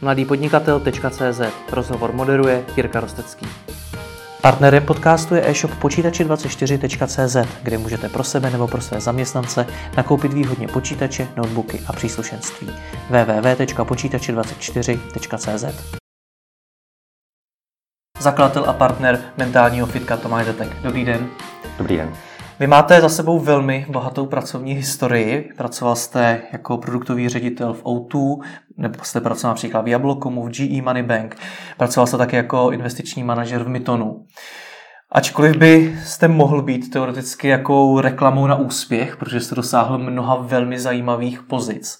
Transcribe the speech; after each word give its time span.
mladýpodnikatel.cz 0.00 1.40
Rozhovor 1.72 2.12
moderuje 2.12 2.64
Jirka 2.76 3.00
Rostecký. 3.00 3.46
Partnerem 4.42 4.86
podcastu 4.86 5.34
je 5.34 5.50
e-shop 5.50 5.70
počítači24.cz, 5.80 7.36
kde 7.62 7.78
můžete 7.78 8.08
pro 8.08 8.24
sebe 8.24 8.50
nebo 8.50 8.68
pro 8.68 8.80
své 8.80 9.00
zaměstnance 9.00 9.66
nakoupit 9.96 10.32
výhodně 10.32 10.68
počítače, 10.68 11.28
notebooky 11.36 11.80
a 11.86 11.92
příslušenství. 11.92 12.68
www.počítači24.cz 13.10 15.64
Zakladatel 18.20 18.70
a 18.70 18.72
partner 18.72 19.20
mentálního 19.36 19.86
fitka 19.86 20.16
Tomáš 20.16 20.46
Zetek. 20.46 20.68
Dobrý 20.82 21.04
den. 21.04 21.28
Dobrý 21.78 21.96
den. 21.96 22.12
Vy 22.60 22.66
máte 22.66 23.00
za 23.00 23.08
sebou 23.08 23.38
velmi 23.38 23.86
bohatou 23.88 24.26
pracovní 24.26 24.72
historii. 24.72 25.52
Pracoval 25.56 25.96
jste 25.96 26.42
jako 26.52 26.78
produktový 26.78 27.28
ředitel 27.28 27.72
v 27.74 27.82
O2, 27.82 28.42
nebo 28.76 29.04
jste 29.04 29.20
pracoval 29.20 29.50
například 29.52 29.80
v 29.80 29.88
Jablokomu, 29.88 30.42
v 30.42 30.50
GE 30.50 30.82
Money 30.82 31.02
Bank. 31.02 31.36
Pracoval 31.76 32.06
jste 32.06 32.16
také 32.16 32.36
jako 32.36 32.70
investiční 32.70 33.24
manažer 33.24 33.64
v 33.64 33.68
Mytonu. 33.68 34.26
Ačkoliv 35.12 35.56
by 35.56 35.98
jste 36.04 36.28
mohl 36.28 36.62
být 36.62 36.90
teoreticky 36.90 37.48
jako 37.48 38.00
reklamou 38.00 38.46
na 38.46 38.56
úspěch, 38.56 39.16
protože 39.16 39.40
jste 39.40 39.54
dosáhl 39.54 39.98
mnoha 39.98 40.36
velmi 40.36 40.78
zajímavých 40.78 41.42
pozic, 41.42 41.98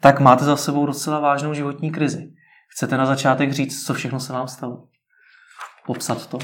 tak 0.00 0.20
máte 0.20 0.44
za 0.44 0.56
sebou 0.56 0.86
docela 0.86 1.20
vážnou 1.20 1.54
životní 1.54 1.90
krizi. 1.90 2.28
Chcete 2.68 2.96
na 2.96 3.06
začátek 3.06 3.52
říct, 3.52 3.86
co 3.86 3.94
všechno 3.94 4.20
se 4.20 4.32
vám 4.32 4.48
stalo? 4.48 4.84
Popsat 5.86 6.26
to? 6.26 6.38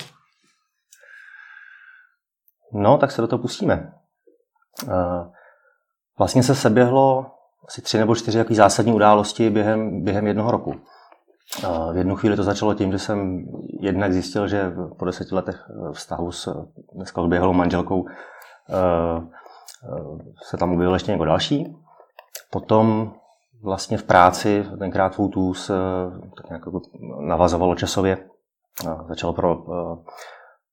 No, 2.72 2.98
tak 2.98 3.10
se 3.10 3.22
do 3.22 3.28
toho 3.28 3.42
pustíme. 3.42 3.92
Eh, 4.88 5.30
vlastně 6.18 6.42
se 6.42 6.54
seběhlo 6.54 7.26
asi 7.68 7.82
tři 7.82 7.98
nebo 7.98 8.14
čtyři 8.14 8.38
jaký 8.38 8.54
zásadní 8.54 8.92
události 8.92 9.50
během, 9.50 10.04
během 10.04 10.26
jednoho 10.26 10.50
roku. 10.50 10.74
Eh, 11.64 11.92
v 11.92 11.96
jednu 11.96 12.16
chvíli 12.16 12.36
to 12.36 12.42
začalo 12.42 12.74
tím, 12.74 12.92
že 12.92 12.98
jsem 12.98 13.44
jednak 13.80 14.12
zjistil, 14.12 14.48
že 14.48 14.72
po 14.98 15.04
deseti 15.04 15.34
letech 15.34 15.70
vztahu 15.92 16.32
s 16.32 16.66
dneska 16.94 17.20
odběhlou 17.20 17.52
manželkou 17.52 18.06
eh, 18.08 19.42
se 20.42 20.56
tam 20.56 20.72
objevil 20.72 20.94
ještě 20.94 21.10
někdo 21.10 21.24
další. 21.24 21.76
Potom 22.50 23.12
vlastně 23.62 23.98
v 23.98 24.02
práci, 24.02 24.66
tenkrát 24.78 25.14
se 25.52 25.74
tak 26.36 26.48
nějak 26.48 26.62
jako 26.66 26.80
navazovalo 27.20 27.74
časově, 27.74 28.18
začalo 29.08 29.32
pro 29.32 29.64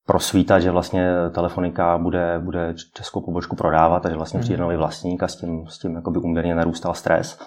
prosvítat, 0.10 0.62
že 0.62 0.72
vlastně 0.72 1.12
Telefonika 1.32 1.98
bude, 1.98 2.40
bude 2.40 2.74
českou 2.94 3.22
pobočku 3.22 3.56
prodávat, 3.56 4.04
takže 4.04 4.18
vlastně 4.18 4.40
přijde 4.40 4.58
mhm. 4.58 4.64
nový 4.64 4.78
vlastník 4.78 5.24
a 5.24 5.28
s 5.28 5.36
tím, 5.36 5.68
s 5.68 5.80
tím 5.80 5.96
jakoby 5.96 6.20
uměrně 6.20 6.56
narůstal 6.56 6.94
stres. 6.94 7.40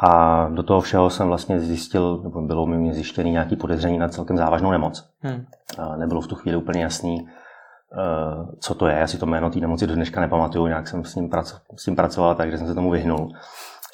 A 0.00 0.44
do 0.48 0.62
toho 0.62 0.80
všeho 0.80 1.10
jsem 1.10 1.28
vlastně 1.28 1.60
zjistil, 1.60 2.20
nebo 2.22 2.42
bylo 2.42 2.66
mi 2.66 2.94
zjištěný 2.94 3.30
nějaký 3.30 3.56
podezření 3.56 3.98
na 3.98 4.08
celkem 4.08 4.36
závažnou 4.36 4.70
nemoc. 4.70 5.08
Hmm. 5.20 5.44
A 5.78 5.96
nebylo 5.96 6.20
v 6.20 6.26
tu 6.26 6.34
chvíli 6.34 6.56
úplně 6.56 6.82
jasný, 6.82 7.28
eh, 7.28 8.56
co 8.60 8.74
to 8.74 8.86
je. 8.86 8.94
Já 8.94 9.06
si 9.06 9.18
to 9.18 9.26
jméno 9.26 9.50
té 9.50 9.58
nemoci 9.58 9.86
do 9.86 9.94
dneška 9.94 10.20
nepamatuju, 10.20 10.66
nějak 10.66 10.88
jsem 10.88 11.04
s 11.04 11.14
ním, 11.14 11.30
praco- 11.30 11.60
s 11.76 11.84
tím 11.84 11.96
pracoval, 11.96 12.34
takže 12.34 12.58
jsem 12.58 12.66
se 12.66 12.74
tomu 12.74 12.90
vyhnul. 12.90 13.28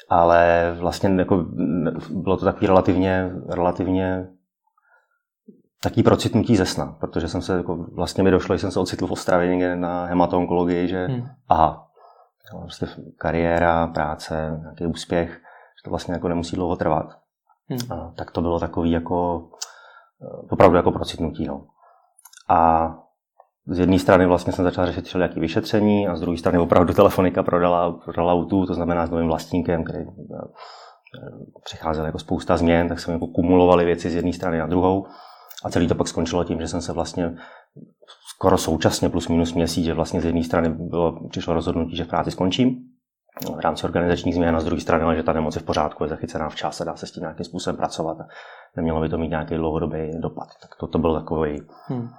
Ale 0.09 0.73
vlastně 0.79 1.09
jako 1.09 1.45
bylo 2.09 2.37
to 2.37 2.45
takový 2.45 2.67
relativně, 2.67 3.31
relativně 3.49 4.27
taký 5.83 6.03
procitnutí 6.03 6.55
ze 6.55 6.65
sna, 6.65 6.95
protože 6.99 7.27
jsem 7.27 7.41
se, 7.41 7.57
jako, 7.57 7.75
vlastně 7.75 8.23
mi 8.23 8.31
došlo, 8.31 8.55
že 8.55 8.59
jsem 8.59 8.71
se 8.71 8.79
ocitl 8.79 9.07
v 9.07 9.11
Ostravě 9.11 9.47
někde 9.47 9.75
na 9.75 10.05
hematonkologii, 10.05 10.87
že 10.87 11.05
hmm. 11.05 11.27
aha, 11.49 11.87
prostě 12.61 12.87
kariéra, 13.17 13.87
práce, 13.87 14.59
nějaký 14.61 14.85
úspěch, 14.85 15.29
že 15.29 15.83
to 15.83 15.89
vlastně 15.89 16.13
jako 16.13 16.27
nemusí 16.27 16.55
dlouho 16.55 16.75
trvat. 16.75 17.05
Hmm. 17.69 17.91
A, 17.91 18.13
tak 18.17 18.31
to 18.31 18.41
bylo 18.41 18.59
takový 18.59 18.91
jako, 18.91 19.49
eh, 20.21 20.47
opravdu 20.51 20.77
jako 20.77 20.91
procitnutí. 20.91 21.45
No. 21.45 21.65
A 22.49 22.89
z 23.67 23.79
jedné 23.79 23.99
strany 23.99 24.25
vlastně 24.25 24.53
jsem 24.53 24.65
začal 24.65 24.85
řešit 24.85 25.05
všelijaký 25.05 25.39
vyšetření 25.39 26.07
a 26.07 26.15
z 26.15 26.21
druhé 26.21 26.37
strany 26.37 26.57
opravdu 26.57 26.93
telefonika 26.93 27.43
prodala, 27.43 27.91
prodala 27.91 28.33
autu, 28.33 28.65
to 28.65 28.73
znamená 28.73 29.07
s 29.07 29.09
novým 29.09 29.27
vlastníkem, 29.27 29.83
který 29.83 29.99
eh, 29.99 30.47
přicházel 31.63 32.05
jako 32.05 32.19
spousta 32.19 32.57
změn, 32.57 32.89
tak 32.89 32.99
jsme 32.99 33.13
jako 33.13 33.27
kumulovali 33.27 33.85
věci 33.85 34.09
z 34.09 34.15
jedné 34.15 34.33
strany 34.33 34.57
na 34.57 34.67
druhou. 34.67 35.05
A 35.63 35.69
celý 35.69 35.87
to 35.87 35.95
pak 35.95 36.07
skončilo 36.07 36.43
tím, 36.43 36.59
že 36.59 36.67
jsem 36.67 36.81
se 36.81 36.93
vlastně 36.93 37.35
skoro 38.35 38.57
současně 38.57 39.09
plus 39.09 39.27
minus 39.27 39.53
měsíc, 39.53 39.85
že 39.85 39.93
vlastně 39.93 40.21
z 40.21 40.25
jedné 40.25 40.43
strany 40.43 40.69
bylo, 40.69 41.29
přišlo 41.29 41.53
rozhodnutí, 41.53 41.95
že 41.95 42.03
v 42.03 42.07
práci 42.07 42.31
skončím 42.31 42.75
v 43.55 43.59
rámci 43.59 43.85
organizačních 43.85 44.35
změn 44.35 44.55
a 44.55 44.59
z 44.59 44.65
druhé 44.65 44.81
strany, 44.81 45.03
ale 45.03 45.15
že 45.15 45.23
ta 45.23 45.33
nemoc 45.33 45.55
je 45.55 45.61
v 45.61 45.65
pořádku, 45.65 46.03
je 46.03 46.09
zachycená 46.09 46.49
včas 46.49 46.81
a 46.81 46.83
dá 46.83 46.95
se 46.95 47.07
s 47.07 47.11
tím 47.11 47.21
nějakým 47.21 47.45
způsobem 47.45 47.77
pracovat 47.77 48.19
a 48.19 48.23
nemělo 48.75 49.01
by 49.01 49.09
to 49.09 49.17
mít 49.17 49.29
nějaký 49.29 49.55
dlouhodobý 49.55 50.11
dopad. 50.19 50.47
Tak 50.61 50.71
to, 50.79 50.87
to 50.87 50.99
byl 50.99 51.13
takový, 51.13 51.61
hmm. 51.87 52.09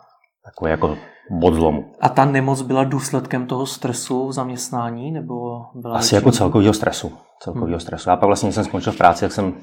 takový 0.44 0.70
jako 0.70 0.96
bod 1.30 1.54
zlomu. 1.54 1.92
A 2.00 2.08
ta 2.08 2.24
nemoc 2.24 2.62
byla 2.62 2.84
důsledkem 2.84 3.46
toho 3.46 3.66
stresu 3.66 4.28
v 4.28 4.32
zaměstnání? 4.32 5.12
Nebo 5.12 5.34
byla 5.74 5.98
Asi 5.98 6.14
jako 6.14 6.32
celkového 6.32 6.74
stresu. 6.74 7.12
Celkového 7.42 7.68
hmm. 7.68 7.80
stresu. 7.80 8.10
Já 8.10 8.16
pak 8.16 8.26
vlastně 8.26 8.52
jsem 8.52 8.64
skončil 8.64 8.92
v 8.92 8.98
práci, 8.98 9.24
jak 9.24 9.32
jsem 9.32 9.54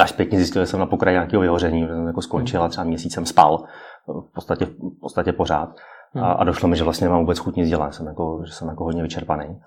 Až 0.00 0.10
zpětně 0.10 0.38
zjistil, 0.38 0.62
že 0.62 0.66
jsem 0.66 0.80
na 0.80 0.86
pokraji 0.86 1.14
nějakého 1.14 1.40
vyhoření, 1.40 1.82
že 1.82 1.88
jsem 1.88 2.06
jako 2.06 2.22
skončil 2.22 2.62
a 2.62 2.68
třeba 2.68 2.84
měsíc 2.84 3.14
jsem 3.14 3.26
spal, 3.26 3.64
v 4.06 4.32
podstatě, 4.34 4.64
v 4.64 5.00
podstatě 5.00 5.32
pořád. 5.32 5.68
A, 6.14 6.18
hmm. 6.18 6.36
a 6.38 6.44
došlo 6.44 6.68
mi, 6.68 6.76
že 6.76 6.84
vlastně 6.84 7.04
nemám 7.04 7.20
vůbec 7.20 7.38
chuť 7.38 7.56
nic 7.56 7.68
dělat, 7.68 7.94
jsem 7.94 8.06
jako, 8.06 8.42
že 8.46 8.52
jsem 8.52 8.68
jako 8.68 8.84
hodně 8.84 9.02
vyčerpaný. 9.02 9.60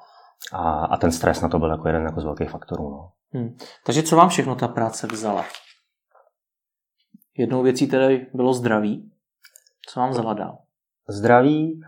A, 0.53 0.85
a 0.85 0.97
ten 0.97 1.11
stres 1.11 1.41
na 1.41 1.49
to 1.49 1.59
byl 1.59 1.69
jako 1.69 1.87
jeden 1.87 2.03
jako 2.03 2.21
z 2.21 2.23
velkých 2.23 2.49
faktorů. 2.49 2.89
No. 2.89 3.09
Hmm. 3.33 3.57
Takže 3.85 4.03
co 4.03 4.15
vám 4.15 4.29
všechno 4.29 4.55
ta 4.55 4.67
práce 4.67 5.07
vzala? 5.07 5.45
Jednou 7.37 7.63
věcí 7.63 7.87
tedy 7.87 8.27
bylo 8.33 8.53
zdraví. 8.53 9.11
Co 9.89 9.99
vám 9.99 10.09
vzala 10.09 10.33
dál? 10.33 10.57
Zdraví 11.09 11.81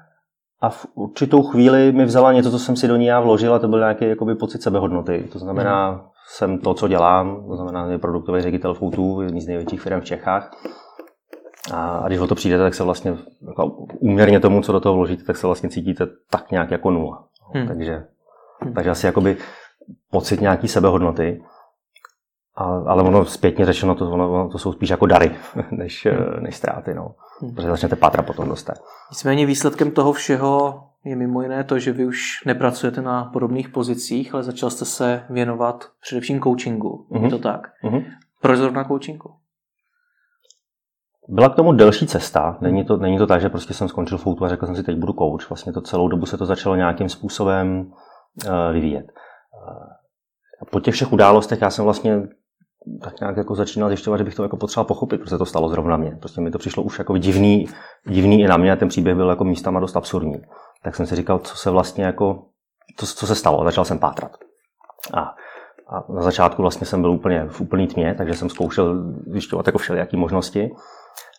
a 0.62 0.70
v 0.70 0.86
určitou 0.94 1.44
chvíli 1.44 1.92
mi 1.92 2.06
vzala 2.06 2.34
něco, 2.34 2.52
co 2.52 2.60
jsem 2.60 2.76
si 2.76 2.88
do 2.88 2.96
ní 2.96 3.06
já 3.06 3.20
vložil 3.20 3.54
a 3.54 3.60
to 3.60 3.68
byl 3.68 3.80
nějaký 3.80 4.06
jakoby, 4.06 4.36
pocit 4.36 4.64
sebehodnoty. 4.64 5.30
To 5.32 5.40
znamená, 5.40 5.90
hmm 5.90 6.13
jsem 6.28 6.60
to, 6.60 6.74
co 6.74 6.88
dělám, 6.88 7.48
to 7.48 7.56
znamená, 7.56 7.90
že 7.90 7.98
produktový 7.98 8.42
ředitel 8.42 8.74
Foutu, 8.74 9.22
jedný 9.22 9.42
z 9.42 9.48
největších 9.48 9.82
firm 9.82 10.02
v 10.02 10.06
Čechách. 10.06 10.52
A, 11.74 12.04
když 12.08 12.20
o 12.20 12.28
to 12.28 12.36
přijdete, 12.36 12.64
tak 12.64 12.74
se 12.74 12.84
vlastně 12.84 13.18
jako 13.48 13.66
úměrně 14.00 14.40
tomu, 14.40 14.62
co 14.62 14.72
do 14.72 14.80
toho 14.80 14.96
vložíte, 14.96 15.24
tak 15.24 15.38
se 15.38 15.48
vlastně 15.48 15.70
cítíte 15.70 16.08
tak 16.30 16.52
nějak 16.52 16.72
jako 16.72 16.92
nula. 16.92 17.28
Hmm. 17.54 17.68
Takže, 17.68 18.06
hmm. 18.62 18.74
takže 18.74 18.90
asi 18.90 19.06
jakoby 19.06 19.38
pocit 20.12 20.42
nějaký 20.42 20.68
sebehodnoty. 20.68 21.44
A, 22.56 22.64
ale 22.64 23.04
ono 23.04 23.26
zpětně 23.26 23.66
řečeno, 23.66 23.96
to, 23.96 24.12
ono, 24.12 24.32
ono, 24.32 24.50
to 24.50 24.58
jsou 24.58 24.74
spíš 24.74 24.90
jako 24.90 25.06
dary, 25.06 25.36
než, 25.72 26.08
hmm. 26.12 26.44
než 26.44 26.56
ztráty. 26.56 26.94
No. 26.94 27.16
Hmm. 27.42 27.56
Protože 27.56 27.68
začnete 27.68 27.96
pátrat 27.96 28.26
potom 28.26 28.50
dostat. 28.50 28.76
Nicméně 29.12 29.46
výsledkem 29.46 29.92
toho 29.92 30.14
všeho 30.14 30.84
je 31.06 31.16
mimo 31.16 31.42
jiné 31.42 31.64
to, 31.64 31.80
že 31.80 31.92
vy 31.92 32.06
už 32.06 32.46
nepracujete 32.46 33.02
na 33.02 33.26
podobných 33.26 33.70
pozicích, 33.70 34.34
ale 34.34 34.44
začal 34.44 34.70
jste 34.70 34.86
se 34.86 35.24
věnovat 35.30 35.86
především 36.02 36.42
coachingu. 36.42 37.08
Mm-hmm. 37.12 37.24
Je 37.24 37.30
to 37.30 37.40
tak? 37.40 37.62
Mm-hmm. 37.84 38.06
Proč 38.42 38.58
zrovna 38.58 38.84
coachingu? 38.84 39.30
Byla 41.30 41.50
k 41.50 41.56
tomu 41.56 41.74
delší 41.74 42.08
cesta. 42.08 42.58
Není 42.62 42.86
to, 42.86 42.98
není 42.98 43.18
to 43.18 43.28
tak, 43.28 43.42
že 43.42 43.50
prostě 43.50 43.74
jsem 43.74 43.88
skončil 43.88 44.18
foutu 44.18 44.46
a 44.46 44.50
řekl 44.50 44.66
jsem 44.66 44.76
si, 44.76 44.84
teď 44.84 44.98
budu 44.98 45.14
coach. 45.14 45.50
Vlastně 45.50 45.74
to 45.74 45.82
celou 45.82 46.08
dobu 46.08 46.26
se 46.26 46.38
to 46.38 46.46
začalo 46.46 46.76
nějakým 46.76 47.10
způsobem 47.10 47.80
uh, 47.82 48.74
vyvíjet. 48.74 49.06
Uh, 49.06 50.68
po 50.72 50.80
těch 50.80 50.94
všech 50.94 51.14
událostech 51.14 51.62
já 51.62 51.70
jsem 51.70 51.86
vlastně 51.86 52.22
tak 53.04 53.20
nějak 53.20 53.38
jako 53.38 53.56
začínal 53.56 53.90
zjišťovat, 53.90 54.18
že 54.18 54.24
bych 54.24 54.36
to 54.36 54.44
jako 54.44 54.58
potřeboval 54.58 54.88
pochopit, 54.88 55.18
protože 55.18 55.38
to 55.38 55.46
stalo 55.46 55.70
zrovna 55.70 55.98
mě. 55.98 56.18
Prostě 56.20 56.42
mi 56.42 56.52
to 56.52 56.58
přišlo 56.58 56.84
už 56.84 57.00
jako 57.00 57.18
divný, 57.18 57.66
divný 58.10 58.42
i 58.42 58.48
na 58.48 58.58
mě 58.58 58.72
a 58.72 58.76
ten 58.76 58.88
příběh 58.88 59.16
byl 59.16 59.30
jako 59.30 59.44
místama 59.44 59.80
dost 59.80 59.98
absurdní 59.98 60.42
tak 60.84 60.96
jsem 60.96 61.06
si 61.06 61.16
říkal, 61.16 61.40
co 61.40 61.56
se 61.56 61.70
vlastně 61.70 62.04
jako, 62.04 62.46
co, 62.98 63.06
co 63.06 63.28
se 63.28 63.36
stalo. 63.36 63.64
Začal 63.64 63.86
jsem 63.86 64.00
pátrat. 64.00 64.38
A, 65.14 65.20
a 65.88 66.04
na 66.14 66.22
začátku 66.22 66.62
vlastně 66.62 66.88
jsem 66.88 67.02
byl 67.02 67.12
úplně 67.12 67.46
v 67.50 67.62
úplný 67.62 67.88
tmě, 67.88 68.16
takže 68.18 68.34
jsem 68.34 68.50
zkoušel 68.50 69.14
zjišťovat 69.28 69.68
jako 69.68 69.78
všelijaký 69.78 70.18
možnosti. 70.18 70.72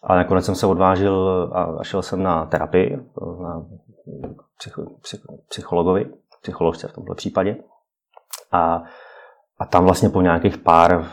A 0.03 0.17
nakonec 0.17 0.45
jsem 0.45 0.55
se 0.55 0.67
odvážil 0.67 1.51
a 1.55 1.85
šel 1.85 2.03
jsem 2.03 2.23
na 2.23 2.47
terapii, 2.47 2.97
na 3.43 3.67
psych, 4.59 4.79
psych, 5.01 5.21
psychologovi, 5.49 6.11
psycholožce 6.43 6.89
v 6.89 6.93
tomto 6.93 7.15
případě. 7.15 7.57
A 8.53 8.83
a 9.59 9.67
tam 9.67 9.85
vlastně 9.85 10.09
po 10.09 10.21
nějakých 10.21 10.59
pár, 10.59 11.07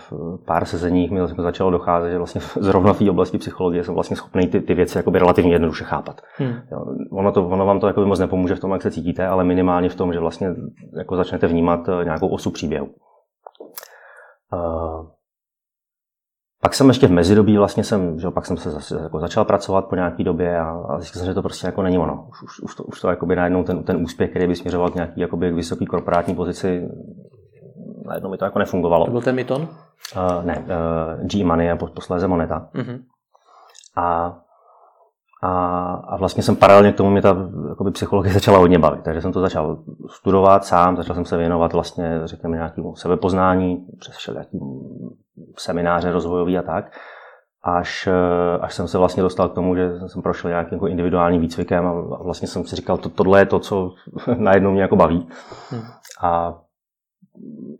pár 0.46 0.66
sezeních 0.66 1.12
mi 1.12 1.20
jako 1.20 1.42
začalo 1.42 1.72
docházet, 1.72 2.12
že 2.12 2.18
vlastně 2.18 2.42
zrovna 2.60 2.94
v 2.94 2.98
té 2.98 3.10
oblasti 3.10 3.38
psychologie 3.38 3.84
jsem 3.84 3.94
vlastně 3.94 4.16
schopný 4.16 4.48
ty, 4.48 4.62
ty 4.62 4.74
věci 4.74 4.98
jakoby 4.98 5.20
relativně 5.20 5.54
jednoduše 5.54 5.84
chápat. 5.84 6.22
Hmm. 6.38 6.54
Jo, 6.72 6.86
ono, 7.12 7.32
to, 7.32 7.48
ono 7.48 7.66
vám 7.66 7.80
to 7.80 7.88
jakoby 7.88 8.08
moc 8.08 8.20
nepomůže 8.20 8.56
v 8.56 8.60
tom, 8.60 8.72
jak 8.72 8.82
se 8.82 8.92
cítíte, 8.92 9.28
ale 9.28 9.44
minimálně 9.44 9.90
v 9.90 9.96
tom, 9.96 10.14
že 10.14 10.20
vlastně 10.20 10.56
jako 10.98 11.16
začnete 11.16 11.48
vnímat 11.48 11.90
eh, 11.90 12.06
nějakou 12.06 12.28
osu 12.28 12.52
příběhu. 12.52 12.88
Uh, 14.54 15.08
pak 16.62 16.74
jsem 16.74 16.88
ještě 16.88 17.08
v 17.08 17.12
mezidobí 17.12 17.58
vlastně 17.58 17.84
jsem, 17.84 18.20
že 18.20 18.30
pak 18.30 18.46
jsem 18.46 18.58
se 18.58 18.72
zase 18.72 19.00
jako 19.04 19.20
začal 19.20 19.46
pracovat 19.46 19.86
po 19.86 19.96
nějaké 19.96 20.24
době 20.24 20.60
a, 20.60 20.70
a 20.90 21.00
zjistil 21.00 21.20
jsem, 21.20 21.28
že 21.28 21.34
to 21.34 21.42
prostě 21.42 21.68
jako 21.68 21.82
není 21.82 21.98
ono. 21.98 22.28
Už, 22.30 22.44
už, 22.44 22.60
už 22.60 22.76
to, 22.76 22.84
už 22.84 23.02
to 23.02 23.10
jakoby 23.10 23.36
najednou 23.36 23.64
ten, 23.64 23.84
ten 23.84 24.04
úspěch, 24.04 24.30
který 24.30 24.48
by 24.48 24.56
směřoval 24.56 24.90
k 24.90 24.96
nějaký 24.96 25.22
jakoby 25.22 25.52
vysoké 25.52 25.86
korporátní 25.86 26.36
pozici, 26.36 26.90
najednou 28.06 28.30
mi 28.30 28.38
to 28.38 28.46
jako 28.46 28.60
nefungovalo. 28.60 29.06
To 29.06 29.12
byl 29.12 29.22
ten 29.22 29.36
Myton? 29.36 29.62
Uh, 29.62 30.46
ne, 30.46 30.58
uh, 30.58 31.28
G-Money 31.28 31.72
a 31.72 31.76
posléze 31.76 32.28
Moneta. 32.28 32.70
Mm-hmm. 32.76 33.00
A 33.98 34.38
a, 35.44 35.94
a 35.94 36.18
vlastně 36.18 36.44
jsem 36.44 36.56
paralelně 36.56 36.94
k 36.94 36.98
tomu 36.98 37.10
mě 37.10 37.22
ta 37.22 37.38
jakoby, 37.70 37.92
psychologie 37.92 38.34
začala 38.34 38.58
hodně 38.58 38.80
bavit. 38.80 39.04
Takže 39.04 39.22
jsem 39.22 39.32
to 39.32 39.42
začal 39.42 39.78
studovat 40.10 40.66
sám, 40.66 40.98
začal 40.98 41.16
jsem 41.16 41.26
se 41.26 41.38
věnovat 41.38 41.74
vlastně, 41.74 42.22
řekněme, 42.26 42.58
nějakému 42.58 42.96
sebepoznání, 42.96 43.88
přes 44.00 44.16
všelijaký 44.16 44.60
semináře 45.58 46.12
rozvojový 46.12 46.58
a 46.58 46.62
tak. 46.62 46.86
Až, 47.64 48.10
až 48.62 48.74
jsem 48.74 48.88
se 48.88 48.98
vlastně 48.98 49.24
dostal 49.24 49.50
k 49.50 49.54
tomu, 49.54 49.76
že 49.76 50.00
jsem 50.08 50.22
prošel 50.22 50.50
nějakým 50.50 50.76
jako 50.76 50.88
individuálním 50.88 51.42
výcvikem 51.42 51.88
a 51.88 52.24
vlastně 52.24 52.48
jsem 52.48 52.66
si 52.66 52.76
říkal, 52.76 52.98
to, 52.98 53.10
tohle 53.10 53.40
je 53.40 53.46
to, 53.46 53.60
co 53.60 53.92
najednou 54.38 54.72
mě 54.72 54.82
jako 54.82 54.96
baví. 54.96 55.28
Hmm. 55.70 55.82
A 56.22 56.60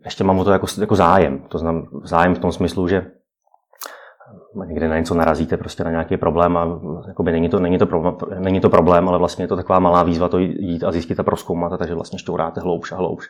ještě 0.04 0.24
mám 0.24 0.38
o 0.38 0.44
to 0.44 0.52
jako, 0.52 0.66
jako 0.80 0.96
zájem. 0.96 1.42
To 1.48 1.58
znamená 1.58 1.86
zájem 2.04 2.34
v 2.34 2.38
tom 2.38 2.52
smyslu, 2.52 2.88
že 2.88 3.06
někde 4.66 4.88
na 4.88 4.98
něco 4.98 5.14
narazíte, 5.14 5.56
prostě 5.56 5.84
na 5.84 5.90
nějaký 5.90 6.16
problém 6.16 6.56
a 6.56 6.80
jakoby 7.08 7.32
není, 7.32 7.48
to, 7.48 7.58
není, 7.58 7.78
to 7.78 7.86
problém, 7.86 8.16
není 8.38 8.60
to 8.60 8.70
problém, 8.70 9.08
ale 9.08 9.18
vlastně 9.18 9.44
je 9.44 9.48
to 9.48 9.56
taková 9.56 9.78
malá 9.78 10.02
výzva 10.02 10.28
to 10.28 10.38
jít 10.38 10.84
a 10.84 10.92
zjistit 10.92 11.20
a 11.20 11.22
proskoumat, 11.22 11.78
takže 11.78 11.94
vlastně 11.94 12.18
šťouráte 12.18 12.60
hloubš 12.60 12.92
a 12.92 12.96
hloubš 12.96 13.28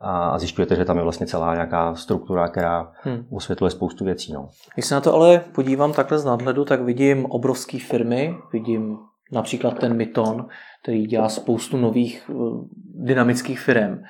a 0.00 0.38
zjišťujete, 0.38 0.76
že 0.76 0.84
tam 0.84 0.96
je 0.96 1.02
vlastně 1.02 1.26
celá 1.26 1.54
nějaká 1.54 1.94
struktura, 1.94 2.48
která 2.48 2.92
hmm. 3.02 3.26
osvětluje 3.30 3.70
spoustu 3.70 4.04
věcí. 4.04 4.32
No. 4.32 4.48
Když 4.74 4.86
se 4.86 4.94
na 4.94 5.00
to 5.00 5.14
ale 5.14 5.40
podívám 5.54 5.92
takhle 5.92 6.18
z 6.18 6.24
nadhledu, 6.24 6.64
tak 6.64 6.80
vidím 6.80 7.26
obrovské 7.26 7.78
firmy, 7.78 8.36
vidím 8.52 8.98
například 9.32 9.78
ten 9.78 9.96
Myton, 9.96 10.46
který 10.82 11.06
dělá 11.06 11.28
spoustu 11.28 11.76
nových 11.76 12.30
eh, 12.30 12.34
dynamických 12.94 13.60
firm. 13.60 14.02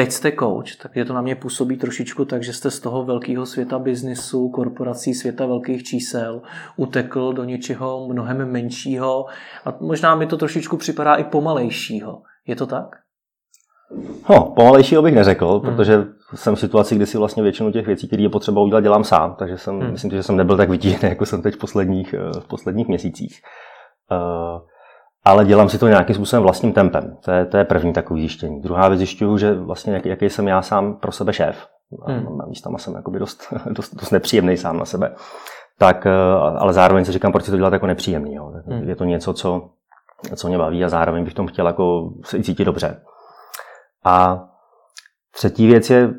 Teď 0.00 0.12
jste 0.12 0.32
coach, 0.32 0.76
tak 0.82 0.96
je 0.96 1.04
to 1.04 1.14
na 1.14 1.22
mě 1.22 1.34
působí 1.34 1.76
trošičku 1.76 2.24
tak, 2.24 2.42
že 2.42 2.52
jste 2.52 2.70
z 2.70 2.80
toho 2.80 3.04
velkého 3.04 3.46
světa 3.46 3.78
biznisu, 3.78 4.48
korporací, 4.48 5.14
světa 5.14 5.46
velkých 5.46 5.82
čísel 5.82 6.42
utekl 6.76 7.32
do 7.32 7.44
něčeho 7.44 8.08
mnohem 8.08 8.52
menšího 8.52 9.26
a 9.64 9.76
možná 9.80 10.14
mi 10.14 10.26
to 10.26 10.36
trošičku 10.36 10.76
připadá 10.76 11.14
i 11.14 11.24
pomalejšího. 11.24 12.22
Je 12.46 12.56
to 12.56 12.66
tak? 12.66 12.96
No, 14.30 14.52
pomalejšího 14.56 15.02
bych 15.02 15.14
neřekl, 15.14 15.48
hmm. 15.48 15.60
protože 15.60 16.04
jsem 16.34 16.54
v 16.54 16.60
situaci, 16.60 16.96
kdy 16.96 17.06
si 17.06 17.18
vlastně 17.18 17.42
většinu 17.42 17.72
těch 17.72 17.86
věcí, 17.86 18.06
které 18.06 18.22
je 18.22 18.28
potřeba 18.28 18.60
udělat, 18.60 18.80
dělám 18.80 19.04
sám, 19.04 19.36
takže 19.38 19.58
jsem, 19.58 19.80
hmm. 19.80 19.92
myslím, 19.92 20.10
že 20.10 20.22
jsem 20.22 20.36
nebyl 20.36 20.56
tak 20.56 20.70
vytížený, 20.70 21.08
jako 21.08 21.26
jsem 21.26 21.42
teď 21.42 21.54
v 21.54 21.58
posledních, 21.58 22.14
eh, 22.14 22.40
v 22.40 22.48
posledních 22.48 22.88
měsících. 22.88 23.40
Uh, 24.10 24.60
ale 25.24 25.44
dělám 25.44 25.68
si 25.68 25.78
to 25.78 25.88
nějakým 25.88 26.14
způsobem 26.14 26.42
vlastním 26.42 26.72
tempem. 26.72 27.16
To 27.24 27.30
je, 27.30 27.44
to 27.44 27.56
je 27.56 27.64
první 27.64 27.92
takový 27.92 28.20
zjištění. 28.20 28.60
Druhá 28.60 28.88
věc 28.88 28.98
zjišťuju, 28.98 29.38
že 29.38 29.54
vlastně 29.54 29.92
jak, 29.94 30.06
jaký 30.06 30.30
jsem 30.30 30.48
já 30.48 30.62
sám 30.62 30.94
pro 30.96 31.12
sebe 31.12 31.32
šéf. 31.32 31.66
Hmm. 32.06 32.38
Na 32.38 32.46
místama 32.46 32.78
jsem 32.78 32.94
jakoby 32.94 33.18
dost, 33.18 33.54
dost, 33.70 33.94
dost 33.94 34.10
nepříjemný 34.10 34.56
sám 34.56 34.78
na 34.78 34.84
sebe. 34.84 35.14
Tak, 35.78 36.06
eh, 36.06 36.10
ale 36.58 36.72
zároveň 36.72 37.04
si 37.04 37.12
říkám, 37.12 37.32
proč 37.32 37.44
si 37.44 37.50
to 37.50 37.56
dělat 37.56 37.72
jako 37.72 37.86
nepříjemný. 37.86 38.34
Jo. 38.34 38.52
Hmm. 38.66 38.88
Je 38.88 38.96
to 38.96 39.04
něco, 39.04 39.34
co, 39.34 39.70
co 40.36 40.48
mě 40.48 40.58
baví 40.58 40.84
a 40.84 40.88
zároveň 40.88 41.24
bych 41.24 41.32
v 41.32 41.36
tom 41.36 41.46
chtěl 41.46 41.66
jako 41.66 42.12
se 42.24 42.42
cítit 42.42 42.64
dobře. 42.64 43.00
A 44.04 44.44
třetí 45.34 45.66
věc 45.66 45.90
je, 45.90 46.14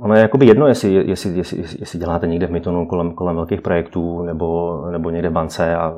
ono 0.00 0.14
je 0.14 0.20
jakoby 0.20 0.46
jedno, 0.46 0.66
jestli, 0.66 0.92
jestli, 0.92 1.36
jestli, 1.36 1.64
jestli 1.78 1.98
děláte 1.98 2.26
někde 2.26 2.46
v 2.46 2.50
Mytonu 2.50 2.86
kolem, 2.86 3.14
kolem 3.14 3.36
velkých 3.36 3.60
projektů 3.60 4.22
nebo, 4.22 4.80
nebo 4.90 5.10
někde 5.10 5.28
v 5.28 5.32
bance 5.32 5.76
a, 5.76 5.94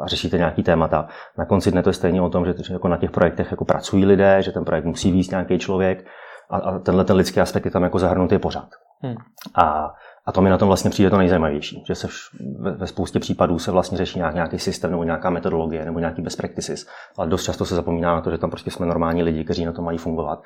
a 0.00 0.06
řešíte 0.06 0.38
nějaký 0.38 0.62
témata. 0.62 1.08
Na 1.38 1.44
konci 1.44 1.70
dne 1.70 1.82
to 1.82 1.90
je 1.90 1.94
stejně 1.94 2.22
o 2.22 2.28
tom, 2.28 2.46
že, 2.46 2.54
že 2.64 2.72
jako 2.72 2.88
na 2.88 2.96
těch 2.96 3.10
projektech 3.10 3.50
jako 3.50 3.64
pracují 3.64 4.06
lidé, 4.06 4.42
že 4.42 4.52
ten 4.52 4.64
projekt 4.64 4.84
musí 4.84 5.12
víc 5.12 5.30
nějaký 5.30 5.58
člověk 5.58 6.06
a, 6.50 6.56
a 6.56 6.78
tenhle 6.78 7.04
ten 7.04 7.16
lidský 7.16 7.40
aspekt 7.40 7.64
je 7.64 7.70
tam 7.70 7.82
jako 7.82 7.98
zahrnutý 7.98 8.38
pořád. 8.38 8.68
Hmm. 9.02 9.14
A, 9.54 9.94
a 10.26 10.32
to 10.32 10.42
mi 10.42 10.50
na 10.50 10.58
tom 10.58 10.68
vlastně 10.68 10.90
přijde 10.90 11.10
to 11.10 11.18
nejzajímavější, 11.18 11.84
že 11.86 11.94
se 11.94 12.08
v, 12.08 12.12
ve, 12.58 12.72
ve 12.72 12.86
spoustě 12.86 13.18
případů 13.18 13.58
se 13.58 13.70
vlastně 13.70 13.98
řeší 13.98 14.18
nějak, 14.18 14.34
nějaký 14.34 14.58
systém 14.58 14.90
nebo 14.90 15.04
nějaká 15.04 15.30
metodologie 15.30 15.84
nebo 15.84 15.98
nějaký 15.98 16.22
best 16.22 16.36
practices, 16.36 16.86
ale 17.18 17.28
dost 17.28 17.44
často 17.44 17.64
se 17.64 17.74
zapomíná 17.74 18.14
na 18.14 18.20
to, 18.20 18.30
že 18.30 18.38
tam 18.38 18.50
prostě 18.50 18.70
jsme 18.70 18.86
normální 18.86 19.22
lidi, 19.22 19.44
kteří 19.44 19.64
na 19.64 19.72
to 19.72 19.82
mají 19.82 19.98
fungovat. 19.98 20.42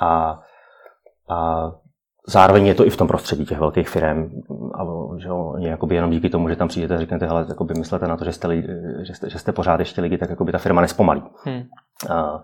A, 0.00 0.40
a 1.30 1.70
zároveň 2.30 2.66
je 2.66 2.74
to 2.74 2.86
i 2.86 2.90
v 2.90 2.96
tom 2.96 3.08
prostředí 3.08 3.44
těch 3.44 3.58
velkých 3.58 3.88
firm. 3.88 4.30
A, 4.74 4.84
že 5.18 5.28
jo, 5.28 5.54
jakoby 5.58 5.94
jenom 5.94 6.10
díky 6.10 6.30
tomu, 6.30 6.48
že 6.48 6.56
tam 6.56 6.68
přijdete 6.68 6.94
a 6.94 6.98
řeknete, 6.98 7.26
hele, 7.26 7.46
jakoby 7.48 7.74
myslete 7.74 8.08
na 8.08 8.16
to, 8.16 8.24
že 8.24 8.32
jste, 8.32 8.48
lidi, 8.48 8.68
že 9.02 9.14
jste, 9.14 9.30
že 9.30 9.38
jste 9.38 9.52
pořád 9.52 9.80
ještě 9.80 10.00
lidi, 10.00 10.18
tak 10.18 10.30
jakoby 10.30 10.52
ta 10.52 10.58
firma 10.58 10.80
nespomalí. 10.80 11.22
Hmm. 11.44 11.62
A, 12.10 12.42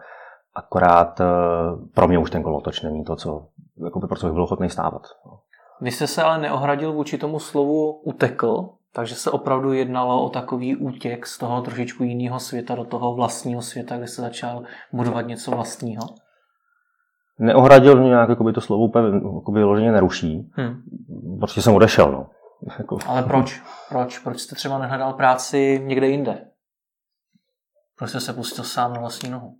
akorát 0.55 1.21
e, 1.21 1.25
pro 1.95 2.09
mě 2.09 2.19
už 2.19 2.31
ten 2.31 2.43
kolotoč 2.43 2.83
není 2.83 3.05
to, 3.05 3.17
co, 3.17 3.47
jakoby, 3.85 4.07
pro 4.07 4.19
co 4.19 4.27
bych 4.27 4.35
byl 4.35 4.43
ochotný 4.43 4.71
stávat. 4.71 5.03
Vy 5.81 5.91
jste 5.91 6.07
se 6.07 6.23
ale 6.23 6.39
neohradil 6.39 6.93
vůči 6.93 7.19
tomu 7.19 7.39
slovu 7.39 7.93
utekl, 7.93 8.69
takže 8.93 9.15
se 9.15 9.31
opravdu 9.31 9.73
jednalo 9.73 10.25
o 10.25 10.29
takový 10.29 10.77
útěk 10.77 11.27
z 11.27 11.39
toho 11.39 11.63
trošičku 11.63 12.05
jiného 12.05 12.41
světa 12.41 12.75
do 12.75 12.85
toho 12.85 13.15
vlastního 13.15 13.63
světa, 13.63 13.97
kde 13.97 14.07
se 14.07 14.23
začal 14.23 14.63
budovat 14.93 15.27
něco 15.27 15.51
vlastního? 15.51 16.03
Neohradil 17.39 18.03
nějak 18.03 18.29
jako 18.29 18.45
by 18.45 18.53
to 18.53 18.61
slovo 18.61 18.85
úplně 18.85 19.07
jako 19.37 19.53
vyloženě 19.53 19.93
neruší. 19.93 20.51
Hmm. 20.53 20.83
Prostě 21.39 21.63
jsem 21.63 21.75
odešel. 21.75 22.13
No. 22.13 22.27
Jako... 22.79 22.99
Ale 23.07 23.23
proč? 23.23 23.63
Proč? 23.89 24.19
Proč 24.19 24.41
jste 24.41 24.55
třeba 24.55 24.79
nehledal 24.79 25.13
práci 25.13 25.83
někde 25.85 26.09
jinde? 26.09 26.39
Proč 27.99 28.11
jste 28.11 28.21
se 28.21 28.33
pustil 28.33 28.65
sám 28.65 28.93
na 28.93 29.01
vlastní 29.01 29.31
nohu? 29.31 29.57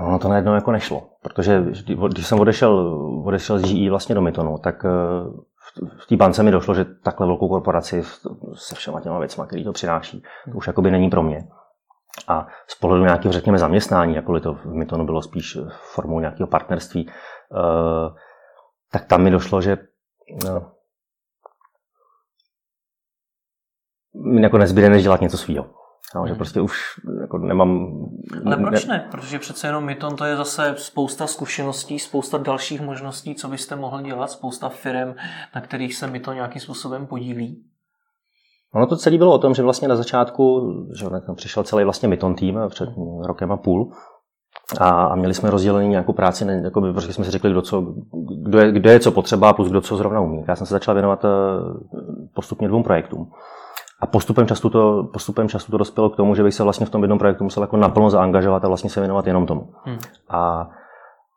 No, 0.00 0.10
no 0.10 0.18
to 0.18 0.28
najednou 0.28 0.54
jako 0.54 0.72
nešlo, 0.72 1.10
protože 1.22 1.64
když 2.08 2.26
jsem 2.26 2.40
odešel, 2.40 2.98
odešel 3.26 3.58
z 3.58 3.62
GE 3.62 3.90
vlastně 3.90 4.14
do 4.14 4.20
Mytonu, 4.20 4.58
tak 4.58 4.84
eh, 4.84 4.88
v 5.98 6.06
té 6.08 6.16
bance 6.16 6.42
mi 6.42 6.50
došlo, 6.50 6.74
že 6.74 6.84
takhle 6.84 7.26
velkou 7.26 7.48
korporaci 7.48 8.02
se 8.54 8.74
všema 8.74 9.00
těma 9.00 9.18
věcma, 9.18 9.46
který 9.46 9.64
to 9.64 9.72
přináší, 9.72 10.22
to 10.52 10.58
už 10.58 10.66
jakoby 10.66 10.90
není 10.90 11.10
pro 11.10 11.22
mě. 11.22 11.48
A 12.26 12.46
z 12.66 12.74
pohledu 12.74 13.04
nějakého, 13.04 13.32
řekněme, 13.32 13.58
zaměstnání, 13.58 14.14
jakkoliv 14.14 14.42
to 14.42 14.54
v 14.54 14.74
Mytonu 14.74 15.04
bylo 15.04 15.22
spíš 15.22 15.58
formou 15.94 16.20
nějakého 16.20 16.46
partnerství, 16.46 17.10
eh, 17.10 18.14
tak 18.92 19.04
tam 19.04 19.22
mi 19.22 19.30
došlo, 19.30 19.60
že 19.60 19.76
no, 20.44 20.72
mi 24.14 24.42
jako 24.42 24.58
nezbyde, 24.58 24.88
než 24.88 25.02
dělat 25.02 25.20
něco 25.20 25.38
svýho. 25.38 25.70
No, 26.14 26.26
že 26.26 26.32
hmm. 26.32 26.38
prostě 26.38 26.60
už 26.60 27.00
jako 27.20 27.38
nemám... 27.38 27.88
Ale 28.46 28.56
proč 28.56 28.84
ne? 28.84 28.96
ne? 28.96 29.08
Protože 29.10 29.38
přece 29.38 29.66
jenom 29.66 29.84
Myton 29.84 30.16
to 30.16 30.24
je 30.24 30.36
zase 30.36 30.74
spousta 30.76 31.26
zkušeností, 31.26 31.98
spousta 31.98 32.38
dalších 32.38 32.80
možností, 32.80 33.34
co 33.34 33.48
byste 33.48 33.76
mohl 33.76 34.02
dělat, 34.02 34.30
spousta 34.30 34.68
firm, 34.68 35.14
na 35.54 35.60
kterých 35.60 35.94
se 35.94 36.06
Myton 36.06 36.34
nějakým 36.34 36.62
způsobem 36.62 37.06
podílí. 37.06 37.64
Ono 38.74 38.86
to 38.86 38.96
celé 38.96 39.18
bylo 39.18 39.34
o 39.34 39.38
tom, 39.38 39.54
že 39.54 39.62
vlastně 39.62 39.88
na 39.88 39.96
začátku, 39.96 40.72
že 40.98 41.06
tam 41.26 41.34
přišel 41.34 41.62
celý 41.62 41.84
vlastně 41.84 42.08
Myton 42.08 42.34
tým 42.34 42.58
před 42.68 42.88
rokem 43.26 43.52
a 43.52 43.56
půl, 43.56 43.92
a, 44.80 44.88
a 44.88 45.14
měli 45.14 45.34
jsme 45.34 45.50
rozdělený 45.50 45.88
nějakou 45.88 46.12
práci, 46.12 46.44
ne, 46.44 46.60
jako 46.64 46.80
by, 46.80 46.92
protože 46.92 47.12
jsme 47.12 47.24
si 47.24 47.30
řekli, 47.30 47.50
kdo, 47.50 47.62
co, 47.62 47.84
kdo, 48.44 48.58
je, 48.58 48.72
kdo 48.72 48.90
je 48.90 49.00
co 49.00 49.12
potřeba, 49.12 49.52
plus 49.52 49.68
kdo 49.68 49.80
co 49.80 49.96
zrovna 49.96 50.20
umí. 50.20 50.44
Já 50.48 50.56
jsem 50.56 50.66
se 50.66 50.74
začal 50.74 50.94
věnovat 50.94 51.24
eh, 51.24 51.28
postupně 52.34 52.68
dvou 52.68 52.82
projektům. 52.82 53.30
A 54.00 54.06
postupem 54.06 54.46
času, 54.46 54.70
to, 54.70 55.08
postupem 55.12 55.48
času 55.48 55.70
to 55.70 55.78
dospělo 55.78 56.10
k 56.10 56.16
tomu, 56.16 56.34
že 56.34 56.42
bych 56.42 56.54
se 56.54 56.62
vlastně 56.62 56.86
v 56.86 56.90
tom 56.90 57.02
jednom 57.02 57.18
projektu 57.18 57.44
musel 57.44 57.62
jako 57.62 57.76
naplno 57.76 58.10
zaangažovat 58.10 58.64
a 58.64 58.68
vlastně 58.68 58.90
se 58.90 59.00
věnovat 59.00 59.26
jenom 59.26 59.46
tomu. 59.46 59.68
Hmm. 59.84 59.98
A, 60.28 60.68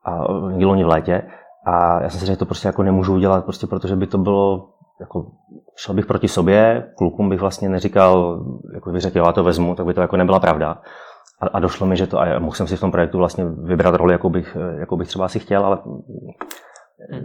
a 0.06 0.32
v 0.84 0.88
létě. 0.88 1.24
A 1.66 2.04
já 2.04 2.10
jsem 2.10 2.20
si 2.20 2.26
řekl, 2.26 2.36
že 2.36 2.40
to 2.40 2.46
prostě 2.46 2.68
jako 2.68 2.84
nemůžu 2.84 3.14
udělat, 3.14 3.44
prostě 3.44 3.68
protože 3.68 3.96
by 3.96 4.08
to 4.08 4.18
bylo 4.18 4.70
jako 5.02 5.26
šel 5.76 5.96
bych 5.96 6.06
proti 6.06 6.28
sobě, 6.28 6.92
klukům 6.98 7.30
bych 7.30 7.40
vlastně 7.42 7.70
neříkal, 7.70 8.46
jako 8.74 8.92
bych 8.92 9.02
řekl, 9.02 9.18
já 9.18 9.32
to 9.32 9.44
vezmu, 9.44 9.76
tak 9.76 9.86
by 9.86 9.94
to 9.94 10.02
jako 10.02 10.18
nebyla 10.18 10.40
pravda. 10.40 10.82
A, 11.42 11.48
a 11.48 11.60
došlo 11.60 11.88
mi, 11.88 11.98
že 11.98 12.08
to, 12.08 12.20
a 12.20 12.40
mohl 12.40 12.56
jsem 12.56 12.68
si 12.68 12.78
v 12.78 12.80
tom 12.80 12.92
projektu 12.92 13.18
vlastně 13.18 13.46
vybrat 13.46 13.96
roli, 13.96 14.14
jakou 14.14 14.30
bych, 14.30 14.58
jakou 14.80 14.98
bych 14.98 15.08
třeba 15.08 15.28
si 15.28 15.40
chtěl, 15.40 15.66
ale 15.66 15.78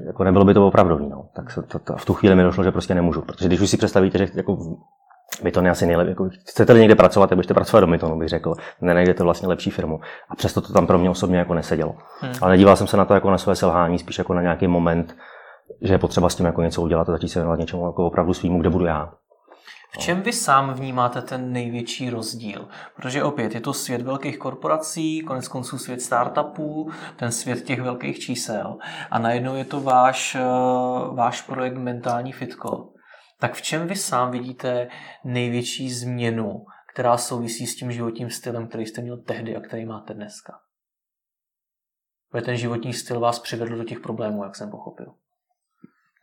jako 0.06 0.24
nebylo 0.24 0.44
by 0.44 0.54
to 0.54 0.66
opravdový. 0.66 1.08
No. 1.08 1.28
Tak 1.36 1.50
se 1.50 1.62
to, 1.62 1.78
to, 1.78 1.96
v 1.96 2.04
tu 2.04 2.14
chvíli 2.14 2.34
mi 2.34 2.42
došlo, 2.42 2.64
že 2.64 2.72
prostě 2.72 2.94
nemůžu. 2.94 3.22
Protože 3.22 3.48
když 3.48 3.60
už 3.60 3.70
si 3.70 3.76
představíte, 3.76 4.18
že 4.18 4.26
jako 4.34 4.58
Myton 5.42 5.64
je 5.64 5.70
asi 5.70 5.86
nejlepší. 5.86 6.10
Jako, 6.10 6.28
chcete-li 6.48 6.80
někde 6.80 6.94
pracovat, 6.94 7.26
tak 7.26 7.38
byste 7.38 7.54
pracovat 7.54 7.80
do 7.80 7.86
Mytonu, 7.86 8.18
bych 8.18 8.28
řekl. 8.28 8.54
Nenajdete 8.80 9.22
vlastně 9.22 9.48
lepší 9.48 9.70
firmu. 9.70 10.00
A 10.28 10.36
přesto 10.36 10.60
to 10.60 10.72
tam 10.72 10.86
pro 10.86 10.98
mě 10.98 11.10
osobně 11.10 11.38
jako 11.38 11.54
nesedělo. 11.54 11.94
Hmm. 12.20 12.32
Ale 12.42 12.50
nedíval 12.50 12.76
jsem 12.76 12.86
se 12.86 12.96
na 12.96 13.04
to 13.04 13.14
jako 13.14 13.30
na 13.30 13.38
své 13.38 13.56
selhání, 13.56 13.98
spíš 13.98 14.18
jako 14.18 14.34
na 14.34 14.42
nějaký 14.42 14.66
moment, 14.66 15.16
že 15.80 15.94
je 15.94 15.98
potřeba 15.98 16.28
s 16.28 16.34
tím 16.34 16.46
jako 16.46 16.62
něco 16.62 16.82
udělat 16.82 17.08
a 17.08 17.12
začít 17.12 17.28
se 17.28 17.38
věnovat 17.38 17.58
něčemu 17.58 17.86
jako 17.86 18.06
opravdu 18.06 18.34
svýmu, 18.34 18.60
kde 18.60 18.70
budu 18.70 18.84
já. 18.84 19.12
V 19.96 19.98
čem 19.98 20.22
vy 20.22 20.32
sám 20.32 20.74
vnímáte 20.74 21.22
ten 21.22 21.52
největší 21.52 22.10
rozdíl? 22.10 22.68
Protože 22.96 23.22
opět 23.22 23.54
je 23.54 23.60
to 23.60 23.72
svět 23.72 24.02
velkých 24.02 24.38
korporací, 24.38 25.20
konec 25.20 25.48
konců 25.48 25.78
svět 25.78 26.00
startupů, 26.00 26.90
ten 27.16 27.32
svět 27.32 27.64
těch 27.64 27.82
velkých 27.82 28.18
čísel 28.18 28.76
a 29.10 29.18
najednou 29.18 29.54
je 29.54 29.64
to 29.64 29.80
váš, 29.80 30.34
eh, 30.34 30.40
váš 31.14 31.42
projekt 31.42 31.76
Mentální 31.76 32.32
fitko. 32.32 32.92
Tak 33.40 33.54
v 33.54 33.62
čem 33.62 33.86
vy 33.86 33.96
sám 33.96 34.30
vidíte 34.30 34.88
největší 35.24 35.90
změnu, 35.90 36.64
která 36.94 37.16
souvisí 37.16 37.66
s 37.66 37.76
tím 37.76 37.92
životním 37.92 38.30
stylem, 38.30 38.68
který 38.68 38.86
jste 38.86 39.02
měl 39.02 39.16
tehdy 39.16 39.56
a 39.56 39.60
který 39.60 39.84
máte 39.84 40.14
dneska? 40.14 40.52
Protože 42.30 42.44
ten 42.44 42.56
životní 42.56 42.92
styl 42.92 43.20
vás 43.20 43.38
přivedl 43.38 43.76
do 43.76 43.84
těch 43.84 44.00
problémů, 44.00 44.44
jak 44.44 44.56
jsem 44.56 44.70
pochopil. 44.70 45.06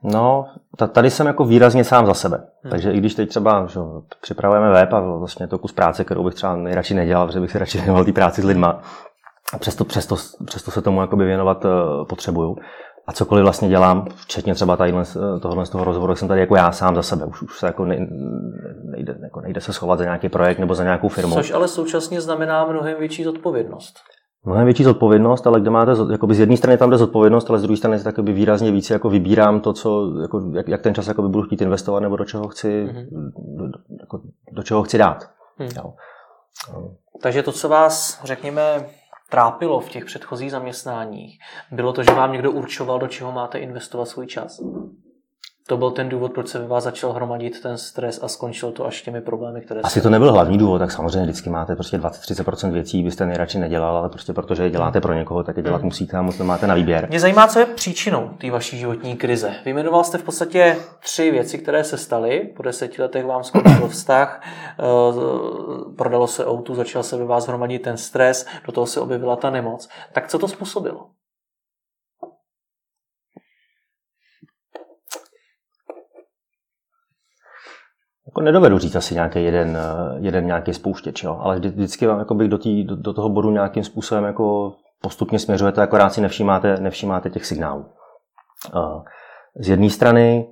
No, 0.03 0.45
tady 0.91 1.09
jsem 1.09 1.27
jako 1.27 1.45
výrazně 1.45 1.83
sám 1.83 2.05
za 2.05 2.13
sebe. 2.13 2.37
Hmm. 2.37 2.71
Takže 2.71 2.91
i 2.91 2.97
když 2.97 3.15
teď 3.15 3.29
třeba 3.29 3.67
že, 3.67 3.79
připravujeme 4.21 4.71
web 4.71 4.93
a 4.93 4.99
vlastně 4.99 5.47
to 5.47 5.59
kus 5.59 5.71
práce, 5.71 6.03
kterou 6.03 6.23
bych 6.23 6.33
třeba 6.33 6.55
nejradši 6.55 6.93
nedělal, 6.93 7.27
protože 7.27 7.39
bych 7.39 7.51
si 7.51 7.59
radši 7.59 7.77
věnoval 7.77 8.05
té 8.05 8.11
práci 8.11 8.41
s 8.41 8.45
lidma, 8.45 8.81
a 9.53 9.57
přesto, 9.57 9.85
přesto, 9.85 10.15
přesto 10.45 10.71
se 10.71 10.81
tomu 10.81 11.01
jakoby 11.01 11.25
věnovat 11.25 11.65
uh, 11.65 11.71
potřebuju. 12.07 12.55
A 13.07 13.13
cokoliv 13.13 13.43
vlastně 13.43 13.69
dělám, 13.69 14.05
včetně 14.15 14.53
třeba 14.53 14.77
tadyhle, 14.77 15.03
tohohle 15.41 15.65
z 15.65 15.69
toho 15.69 15.83
rozhovoru, 15.83 16.15
jsem 16.15 16.27
tady 16.27 16.39
jako 16.39 16.55
já 16.55 16.71
sám 16.71 16.95
za 16.95 17.01
sebe. 17.01 17.25
Už, 17.25 17.41
už 17.41 17.59
se 17.59 17.65
jako 17.65 17.85
nejde, 17.85 18.05
nejde, 18.83 19.15
jako 19.23 19.41
nejde 19.41 19.61
se 19.61 19.73
schovat 19.73 19.99
za 19.99 20.03
nějaký 20.03 20.29
projekt 20.29 20.59
nebo 20.59 20.75
za 20.75 20.83
nějakou 20.83 21.07
firmu. 21.07 21.33
Což 21.33 21.51
ale 21.51 21.67
současně 21.67 22.21
znamená 22.21 22.65
mnohem 22.65 22.97
větší 22.99 23.23
zodpovědnost. 23.23 23.95
Mnohem 24.45 24.65
větší 24.65 24.83
zodpovědnost, 24.83 25.47
ale 25.47 25.61
kde 25.61 25.69
máte, 25.69 25.91
jakoby 26.11 26.35
z 26.35 26.39
jedné 26.39 26.57
strany 26.57 26.77
tam 26.77 26.89
jde 26.89 26.97
zodpovědnost, 26.97 27.49
ale 27.49 27.59
z 27.59 27.61
druhé 27.61 27.77
strany 27.77 28.03
tak 28.03 28.19
výrazně 28.19 28.71
víc 28.71 28.89
jako 28.89 29.09
vybírám 29.09 29.59
to, 29.59 29.73
co, 29.73 30.19
jako, 30.21 30.41
jak, 30.53 30.67
jak, 30.67 30.81
ten 30.81 30.95
čas 30.95 31.07
jako 31.07 31.21
budu 31.21 31.43
chtít 31.43 31.61
investovat 31.61 31.99
nebo 31.99 32.15
do 32.15 32.25
čeho 32.25 32.47
chci, 32.47 32.85
mm-hmm. 32.85 33.07
do, 33.55 33.65
jako, 33.99 34.21
do 34.51 34.63
čeho 34.63 34.83
chci 34.83 34.97
dát. 34.97 35.29
Mm. 35.59 35.67
Jo. 35.77 35.93
Takže 37.21 37.43
to, 37.43 37.51
co 37.51 37.69
vás, 37.69 38.23
řekněme, 38.23 38.85
trápilo 39.29 39.79
v 39.79 39.89
těch 39.89 40.05
předchozích 40.05 40.51
zaměstnáních, 40.51 41.39
bylo 41.71 41.93
to, 41.93 42.03
že 42.03 42.11
vám 42.11 42.31
někdo 42.31 42.51
určoval, 42.51 42.99
do 42.99 43.07
čeho 43.07 43.31
máte 43.31 43.59
investovat 43.59 44.05
svůj 44.05 44.27
čas? 44.27 44.59
To 45.67 45.77
byl 45.77 45.91
ten 45.91 46.09
důvod, 46.09 46.33
proč 46.33 46.47
se 46.47 46.59
ve 46.59 46.67
vás 46.67 46.83
začal 46.83 47.11
hromadit 47.11 47.61
ten 47.61 47.77
stres 47.77 48.19
a 48.23 48.27
skončilo 48.27 48.71
to 48.71 48.85
až 48.85 49.01
těmi 49.01 49.21
problémy, 49.21 49.61
které 49.61 49.81
Asi 49.81 50.01
to 50.01 50.09
nebyl 50.09 50.31
hlavní 50.31 50.57
důvod, 50.57 50.79
tak 50.79 50.91
samozřejmě 50.91 51.23
vždycky 51.23 51.49
máte 51.49 51.75
prostě 51.75 51.97
20-30% 51.97 52.71
věcí, 52.71 53.03
byste 53.03 53.25
nejradši 53.25 53.59
nedělal, 53.59 53.97
ale 53.97 54.09
prostě 54.09 54.33
protože 54.33 54.63
je 54.63 54.69
děláte 54.69 55.01
pro 55.01 55.13
někoho, 55.13 55.43
tak 55.43 55.57
je 55.57 55.63
dělat 55.63 55.77
hmm. 55.77 55.85
musíte 55.85 56.17
a 56.17 56.21
moc 56.21 56.37
máte 56.37 56.67
na 56.67 56.75
výběr. 56.75 57.07
Mě 57.09 57.19
zajímá, 57.19 57.47
co 57.47 57.59
je 57.59 57.65
příčinou 57.65 58.29
té 58.37 58.51
vaší 58.51 58.77
životní 58.77 59.15
krize. 59.15 59.51
Vyjmenoval 59.65 60.03
jste 60.03 60.17
v 60.17 60.23
podstatě 60.23 60.77
tři 60.99 61.31
věci, 61.31 61.57
které 61.57 61.83
se 61.83 61.97
staly. 61.97 62.53
Po 62.55 62.63
deseti 62.63 63.01
letech 63.01 63.25
vám 63.25 63.43
skončil 63.43 63.87
vztah, 63.87 64.41
eh, 64.79 64.83
prodalo 65.97 66.27
se 66.27 66.45
auto, 66.45 66.75
začal 66.75 67.03
se 67.03 67.17
ve 67.17 67.25
vás 67.25 67.47
hromadit 67.47 67.81
ten 67.81 67.97
stres, 67.97 68.45
do 68.65 68.71
toho 68.71 68.87
se 68.87 68.99
objevila 68.99 69.35
ta 69.35 69.49
nemoc. 69.49 69.89
Tak 70.13 70.27
co 70.27 70.39
to 70.39 70.47
způsobilo? 70.47 71.05
Jako 78.33 78.41
nedovedu 78.41 78.77
říct 78.77 78.95
asi 78.95 79.13
nějaký 79.13 79.43
jeden, 79.43 79.77
jeden 80.19 80.45
nějaký 80.45 80.73
spouštěč, 80.73 81.23
jo. 81.23 81.37
ale 81.41 81.59
vždycky 81.59 82.07
vám 82.07 82.19
jakoby 82.19 82.47
do, 82.47 82.57
tý, 82.57 82.83
do, 82.83 82.95
do, 82.95 83.13
toho 83.13 83.29
bodu 83.29 83.51
nějakým 83.51 83.83
způsobem 83.83 84.23
jako 84.23 84.73
postupně 85.01 85.39
směřujete, 85.39 85.81
akorát 85.81 86.09
si 86.09 86.21
nevšímáte, 86.21 86.77
nevšímáte 86.77 87.29
těch 87.29 87.45
signálů. 87.45 87.85
Z 89.59 89.69
jedné 89.69 89.89
strany 89.89 90.47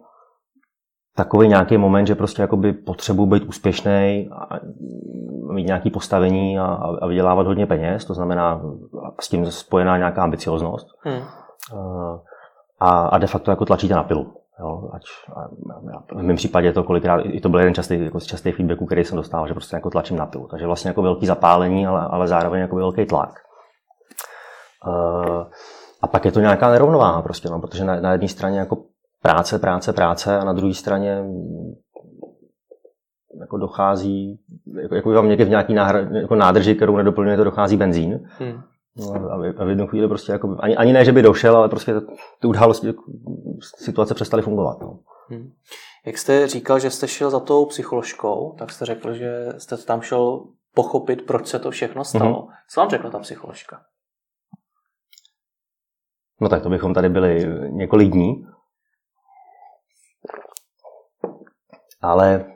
takový 1.15 1.47
nějaký 1.47 1.77
moment, 1.77 2.05
že 2.05 2.15
prostě 2.15 2.41
jakoby 2.41 2.73
potřebuji 2.73 3.25
být 3.25 3.43
úspěšný 3.43 4.29
a 4.31 4.59
mít 5.53 5.67
nějaké 5.67 5.89
postavení 5.89 6.59
a, 6.59 6.65
a 7.01 7.07
vydělávat 7.07 7.47
hodně 7.47 7.65
peněz, 7.65 8.05
to 8.05 8.13
znamená 8.13 8.61
s 9.21 9.29
tím 9.29 9.51
spojená 9.51 9.97
nějaká 9.97 10.23
ambicioznost. 10.23 10.88
Hmm. 11.00 11.23
A, 12.79 13.07
a 13.07 13.17
de 13.17 13.27
facto 13.27 13.51
jako 13.51 13.65
tlačíte 13.65 13.93
na 13.93 14.03
pilu. 14.03 14.40
Jo, 14.60 14.89
ať, 14.93 15.01
a, 15.36 15.41
a 16.12 16.20
v 16.20 16.24
mém 16.24 16.36
případě 16.36 16.74
to 16.74 16.84
kolikrát, 16.84 17.22
i 17.25 17.41
to 17.41 17.50
byl 17.50 17.60
jeden 17.60 17.74
častý, 17.74 18.03
jako 18.03 18.20
častý 18.20 18.51
feedback, 18.51 18.86
který 18.86 19.03
jsem 19.03 19.17
dostal, 19.17 19.48
že 19.48 19.53
prostě 19.53 19.75
jako 19.75 19.89
tlačím 19.89 20.17
na 20.17 20.25
pilu. 20.25 20.48
Takže 20.48 20.65
vlastně 20.65 20.89
jako 20.89 21.01
velký 21.01 21.25
zapálení, 21.25 21.88
ale, 21.88 22.08
ale 22.10 22.27
zároveň 22.27 22.62
jako 22.62 22.75
velký 22.75 23.05
tlak. 23.05 23.34
Uh, 24.88 25.43
a 26.01 26.08
pak 26.08 26.25
je 26.25 26.31
to 26.31 26.39
nějaká 26.39 26.72
nerovnováha 26.72 27.22
prostě, 27.22 27.50
no, 27.50 27.60
protože 27.60 27.86
na, 27.86 28.00
na 28.00 28.12
jedné 28.12 28.27
straně 28.27 28.60
jako 28.60 28.77
práce, 29.22 29.60
práce, 29.60 29.93
práce 29.93 30.39
a 30.39 30.43
na 30.43 30.53
druhé 30.53 30.74
straně 30.74 31.24
jako 33.39 33.58
dochází, 33.58 34.39
jako, 34.81 34.96
jako 34.96 35.10
vám 35.10 35.29
někde 35.29 35.46
v 35.46 35.50
nějaký 35.50 35.74
náhra, 35.74 36.00
jako 36.00 36.36
nádrži, 36.36 36.75
kterou 36.75 36.98
nedoplňujete, 36.98 37.43
dochází 37.43 37.77
benzín. 37.77 38.29
Hmm. 38.39 38.62
No, 38.95 39.31
a 39.57 39.65
v 39.65 39.69
jednu 39.69 39.88
chvíli 39.88 40.07
prostě 40.07 40.31
jako, 40.31 40.57
ani, 40.60 40.75
ani 40.75 40.93
ne, 40.93 41.05
že 41.05 41.12
by 41.12 41.21
došel, 41.21 41.57
ale 41.57 41.69
prostě 41.69 41.93
ty 42.39 42.48
události, 42.48 42.93
situace 43.77 44.13
přestaly 44.13 44.43
fungovat. 44.43 44.81
No. 44.81 45.00
Hmm. 45.27 45.51
Jak 46.05 46.17
jste 46.17 46.48
říkal, 46.48 46.79
že 46.79 46.91
jste 46.91 47.07
šel 47.07 47.29
za 47.29 47.39
tou 47.39 47.65
psycholožkou, 47.65 48.55
tak 48.60 48.71
jste 48.71 48.86
řekl, 48.86 49.13
že 49.13 49.53
jste 49.57 49.77
tam 49.77 50.01
šel 50.01 50.43
pochopit, 50.74 51.25
proč 51.25 51.48
se 51.48 51.60
to 51.60 51.71
všechno 51.71 52.03
stalo. 52.03 52.41
Mm-hmm. 52.41 52.53
Co 52.69 52.79
vám 52.81 52.89
řekla 52.89 53.10
ta 53.10 53.19
psycholožka? 53.19 53.81
No 56.41 56.50
tak 56.50 56.63
to 56.63 56.69
bychom 56.69 56.93
tady 56.93 57.10
byli 57.10 57.48
několik 57.69 58.12
dní. 58.12 58.48
Ale 62.01 62.50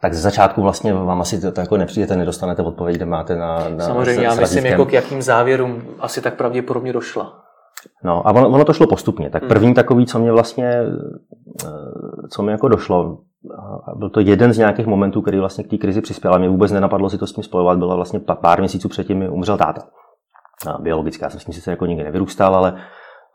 tak 0.00 0.14
ze 0.14 0.20
začátku 0.20 0.62
vlastně 0.62 0.94
vám 0.94 1.20
asi 1.20 1.40
to, 1.40 1.52
to 1.52 1.60
jako 1.60 1.76
nepřijdete, 1.76 2.16
nedostanete 2.16 2.62
odpověď, 2.62 2.96
kde 2.96 3.06
máte 3.06 3.36
na, 3.36 3.68
na 3.68 3.84
Samozřejmě, 3.84 4.24
já 4.24 4.34
myslím, 4.34 4.66
jako 4.66 4.86
k 4.86 4.92
jakým 4.92 5.22
závěrům 5.22 5.82
asi 5.98 6.20
tak 6.20 6.34
pravděpodobně 6.34 6.92
došla. 6.92 7.44
No 8.04 8.28
a 8.28 8.30
ono, 8.30 8.48
ono 8.48 8.64
to 8.64 8.72
šlo 8.72 8.86
postupně. 8.86 9.30
Tak 9.30 9.42
hmm. 9.42 9.48
první 9.48 9.74
takový, 9.74 10.06
co 10.06 10.18
mě 10.18 10.32
vlastně, 10.32 10.66
eh, 11.64 12.28
co 12.30 12.42
mi 12.42 12.52
jako 12.52 12.68
došlo, 12.68 13.18
byl 13.96 14.10
to 14.10 14.20
jeden 14.20 14.52
z 14.52 14.58
nějakých 14.58 14.86
momentů, 14.86 15.22
který 15.22 15.38
vlastně 15.38 15.64
k 15.64 15.70
té 15.70 15.76
krizi 15.76 16.00
přispěl 16.00 16.34
a 16.34 16.38
mě 16.38 16.48
vůbec 16.48 16.72
nenapadlo 16.72 17.10
si 17.10 17.18
to 17.18 17.26
s 17.26 17.32
tím 17.32 17.44
spojovat, 17.44 17.78
byla 17.78 17.94
vlastně 17.94 18.20
pár 18.20 18.58
měsíců 18.58 18.88
předtím 18.88 19.18
mi 19.18 19.28
umřel 19.28 19.56
táta. 19.56 19.82
Biologicky, 20.78 21.24
já 21.24 21.30
jsem 21.30 21.40
s 21.40 21.46
ním 21.46 21.54
sice 21.54 21.70
jako 21.70 21.86
nikdy 21.86 22.04
nevyrůstal, 22.04 22.54
ale, 22.54 22.76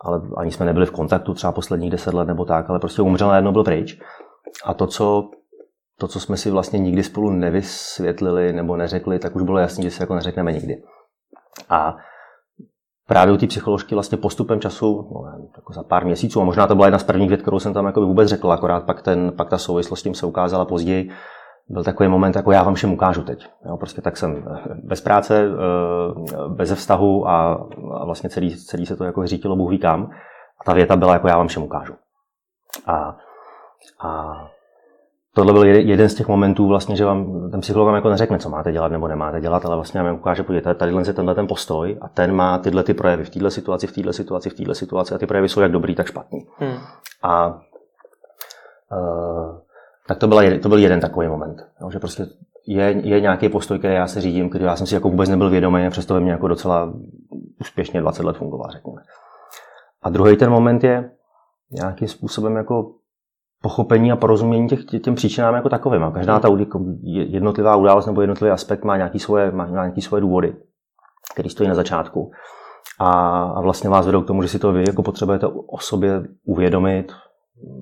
ale 0.01 0.21
ani 0.37 0.51
jsme 0.51 0.65
nebyli 0.65 0.85
v 0.85 0.91
kontaktu 0.91 1.33
třeba 1.33 1.53
posledních 1.53 1.91
deset 1.91 2.13
let 2.13 2.27
nebo 2.27 2.45
tak, 2.45 2.69
ale 2.69 2.79
prostě 2.79 3.01
umřel 3.01 3.31
a 3.31 3.35
jedno 3.35 3.51
byl 3.51 3.63
pryč. 3.63 3.99
A 4.65 4.73
to, 4.73 4.87
co 4.87 5.29
to, 5.99 6.07
co 6.07 6.19
jsme 6.19 6.37
si 6.37 6.51
vlastně 6.51 6.79
nikdy 6.79 7.03
spolu 7.03 7.29
nevysvětlili 7.29 8.53
nebo 8.53 8.77
neřekli, 8.77 9.19
tak 9.19 9.35
už 9.35 9.43
bylo 9.43 9.57
jasné, 9.57 9.83
že 9.83 9.91
si 9.91 10.03
jako 10.03 10.15
neřekneme 10.15 10.51
nikdy. 10.51 10.83
A 11.69 11.95
právě 13.07 13.33
u 13.33 13.37
té 13.37 13.47
psycholožky 13.47 13.95
vlastně 13.95 14.17
postupem 14.17 14.59
času, 14.59 15.09
no, 15.13 15.47
jako 15.55 15.73
za 15.73 15.83
pár 15.83 16.05
měsíců, 16.05 16.41
a 16.41 16.43
možná 16.43 16.67
to 16.67 16.75
byla 16.75 16.87
jedna 16.87 16.99
z 16.99 17.03
prvních 17.03 17.29
vět, 17.29 17.41
kterou 17.41 17.59
jsem 17.59 17.73
tam 17.73 17.85
jako 17.85 18.01
vůbec 18.01 18.29
řekl, 18.29 18.51
akorát 18.51 18.85
pak, 18.85 19.01
ten, 19.01 19.31
pak 19.37 19.49
ta 19.49 19.57
souvislost 19.57 19.99
s 19.99 20.03
tím 20.03 20.15
se 20.15 20.25
ukázala 20.25 20.65
později, 20.65 21.09
byl 21.69 21.83
takový 21.83 22.09
moment, 22.09 22.35
jako 22.35 22.51
já 22.51 22.63
vám 22.63 22.73
všem 22.73 22.93
ukážu 22.93 23.23
teď. 23.23 23.47
Jo, 23.65 23.77
prostě 23.77 24.01
tak 24.01 24.17
jsem 24.17 24.45
bez 24.83 25.01
práce, 25.01 25.45
eh, 25.45 26.49
bez 26.49 26.71
vztahu 26.73 27.27
a, 27.27 27.53
a 27.93 28.05
vlastně 28.05 28.29
celý, 28.29 28.57
celý 28.57 28.85
se 28.85 28.95
to 28.95 29.03
jako 29.03 29.21
hřítilo 29.21 29.55
Bůh 29.55 29.69
ví 29.69 29.79
kam. 29.79 30.09
A 30.61 30.63
ta 30.65 30.73
věta 30.73 30.95
byla 30.95 31.13
jako 31.13 31.27
já 31.27 31.37
vám 31.37 31.47
všem 31.47 31.63
ukážu. 31.63 31.93
A, 32.85 33.17
a 34.07 34.33
tohle 35.35 35.53
byl 35.53 35.63
jeden 35.63 36.09
z 36.09 36.15
těch 36.15 36.27
momentů, 36.27 36.67
vlastně, 36.67 36.95
že 36.95 37.05
vám 37.05 37.49
ten 37.51 37.59
psycholog 37.59 37.85
vám 37.85 37.95
jako 37.95 38.09
neřekne, 38.09 38.39
co 38.39 38.49
máte 38.49 38.71
dělat 38.71 38.91
nebo 38.91 39.07
nemáte 39.07 39.41
dělat, 39.41 39.65
ale 39.65 39.75
vlastně 39.75 40.03
vám 40.03 40.15
ukáže, 40.15 40.43
podívejte, 40.43 40.73
tady 40.73 40.93
je 41.07 41.13
tenhle 41.13 41.35
ten 41.35 41.47
postoj 41.47 41.97
a 42.01 42.07
ten 42.07 42.35
má 42.35 42.57
tyhle 42.57 42.83
ty 42.83 42.93
projevy 42.93 43.23
v 43.23 43.29
této 43.29 43.49
situaci, 43.49 43.87
v 43.87 43.91
této 43.91 44.13
situaci, 44.13 44.49
v 44.49 44.53
této 44.53 44.75
situaci 44.75 45.15
a 45.15 45.17
ty 45.17 45.25
projevy 45.25 45.49
jsou 45.49 45.61
jak 45.61 45.71
dobrý, 45.71 45.95
tak 45.95 46.07
špatný. 46.07 46.47
Hmm. 46.57 46.77
A 47.23 47.47
uh, 48.91 49.57
tak 50.07 50.17
to, 50.17 50.27
byla, 50.27 50.41
to 50.61 50.69
byl 50.69 50.77
jeden 50.77 50.99
takový 50.99 51.27
moment, 51.27 51.67
jo, 51.81 51.91
že 51.91 51.99
prostě 51.99 52.25
je, 52.67 52.83
je 53.07 53.21
nějaký 53.21 53.49
postoj, 53.49 53.79
který 53.79 53.93
já 53.93 54.07
se 54.07 54.21
řídím, 54.21 54.49
který 54.49 54.65
já 54.65 54.75
jsem 54.75 54.87
si 54.87 54.95
jako 54.95 55.09
vůbec 55.09 55.29
nebyl 55.29 55.49
vědomý 55.49 55.85
a 55.85 55.89
přesto 55.89 56.13
ve 56.13 56.19
mně 56.19 56.31
jako 56.31 56.47
docela 56.47 56.93
úspěšně 57.61 58.01
20 58.01 58.25
let 58.25 58.37
fungoval, 58.37 58.71
řekněme. 58.71 59.01
A 60.01 60.09
druhý 60.09 60.37
ten 60.37 60.49
moment 60.49 60.83
je 60.83 61.11
nějakým 61.71 62.07
způsobem 62.07 62.55
jako 62.55 62.91
pochopení 63.63 64.11
a 64.11 64.15
porozumění 64.15 64.67
těch, 64.67 64.85
těm 64.85 65.15
příčinám 65.15 65.55
jako 65.55 65.69
takovým. 65.69 66.03
A 66.03 66.11
každá 66.11 66.39
ta 66.39 66.49
jednotlivá 67.03 67.75
událost 67.75 68.05
nebo 68.05 68.21
jednotlivý 68.21 68.51
aspekt 68.51 68.83
má 68.83 68.97
nějaké 68.97 69.19
svoje, 69.19 69.51
má 69.51 69.67
nějaký 69.67 70.01
svoje 70.01 70.21
důvody, 70.21 70.55
které 71.33 71.49
stojí 71.49 71.69
na 71.69 71.75
začátku. 71.75 72.31
A, 72.99 73.09
a 73.43 73.61
vlastně 73.61 73.89
vás 73.89 74.05
vedou 74.05 74.21
k 74.21 74.27
tomu, 74.27 74.41
že 74.41 74.47
si 74.47 74.59
to 74.59 74.71
vy 74.71 74.83
jako 74.87 75.03
potřebujete 75.03 75.47
o 75.47 75.77
sobě 75.79 76.23
uvědomit, 76.45 77.11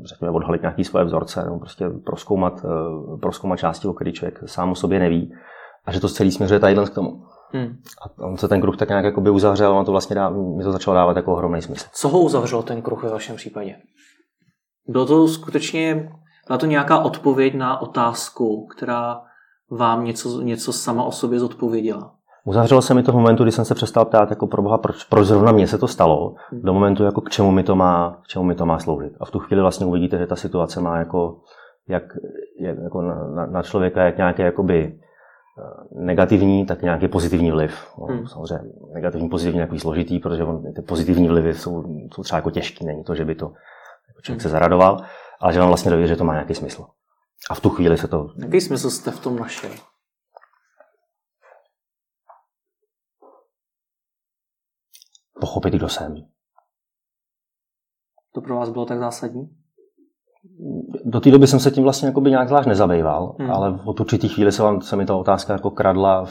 řekněme, 0.05 0.31
odhalit 0.31 0.61
nějaké 0.61 0.83
svoje 0.83 1.05
vzorce, 1.05 1.43
nebo 1.43 1.59
prostě 1.59 1.89
proskoumat, 2.05 2.65
eh, 2.65 3.17
proskoumat 3.21 3.59
části, 3.59 3.87
o 3.87 3.93
který 3.93 4.13
člověk 4.13 4.39
sám 4.45 4.71
o 4.71 4.75
sobě 4.75 4.99
neví. 4.99 5.33
A 5.85 5.91
že 5.91 5.99
to 5.99 6.09
celý 6.09 6.31
směřuje 6.31 6.59
tadyhle 6.59 6.85
k 6.85 6.93
tomu. 6.93 7.23
Hmm. 7.53 7.75
A 8.01 8.23
on 8.23 8.37
se 8.37 8.47
ten 8.47 8.61
kruh 8.61 8.77
tak 8.77 8.89
nějak 8.89 9.05
jako 9.05 9.21
by 9.21 9.29
uzavřel, 9.29 9.77
on 9.77 9.85
to 9.85 9.91
vlastně 9.91 10.15
dá, 10.15 10.29
mi 10.29 10.63
to 10.63 10.71
začalo 10.71 10.95
dávat 10.95 11.15
jako 11.15 11.33
ohromný 11.33 11.61
smysl. 11.61 11.85
Co 11.93 12.09
ho 12.09 12.19
uzavřelo 12.19 12.63
ten 12.63 12.81
kruh 12.81 13.03
ve 13.03 13.09
vašem 13.09 13.35
případě? 13.35 13.75
Bylo 14.87 15.05
to 15.05 15.27
skutečně, 15.27 16.11
byla 16.47 16.57
to 16.57 16.65
nějaká 16.65 16.99
odpověď 16.99 17.53
na 17.53 17.81
otázku, 17.81 18.67
která 18.67 19.21
vám 19.71 20.05
něco, 20.05 20.41
něco 20.41 20.73
sama 20.73 21.03
o 21.03 21.11
sobě 21.11 21.39
zodpověděla? 21.39 22.15
Uzavřelo 22.45 22.81
se 22.81 22.93
mi 22.93 23.03
to 23.03 23.11
v 23.11 23.15
momentu, 23.15 23.43
kdy 23.43 23.51
jsem 23.51 23.65
se 23.65 23.75
přestal 23.75 24.05
ptát, 24.05 24.29
jako 24.29 24.47
pro 24.47 24.61
boha, 24.61 24.77
proč, 24.77 25.03
proč 25.03 25.27
zrovna 25.27 25.51
mně 25.51 25.67
se 25.67 25.77
to 25.77 25.87
stalo, 25.87 26.35
hmm. 26.51 26.61
do 26.61 26.73
momentu, 26.73 27.03
jako 27.03 27.21
k 27.21 27.29
čemu 27.29 27.51
mi 27.51 27.63
to 27.63 27.75
má, 27.75 28.19
k 28.23 28.27
čemu 28.27 28.45
mi 28.45 28.55
to 28.55 28.65
má 28.65 28.79
sloužit. 28.79 29.13
A 29.19 29.25
v 29.25 29.31
tu 29.31 29.39
chvíli 29.39 29.61
vlastně 29.61 29.85
uvidíte, 29.85 30.17
že 30.17 30.27
ta 30.27 30.35
situace 30.35 30.81
má 30.81 30.97
jako, 30.97 31.39
jak, 31.89 32.03
jak 32.59 32.77
jako 32.83 33.01
na, 33.01 33.45
na, 33.45 33.63
člověka 33.63 34.03
jak 34.03 34.17
nějaké 34.17 34.43
jakoby 34.43 34.93
eh, 34.93 36.03
negativní, 36.05 36.65
tak 36.65 36.81
nějaký 36.81 37.07
pozitivní 37.07 37.51
vliv. 37.51 37.87
No, 37.99 38.05
hmm. 38.05 38.27
Samozřejmě 38.27 38.71
negativní, 38.93 39.29
pozitivní 39.29 39.59
je 39.59 39.79
složitý, 39.79 40.19
protože 40.19 40.43
on, 40.43 40.73
ty 40.73 40.81
pozitivní 40.81 41.27
vlivy 41.27 41.53
jsou, 41.53 41.83
jsou 42.13 42.23
třeba 42.23 42.37
jako 42.37 42.51
těžký, 42.51 42.85
není 42.85 43.03
to, 43.03 43.15
že 43.15 43.25
by 43.25 43.35
to 43.35 43.51
člověk 44.21 44.41
se 44.41 44.49
zaradoval, 44.49 45.05
ale 45.39 45.53
že 45.53 45.61
on 45.61 45.67
vlastně 45.67 45.91
dojde, 45.91 46.07
že 46.07 46.15
to 46.15 46.23
má 46.23 46.33
nějaký 46.33 46.55
smysl. 46.55 46.85
A 47.49 47.55
v 47.55 47.59
tu 47.59 47.69
chvíli 47.69 47.97
se 47.97 48.07
to... 48.07 48.27
Jaký 48.35 48.61
smysl 48.61 48.89
jste 48.89 49.11
v 49.11 49.19
tom 49.19 49.35
našel? 49.35 49.71
Pochopit, 55.41 55.73
kdo 55.73 55.89
jsem. 55.89 56.15
To 58.33 58.41
pro 58.41 58.55
vás 58.55 58.69
bylo 58.69 58.85
tak 58.85 58.99
zásadní? 58.99 59.49
Do 61.05 61.19
té 61.19 61.31
doby 61.31 61.47
jsem 61.47 61.59
se 61.59 61.71
tím 61.71 61.83
vlastně 61.83 62.13
nějak 62.29 62.47
zvlášť 62.47 62.67
nezabýval, 62.67 63.35
hmm. 63.39 63.51
ale 63.51 63.79
od 63.85 63.99
určitý 63.99 64.29
chvíli 64.29 64.51
se, 64.51 64.63
vám, 64.63 64.81
se 64.81 64.95
mi 64.95 65.05
ta 65.05 65.15
otázka 65.15 65.53
jako 65.53 65.71
kradla, 65.71 66.25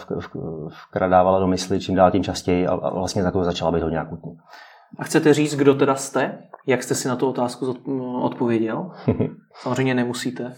vkradávala 0.69 1.41
do 1.41 1.47
mysli 1.47 1.81
čím 1.81 1.95
dál 1.95 2.11
tím 2.11 2.25
častěji 2.25 2.67
a, 2.67 2.73
a 2.73 2.95
vlastně 2.95 3.23
začala 3.23 3.73
být 3.73 3.83
hodně 3.83 3.99
akutní. 3.99 4.39
A 4.99 5.05
chcete 5.05 5.35
říct, 5.35 5.57
kdo 5.57 5.75
teda 5.75 5.95
jste? 5.95 6.49
Jak 6.67 6.83
jste 6.83 6.95
si 6.95 7.09
na 7.09 7.17
tu 7.17 7.29
otázku 7.29 7.77
odpověděl? 8.23 8.91
Samozřejmě 9.55 9.95
nemusíte. 9.95 10.57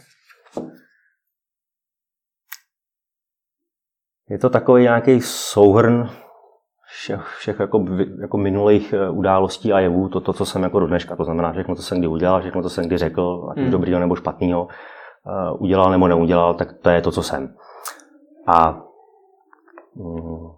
Je 4.30 4.38
to 4.38 4.50
takový 4.50 4.82
nějaký 4.82 5.20
souhrn 5.20 6.10
všech, 6.92 7.20
všech 7.38 7.60
jako, 7.60 7.84
jako 8.20 8.36
minulých 8.36 8.92
eh, 8.92 9.10
událostí 9.10 9.72
a 9.72 9.80
jevů, 9.80 10.08
to, 10.08 10.20
to, 10.20 10.32
co 10.32 10.46
jsem 10.46 10.62
jako 10.62 10.80
do 10.80 10.86
dneška, 10.86 11.16
to 11.16 11.24
znamená 11.24 11.52
všechno, 11.52 11.74
co 11.74 11.82
jsem 11.82 11.98
kdy 11.98 12.06
udělal, 12.06 12.40
všechno, 12.40 12.62
co 12.62 12.70
jsem 12.70 12.86
kdy 12.86 12.98
řekl, 12.98 13.48
ať 13.50 13.56
už 13.56 13.62
hmm. 13.62 13.72
dobrýho 13.72 14.00
nebo 14.00 14.16
špatného, 14.16 14.64
uh, 14.64 15.62
udělal 15.62 15.90
nebo 15.90 16.08
neudělal, 16.08 16.54
tak 16.54 16.72
to 16.72 16.90
je 16.90 17.02
to, 17.02 17.10
co 17.10 17.22
jsem. 17.22 17.54
A 18.46 18.82
um, 19.94 20.56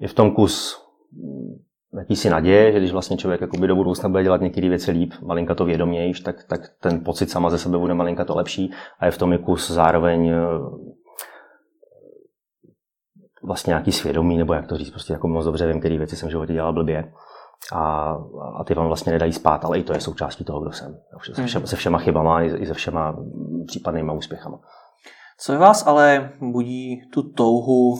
je 0.00 0.08
v 0.08 0.14
tom 0.14 0.34
kus 0.34 0.76
mm, 0.76 0.81
jakýsi 1.98 2.30
naděje, 2.30 2.72
že 2.72 2.78
když 2.78 2.92
vlastně 2.92 3.16
člověk 3.16 3.40
jakoby 3.40 3.66
do 3.66 3.76
budoucna 3.76 4.08
bude 4.08 4.22
dělat 4.22 4.40
některé 4.40 4.68
věci 4.68 4.90
líp, 4.90 5.14
malinka 5.22 5.54
to 5.54 5.64
vědomějíš, 5.64 6.20
tak, 6.20 6.44
tak 6.44 6.60
ten 6.80 7.04
pocit 7.04 7.30
sama 7.30 7.50
ze 7.50 7.58
sebe 7.58 7.78
bude 7.78 7.94
malinka 7.94 8.24
to 8.24 8.36
lepší 8.36 8.72
a 8.98 9.06
je 9.06 9.10
v 9.10 9.18
tom 9.18 9.32
je 9.32 9.38
kus 9.38 9.70
zároveň 9.70 10.28
eh, 10.28 10.36
vlastně 13.42 13.70
nějaký 13.70 13.92
svědomí, 13.92 14.36
nebo 14.36 14.54
jak 14.54 14.66
to 14.66 14.76
říct, 14.76 14.90
prostě 14.90 15.12
jako 15.12 15.28
moc 15.28 15.44
dobře 15.44 15.66
vím, 15.66 15.80
které 15.80 15.98
věci 15.98 16.16
jsem 16.16 16.28
v 16.28 16.30
životě 16.30 16.52
dělal 16.52 16.72
blbě. 16.72 17.12
A, 17.72 18.16
a 18.56 18.64
ty 18.64 18.74
vám 18.74 18.86
vlastně 18.86 19.12
nedají 19.12 19.32
spát, 19.32 19.64
ale 19.64 19.78
i 19.78 19.82
to 19.82 19.92
je 19.92 20.00
součástí 20.00 20.44
toho, 20.44 20.60
kdo 20.60 20.72
jsem. 20.72 20.98
Se, 21.34 21.46
všema, 21.46 21.66
se 21.66 21.76
všema 21.76 21.98
chybama 21.98 22.42
i 22.42 22.66
se 22.66 22.74
všema 22.74 23.16
případnýma 23.66 24.12
úspěchama. 24.12 24.60
Co 25.38 25.58
vás 25.58 25.86
ale 25.86 26.32
budí 26.40 27.00
tu 27.12 27.22
touhu 27.22 27.98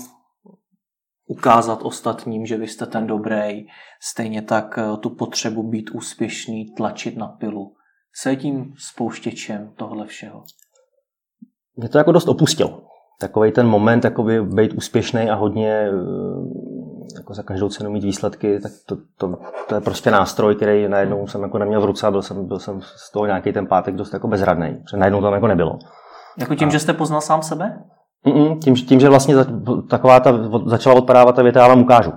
ukázat 1.32 1.82
ostatním, 1.82 2.46
že 2.46 2.56
vy 2.56 2.68
jste 2.68 2.86
ten 2.86 3.06
dobrý, 3.06 3.66
stejně 4.00 4.42
tak 4.42 4.78
eh, 4.78 4.96
tu 4.96 5.10
potřebu 5.10 5.62
být 5.62 5.90
úspěšný, 5.90 6.74
tlačit 6.76 7.16
na 7.16 7.28
pilu. 7.28 7.74
Co 8.22 8.28
je 8.28 8.36
tím 8.36 8.74
spouštěčem 8.78 9.72
tohle 9.76 10.06
všeho? 10.06 10.44
Mě 11.76 11.88
to 11.88 11.98
jako 11.98 12.12
dost 12.12 12.28
opustil 12.28 12.82
takový 13.22 13.52
ten 13.52 13.66
moment 13.66 14.04
jakoby 14.04 14.42
být 14.42 14.72
úspěšný 14.72 15.30
a 15.30 15.34
hodně 15.34 15.70
eh, 15.70 15.90
jako 17.16 17.34
za 17.34 17.42
každou 17.42 17.68
cenu 17.68 17.90
mít 17.90 18.04
výsledky, 18.04 18.60
tak 18.60 18.72
to, 18.86 18.96
to, 19.18 19.36
to 19.68 19.74
je 19.74 19.80
prostě 19.80 20.10
nástroj, 20.10 20.54
který 20.54 20.88
najednou 20.88 21.26
jsem 21.26 21.42
jako 21.42 21.58
neměl 21.58 21.80
v 21.80 21.84
ruce 21.84 22.06
a 22.06 22.10
byl 22.10 22.22
jsem, 22.22 22.46
byl 22.46 22.58
jsem 22.58 22.80
z 22.82 23.12
toho 23.12 23.26
nějaký 23.26 23.52
ten 23.52 23.66
pátek 23.66 23.94
dost 23.94 24.12
jako 24.12 24.28
bezradný, 24.28 24.74
protože 24.74 24.96
najednou 24.96 25.22
tam 25.22 25.32
jako 25.32 25.46
nebylo. 25.46 25.78
Jako 26.38 26.54
tím, 26.54 26.68
a... 26.68 26.70
že 26.70 26.78
jste 26.78 26.92
poznal 26.92 27.20
sám 27.20 27.42
sebe? 27.42 27.84
Mm-mm, 28.26 28.58
tím, 28.58 28.74
tím, 28.74 29.00
že 29.00 29.08
vlastně 29.08 29.36
za, 29.36 29.46
taková 29.90 30.20
ta, 30.20 30.32
začala 30.66 30.96
odpadávat 30.96 31.36
ta 31.36 31.42
věta, 31.42 31.60
já 31.60 31.68
vám 31.68 31.82
ukážu. 31.82 32.12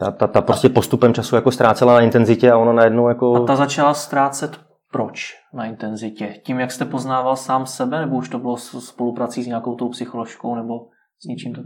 Ta, 0.00 0.10
ta, 0.10 0.26
ta 0.26 0.42
prostě 0.42 0.68
postupem 0.68 1.14
času 1.14 1.36
jako 1.36 1.50
ztrácela 1.50 1.94
na 1.94 2.00
intenzitě 2.00 2.52
a 2.52 2.58
ona 2.58 2.72
najednou 2.72 3.08
jako... 3.08 3.34
A 3.34 3.46
ta 3.46 3.56
začala 3.56 3.94
ztrácet 3.94 4.60
proč 4.92 5.34
na 5.54 5.64
intenzitě? 5.64 6.34
Tím, 6.44 6.60
jak 6.60 6.72
jste 6.72 6.84
poznával 6.84 7.36
sám 7.36 7.66
sebe, 7.66 8.00
nebo 8.00 8.16
už 8.16 8.28
to 8.28 8.38
bylo 8.38 8.56
spoluprací 8.56 9.42
s 9.42 9.46
nějakou 9.46 9.74
tou 9.74 9.88
psycholožkou, 9.88 10.54
nebo 10.54 10.74
s 11.24 11.26
něčím, 11.28 11.54
to, 11.54 11.60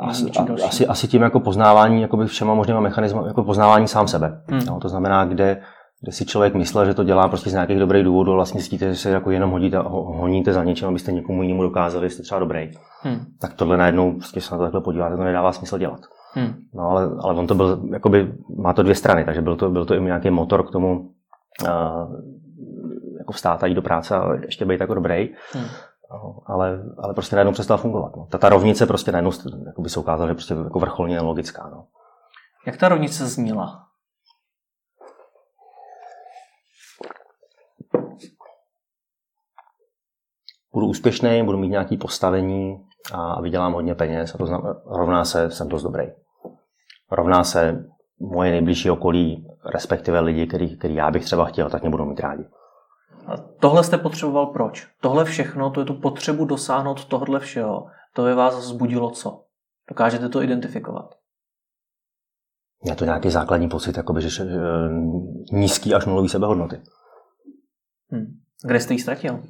asi, 0.00 0.24
něčím 0.24 0.44
dalším? 0.44 0.68
Asi, 0.68 0.86
asi 0.86 1.08
tím 1.08 1.22
jako 1.22 1.40
poznávání 1.40 2.02
jakoby 2.02 2.26
všema 2.26 2.54
možnýma 2.54 2.80
mechanismy, 2.80 3.20
jako 3.26 3.44
poznávání 3.44 3.88
sám 3.88 4.08
sebe. 4.08 4.42
Hmm. 4.48 4.60
No, 4.66 4.80
to 4.80 4.88
znamená, 4.88 5.24
kde, 5.24 5.62
kde 6.04 6.12
si 6.12 6.26
člověk 6.26 6.54
myslel, 6.54 6.86
že 6.86 6.94
to 6.94 7.04
dělá 7.04 7.28
prostě 7.28 7.50
z 7.50 7.52
nějakých 7.52 7.78
dobrých 7.78 8.04
důvodů 8.04 8.32
a 8.32 8.34
vlastně 8.34 8.60
zjistíte, 8.60 8.88
že 8.88 8.96
se 8.96 9.10
jako 9.10 9.30
jenom 9.30 9.50
hodíte, 9.50 9.78
honíte 9.78 10.52
za 10.52 10.64
něčím, 10.64 10.88
abyste 10.88 11.12
někomu 11.12 11.42
jinému 11.42 11.62
dokázali, 11.62 12.08
že 12.08 12.14
jste 12.14 12.22
třeba 12.22 12.38
dobrý. 12.38 12.70
Hmm. 13.02 13.24
Tak 13.40 13.54
tohle 13.54 13.76
najednou, 13.76 14.12
prostě 14.12 14.40
se 14.40 14.54
na 14.54 14.58
to 14.58 14.64
takhle 14.64 14.80
podíváte, 14.80 15.16
to 15.16 15.24
nedává 15.24 15.52
smysl 15.52 15.78
dělat. 15.78 16.00
Hmm. 16.32 16.54
No 16.74 16.88
ale, 16.88 17.10
ale 17.20 17.34
on 17.34 17.46
to 17.46 17.54
byl, 17.54 17.80
jakoby, 17.92 18.32
má 18.56 18.72
to 18.72 18.82
dvě 18.82 18.94
strany, 18.94 19.24
takže 19.24 19.42
byl 19.42 19.56
to, 19.56 19.70
byl 19.70 19.84
to 19.84 19.94
i 19.94 20.00
nějaký 20.00 20.30
motor 20.30 20.66
k 20.66 20.70
tomu, 20.70 21.00
uh, 21.00 21.68
jako 23.18 23.32
vstát 23.32 23.62
a 23.62 23.66
jít 23.66 23.74
do 23.74 23.82
práce 23.82 24.16
a 24.16 24.34
ještě 24.34 24.64
být 24.64 24.80
jako 24.80 24.94
dobrý. 24.94 25.30
Hmm. 25.52 25.66
Ale, 26.46 26.82
ale 26.98 27.14
prostě 27.14 27.36
najednou 27.36 27.52
přestala 27.52 27.78
fungovat. 27.78 28.16
No. 28.16 28.26
Ta, 28.30 28.38
ta 28.38 28.48
rovnice 28.48 28.86
prostě 28.86 29.12
najednou 29.12 29.30
by 29.78 29.88
se 29.88 30.00
ukázala, 30.00 30.28
že 30.28 30.34
prostě 30.34 30.54
jako 30.54 30.78
vrcholně 30.78 31.20
logická. 31.20 31.70
No. 31.72 31.84
Jak 32.66 32.76
ta 32.76 32.88
rovnice 32.88 33.26
zněla? 33.26 33.84
Budu 40.74 40.86
úspěšný, 40.86 41.42
budu 41.44 41.58
mít 41.58 41.68
nějaké 41.68 41.96
postavení 41.96 42.86
a 43.12 43.40
vydělám 43.40 43.72
hodně 43.72 43.94
peněz 43.94 44.34
a 44.34 44.38
to 44.38 44.46
znamená, 44.46 44.74
rovná 44.86 45.24
se, 45.24 45.50
jsem 45.50 45.68
dost 45.68 45.82
dobrý. 45.82 46.04
Rovná 47.10 47.44
se 47.44 47.84
moje 48.20 48.50
nejbližší 48.50 48.90
okolí, 48.90 49.48
respektive 49.74 50.20
lidi, 50.20 50.46
který, 50.46 50.78
který 50.78 50.94
já 50.94 51.10
bych 51.10 51.24
třeba 51.24 51.44
chtěl, 51.44 51.70
tak 51.70 51.82
mě 51.82 51.90
budou 51.90 52.04
mít 52.04 52.20
rádi. 52.20 52.44
A 53.26 53.36
tohle 53.36 53.84
jste 53.84 53.98
potřeboval 53.98 54.46
proč? 54.46 54.88
Tohle 55.00 55.24
všechno, 55.24 55.70
to 55.70 55.80
je 55.80 55.86
tu 55.86 55.94
potřebu 55.94 56.44
dosáhnout 56.44 57.04
tohle 57.04 57.40
všeho. 57.40 57.86
To 58.14 58.24
by 58.24 58.34
vás 58.34 58.58
vzbudilo 58.58 59.10
co? 59.10 59.44
Dokážete 59.88 60.28
to 60.28 60.42
identifikovat? 60.42 61.14
Je 62.84 62.94
to 62.94 63.04
nějaký 63.04 63.30
základní 63.30 63.68
pocit, 63.68 63.96
jakoby, 63.96 64.22
že, 64.22 64.30
že 64.30 64.44
nízký 65.52 65.94
až 65.94 66.06
nulový 66.06 66.28
sebehodnoty. 66.28 66.80
Hmm. 68.10 68.26
Kde 68.66 68.80
jste 68.80 68.94
ji 68.94 68.98
ztratil? 68.98 69.42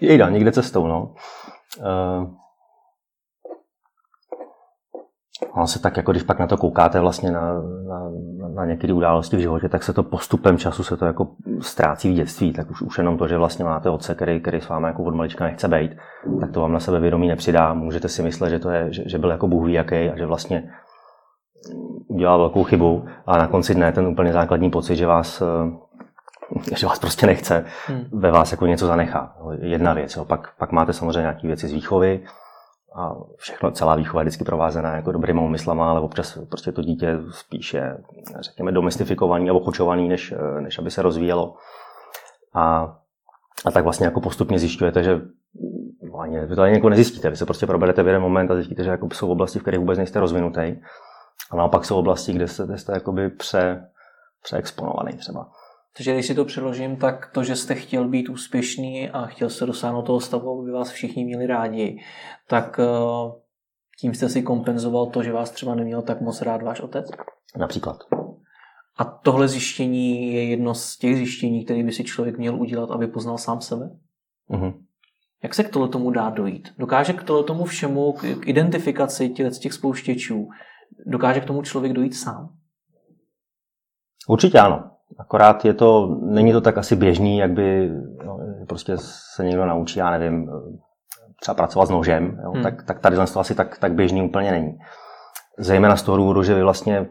Jejda, 0.00 0.30
někde 0.30 0.52
cestou, 0.52 0.86
no. 0.86 1.14
Uh, 1.78 2.34
Ono 5.54 5.66
se 5.66 5.82
tak, 5.82 5.96
jako 5.96 6.10
když 6.10 6.22
pak 6.22 6.38
na 6.38 6.46
to 6.46 6.56
koukáte 6.56 7.00
vlastně 7.00 7.30
na, 7.30 7.62
na, 7.88 8.10
na 8.54 8.64
některé 8.64 8.92
události 8.92 9.36
v 9.36 9.40
životě, 9.40 9.68
tak 9.68 9.82
se 9.82 9.92
to 9.92 10.02
postupem 10.02 10.58
času 10.58 10.84
se 10.84 10.96
to 10.96 11.04
jako 11.04 11.28
ztrácí 11.60 12.10
v 12.10 12.14
dětství. 12.14 12.52
Tak 12.52 12.70
už, 12.70 12.82
už 12.82 12.98
jenom 12.98 13.18
to, 13.18 13.28
že 13.28 13.38
vlastně 13.38 13.64
máte 13.64 13.90
otce, 13.90 14.14
který, 14.14 14.40
který 14.40 14.60
s 14.60 14.68
vámi 14.68 14.86
jako 14.86 15.04
od 15.04 15.14
malička 15.14 15.44
nechce 15.44 15.68
být, 15.68 15.96
tak 16.40 16.52
to 16.52 16.60
vám 16.60 16.72
na 16.72 16.80
sebe 16.80 17.00
vědomí 17.00 17.28
nepřidá. 17.28 17.74
Můžete 17.74 18.08
si 18.08 18.22
myslet, 18.22 18.50
že, 18.50 18.58
to 18.58 18.70
je, 18.70 18.92
že, 18.92 19.02
že 19.06 19.18
byl 19.18 19.30
jako 19.30 19.48
bůh 19.48 19.68
jaký 19.68 19.96
a 19.96 20.16
že 20.16 20.26
vlastně 20.26 20.70
udělal 22.08 22.38
velkou 22.38 22.64
chybu 22.64 23.04
a 23.26 23.38
na 23.38 23.46
konci 23.46 23.74
dne 23.74 23.92
ten 23.92 24.06
úplně 24.06 24.32
základní 24.32 24.70
pocit, 24.70 24.96
že 24.96 25.06
vás 25.06 25.42
že 26.76 26.86
vás 26.86 26.98
prostě 26.98 27.26
nechce, 27.26 27.64
hmm. 27.86 28.04
ve 28.12 28.30
vás 28.30 28.50
jako 28.50 28.66
něco 28.66 28.86
zanechá. 28.86 29.36
Jedna 29.60 29.92
věc. 29.92 30.16
Jo. 30.16 30.24
Pak, 30.24 30.56
pak 30.58 30.72
máte 30.72 30.92
samozřejmě 30.92 31.20
nějaké 31.20 31.46
věci 31.46 31.68
z 31.68 31.72
výchovy, 31.72 32.24
a 32.94 33.14
všechno, 33.36 33.70
celá 33.70 33.94
výchova 33.94 34.20
je 34.20 34.24
vždycky 34.24 34.44
provázená 34.44 34.96
jako 34.96 35.12
dobrýma 35.12 35.42
úmyslama, 35.42 35.90
ale 35.90 36.00
občas 36.00 36.38
prostě 36.50 36.72
to 36.72 36.82
dítě 36.82 37.18
spíše, 37.30 37.96
řekněme, 38.40 38.72
domestifikovaný 38.72 39.50
a 39.50 39.52
ochočovaný, 39.52 40.08
než, 40.08 40.34
než 40.60 40.78
aby 40.78 40.90
se 40.90 41.02
rozvíjelo. 41.02 41.54
A, 42.54 42.96
a 43.64 43.70
tak 43.70 43.84
vlastně 43.84 44.06
jako 44.06 44.20
postupně 44.20 44.58
zjišťujete, 44.58 45.02
že 45.02 45.20
ani, 46.20 46.40
vy 46.40 46.56
to 46.56 46.62
ani 46.62 46.74
jako 46.74 46.88
nezjistíte. 46.88 47.30
Vy 47.30 47.36
se 47.36 47.44
prostě 47.44 47.66
proberete 47.66 48.02
v 48.02 48.06
jeden 48.06 48.22
moment 48.22 48.50
a 48.50 48.54
zjistíte, 48.54 48.84
že 48.84 48.90
jako 48.90 49.08
jsou 49.12 49.30
oblasti, 49.30 49.58
v 49.58 49.62
kterých 49.62 49.80
vůbec 49.80 49.98
nejste 49.98 50.20
rozvinutý. 50.20 50.76
A 51.50 51.56
naopak 51.56 51.84
jsou 51.84 51.98
oblasti, 51.98 52.32
kde 52.32 52.48
jste, 52.48 52.78
jste 52.78 52.92
jakoby 52.92 53.28
pře, 53.28 53.88
přeexponovaný 54.42 55.12
třeba. 55.12 55.48
Takže 55.96 56.14
když 56.14 56.26
si 56.26 56.34
to 56.34 56.44
přeložím, 56.44 56.96
tak 56.96 57.30
to, 57.32 57.44
že 57.44 57.56
jste 57.56 57.74
chtěl 57.74 58.08
být 58.08 58.28
úspěšný 58.28 59.10
a 59.10 59.26
chtěl 59.26 59.50
se 59.50 59.66
dosáhnout 59.66 60.02
toho 60.02 60.20
stavu, 60.20 60.62
aby 60.62 60.70
vás 60.70 60.90
všichni 60.90 61.24
měli 61.24 61.46
rádi, 61.46 62.00
tak 62.48 62.80
eh, 62.80 63.32
tím 64.00 64.14
jste 64.14 64.28
si 64.28 64.42
kompenzoval 64.42 65.06
to, 65.06 65.22
že 65.22 65.32
vás 65.32 65.50
třeba 65.50 65.74
neměl 65.74 66.02
tak 66.02 66.20
moc 66.20 66.42
rád 66.42 66.62
váš 66.62 66.80
otec? 66.80 67.10
Například. 67.56 67.98
A 68.98 69.04
tohle 69.04 69.48
zjištění 69.48 70.32
je 70.32 70.44
jedno 70.44 70.74
z 70.74 70.96
těch 70.96 71.16
zjištění, 71.16 71.64
které 71.64 71.82
by 71.82 71.92
si 71.92 72.04
člověk 72.04 72.38
měl 72.38 72.60
udělat, 72.60 72.90
aby 72.90 73.06
poznal 73.06 73.38
sám 73.38 73.60
sebe? 73.60 73.90
Mm-hmm. 74.50 74.74
Jak 75.42 75.54
se 75.54 75.64
k 75.64 75.70
tohle 75.70 75.88
tomu 75.88 76.10
dá 76.10 76.30
dojít? 76.30 76.68
Dokáže 76.78 77.12
k 77.12 77.22
tohle 77.22 77.44
tomu 77.44 77.64
všemu, 77.64 78.12
k 78.12 78.46
identifikaci 78.46 79.28
těch, 79.28 79.58
těch 79.58 79.72
spouštěčů, 79.72 80.48
dokáže 81.06 81.40
k 81.40 81.44
tomu 81.44 81.62
člověk 81.62 81.92
dojít 81.92 82.14
sám? 82.14 82.54
Určitě 84.28 84.58
ano. 84.58 84.90
Akorát 85.18 85.64
je 85.64 85.74
to, 85.74 86.18
není 86.22 86.52
to 86.52 86.60
tak 86.60 86.78
asi 86.78 86.96
běžný, 86.96 87.38
jak 87.38 87.52
by 87.52 87.90
no, 88.24 88.38
prostě 88.68 88.92
se 89.34 89.44
někdo 89.44 89.66
naučí, 89.66 89.98
já 89.98 90.10
nevím, 90.10 90.50
třeba 91.40 91.54
pracovat 91.54 91.86
s 91.86 91.90
nožem, 91.90 92.40
jo, 92.44 92.50
hmm. 92.50 92.62
tak, 92.62 92.82
tak 92.82 93.00
tady 93.00 93.16
to 93.16 93.40
asi 93.40 93.54
tak, 93.54 93.78
tak 93.78 93.92
běžný 93.92 94.22
úplně 94.22 94.50
není. 94.50 94.78
Zejména 95.58 95.96
z 95.96 96.02
toho 96.02 96.16
důvodu, 96.16 96.42
že 96.42 96.54
vy 96.54 96.62
vlastně 96.62 97.06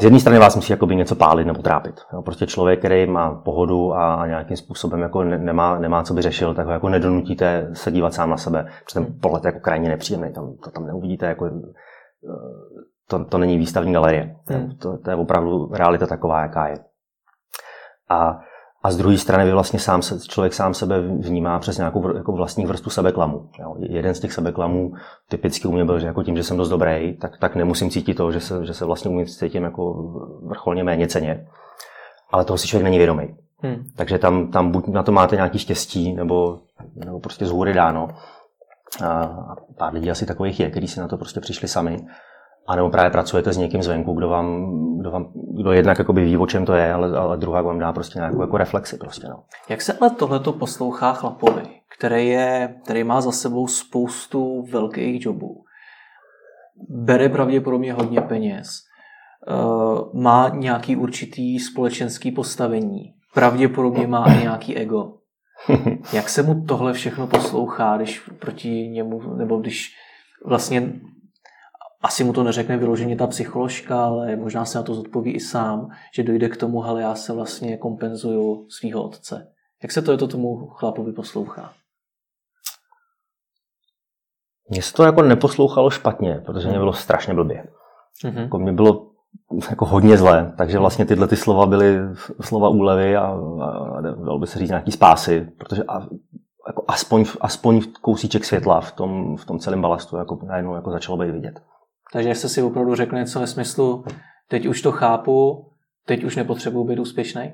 z 0.00 0.04
jedné 0.04 0.20
strany 0.20 0.38
vás 0.38 0.56
musí 0.56 0.72
jakoby 0.72 0.96
něco 0.96 1.14
pálit 1.14 1.46
nebo 1.46 1.62
trápit. 1.62 1.94
Jo, 2.12 2.22
prostě 2.22 2.46
člověk, 2.46 2.78
který 2.78 3.06
má 3.06 3.34
pohodu 3.34 3.94
a 3.94 4.26
nějakým 4.26 4.56
způsobem 4.56 5.00
jako 5.00 5.24
nemá, 5.24 5.78
nemá 5.78 6.02
co 6.02 6.14
by 6.14 6.22
řešil, 6.22 6.54
tak 6.54 6.66
ho 6.66 6.72
jako 6.72 6.88
nedonutíte 6.88 7.70
se 7.72 7.92
dívat 7.92 8.14
sám 8.14 8.30
na 8.30 8.36
sebe, 8.36 8.62
protože 8.84 8.94
ten 8.94 9.14
pohled 9.20 9.44
je 9.44 9.48
jako 9.48 9.60
krajně 9.60 9.88
nepříjemný, 9.88 10.32
tam, 10.32 10.56
to 10.64 10.70
tam 10.70 10.86
neuvidíte, 10.86 11.26
jako, 11.26 11.46
eh, 11.46 11.50
to, 13.10 13.24
to 13.24 13.38
není 13.38 13.58
výstavní 13.58 13.92
galerie. 13.92 14.36
Hmm. 14.46 14.70
To, 14.78 14.98
to, 14.98 15.10
je 15.10 15.16
opravdu 15.16 15.70
realita 15.72 16.06
taková, 16.06 16.42
jaká 16.42 16.68
je. 16.68 16.78
A 18.08 18.40
a 18.82 18.90
z 18.90 18.96
druhé 18.96 19.18
strany 19.18 19.44
vy 19.44 19.52
vlastně 19.52 19.78
sám 19.78 20.02
se, 20.02 20.18
člověk 20.28 20.54
sám 20.54 20.74
sebe 20.74 21.00
vnímá 21.00 21.58
přes 21.58 21.78
nějakou 21.78 22.16
jako 22.16 22.32
vlastní 22.32 22.66
vrstvu 22.66 22.90
sebeklamu. 22.90 23.48
Jo. 23.58 23.74
Jeden 23.78 24.14
z 24.14 24.20
těch 24.20 24.32
sebeklamů 24.32 24.92
typicky 25.28 25.68
u 25.68 25.72
mě 25.72 25.84
byl, 25.84 26.00
že 26.00 26.06
jako 26.06 26.22
tím, 26.22 26.36
že 26.36 26.42
jsem 26.42 26.56
dost 26.56 26.68
dobrý, 26.68 27.16
tak, 27.16 27.38
tak 27.38 27.56
nemusím 27.56 27.90
cítit 27.90 28.14
to, 28.14 28.32
že 28.32 28.40
se, 28.40 28.66
že 28.66 28.74
se 28.74 28.84
vlastně 28.84 29.10
umím 29.10 29.26
cítím 29.26 29.64
jako 29.64 29.92
vrcholně 30.42 30.84
méně 30.84 31.08
ceně. 31.08 31.46
Ale 32.30 32.44
toho 32.44 32.58
si 32.58 32.68
člověk 32.68 32.84
není 32.84 32.98
vědomý. 32.98 33.36
Hmm. 33.58 33.84
Takže 33.96 34.18
tam, 34.18 34.50
tam 34.50 34.70
buď 34.70 34.86
na 34.88 35.02
to 35.02 35.12
máte 35.12 35.36
nějaký 35.36 35.58
štěstí, 35.58 36.12
nebo, 36.12 36.60
nebo 36.94 37.20
prostě 37.20 37.46
z 37.46 37.50
hůry 37.50 37.72
dáno. 37.72 38.08
A 39.04 39.30
pár 39.78 39.94
lidí 39.94 40.10
asi 40.10 40.26
takových 40.26 40.60
je, 40.60 40.70
kteří 40.70 40.88
si 40.88 41.00
na 41.00 41.08
to 41.08 41.16
prostě 41.16 41.40
přišli 41.40 41.68
sami. 41.68 42.06
A 42.66 42.76
nebo 42.76 42.90
právě 42.90 43.10
pracujete 43.10 43.52
s 43.52 43.56
někým 43.56 43.82
zvenku, 43.82 44.12
kdo 44.12 44.28
vám, 44.28 44.66
kdo 44.98 45.10
vám 45.10 45.32
kdo 45.60 45.72
jednak 45.72 45.98
jakoby 45.98 46.24
ví, 46.24 46.36
o 46.36 46.46
čem 46.46 46.66
to 46.66 46.74
je, 46.74 46.92
ale, 46.92 47.18
ale 47.18 47.36
druhá 47.36 47.62
vám 47.62 47.78
dá 47.78 47.92
prostě 47.92 48.18
nějakou 48.18 48.40
jako 48.40 48.56
reflexi. 48.56 48.96
Prostě, 48.96 49.28
no. 49.28 49.42
Jak 49.68 49.82
se 49.82 49.92
ale 49.92 50.10
tohleto 50.10 50.52
poslouchá 50.52 51.12
chlapovi, 51.12 51.62
který, 51.98 52.28
je, 52.28 52.74
který 52.84 53.04
má 53.04 53.20
za 53.20 53.32
sebou 53.32 53.66
spoustu 53.66 54.62
velkých 54.70 55.26
jobů, 55.26 55.64
bere 56.88 57.28
pravděpodobně 57.28 57.92
hodně 57.92 58.20
peněz, 58.20 58.68
uh, 59.48 60.22
má 60.22 60.48
nějaký 60.48 60.96
určitý 60.96 61.58
společenský 61.58 62.32
postavení, 62.32 63.14
pravděpodobně 63.34 64.06
má 64.06 64.24
i 64.24 64.42
nějaký 64.42 64.76
ego. 64.76 65.12
Jak 66.12 66.28
se 66.28 66.42
mu 66.42 66.64
tohle 66.64 66.92
všechno 66.92 67.26
poslouchá, 67.26 67.96
když 67.96 68.28
proti 68.38 68.88
němu, 68.88 69.34
nebo 69.34 69.56
když 69.56 69.96
vlastně 70.46 70.92
asi 72.02 72.24
mu 72.24 72.32
to 72.32 72.42
neřekne 72.42 72.76
vyloženě 72.76 73.16
ta 73.16 73.26
psycholožka, 73.26 74.04
ale 74.04 74.36
možná 74.36 74.64
se 74.64 74.78
na 74.78 74.84
to 74.84 74.94
zodpoví 74.94 75.32
i 75.32 75.40
sám, 75.40 75.90
že 76.14 76.22
dojde 76.22 76.48
k 76.48 76.56
tomu, 76.56 76.84
ale 76.84 77.02
já 77.02 77.14
se 77.14 77.32
vlastně 77.32 77.76
kompenzuju 77.76 78.66
svého 78.68 79.02
otce. 79.02 79.52
Jak 79.82 79.92
se 79.92 80.02
to 80.02 80.12
je 80.12 80.18
to 80.18 80.28
tomu 80.28 80.66
chlapovi 80.66 81.12
poslouchá? 81.12 81.72
Mně 84.70 84.82
se 84.82 84.92
to 84.92 85.04
jako 85.04 85.22
neposlouchalo 85.22 85.90
špatně, 85.90 86.42
protože 86.46 86.68
mě 86.68 86.78
bylo 86.78 86.92
strašně 86.92 87.34
blbě. 87.34 87.64
Mm-hmm. 88.24 88.40
Jako 88.40 88.58
mě 88.58 88.72
bylo 88.72 89.10
jako 89.70 89.86
hodně 89.86 90.18
zlé, 90.18 90.52
takže 90.58 90.78
vlastně 90.78 91.04
tyhle 91.04 91.28
ty 91.28 91.36
slova 91.36 91.66
byly 91.66 91.98
slova 92.40 92.68
úlevy 92.68 93.16
a, 93.16 93.26
a 93.96 94.00
dalo 94.00 94.38
by 94.38 94.46
se 94.46 94.58
říct 94.58 94.68
nějaký 94.68 94.92
spásy, 94.92 95.48
protože 95.58 95.84
a, 95.84 96.00
jako 96.66 96.84
aspoň, 96.88 97.24
aspoň 97.40 97.82
kousíček 98.00 98.44
světla 98.44 98.80
v 98.80 98.92
tom, 98.92 99.36
v 99.36 99.44
tom 99.44 99.58
celém 99.58 99.82
balastu 99.82 100.16
jako 100.16 100.38
najednou 100.42 100.74
jako 100.74 100.90
začalo 100.90 101.18
být 101.18 101.30
vidět. 101.30 101.62
Takže 102.12 102.28
jestli 102.28 102.48
si 102.48 102.62
opravdu 102.62 102.94
řekne 102.94 103.18
něco 103.18 103.40
ve 103.40 103.46
smyslu, 103.46 104.04
teď 104.48 104.66
už 104.66 104.82
to 104.82 104.92
chápu, 104.92 105.66
teď 106.06 106.24
už 106.24 106.36
nepotřebuji 106.36 106.84
být 106.84 106.98
úspěšný? 106.98 107.52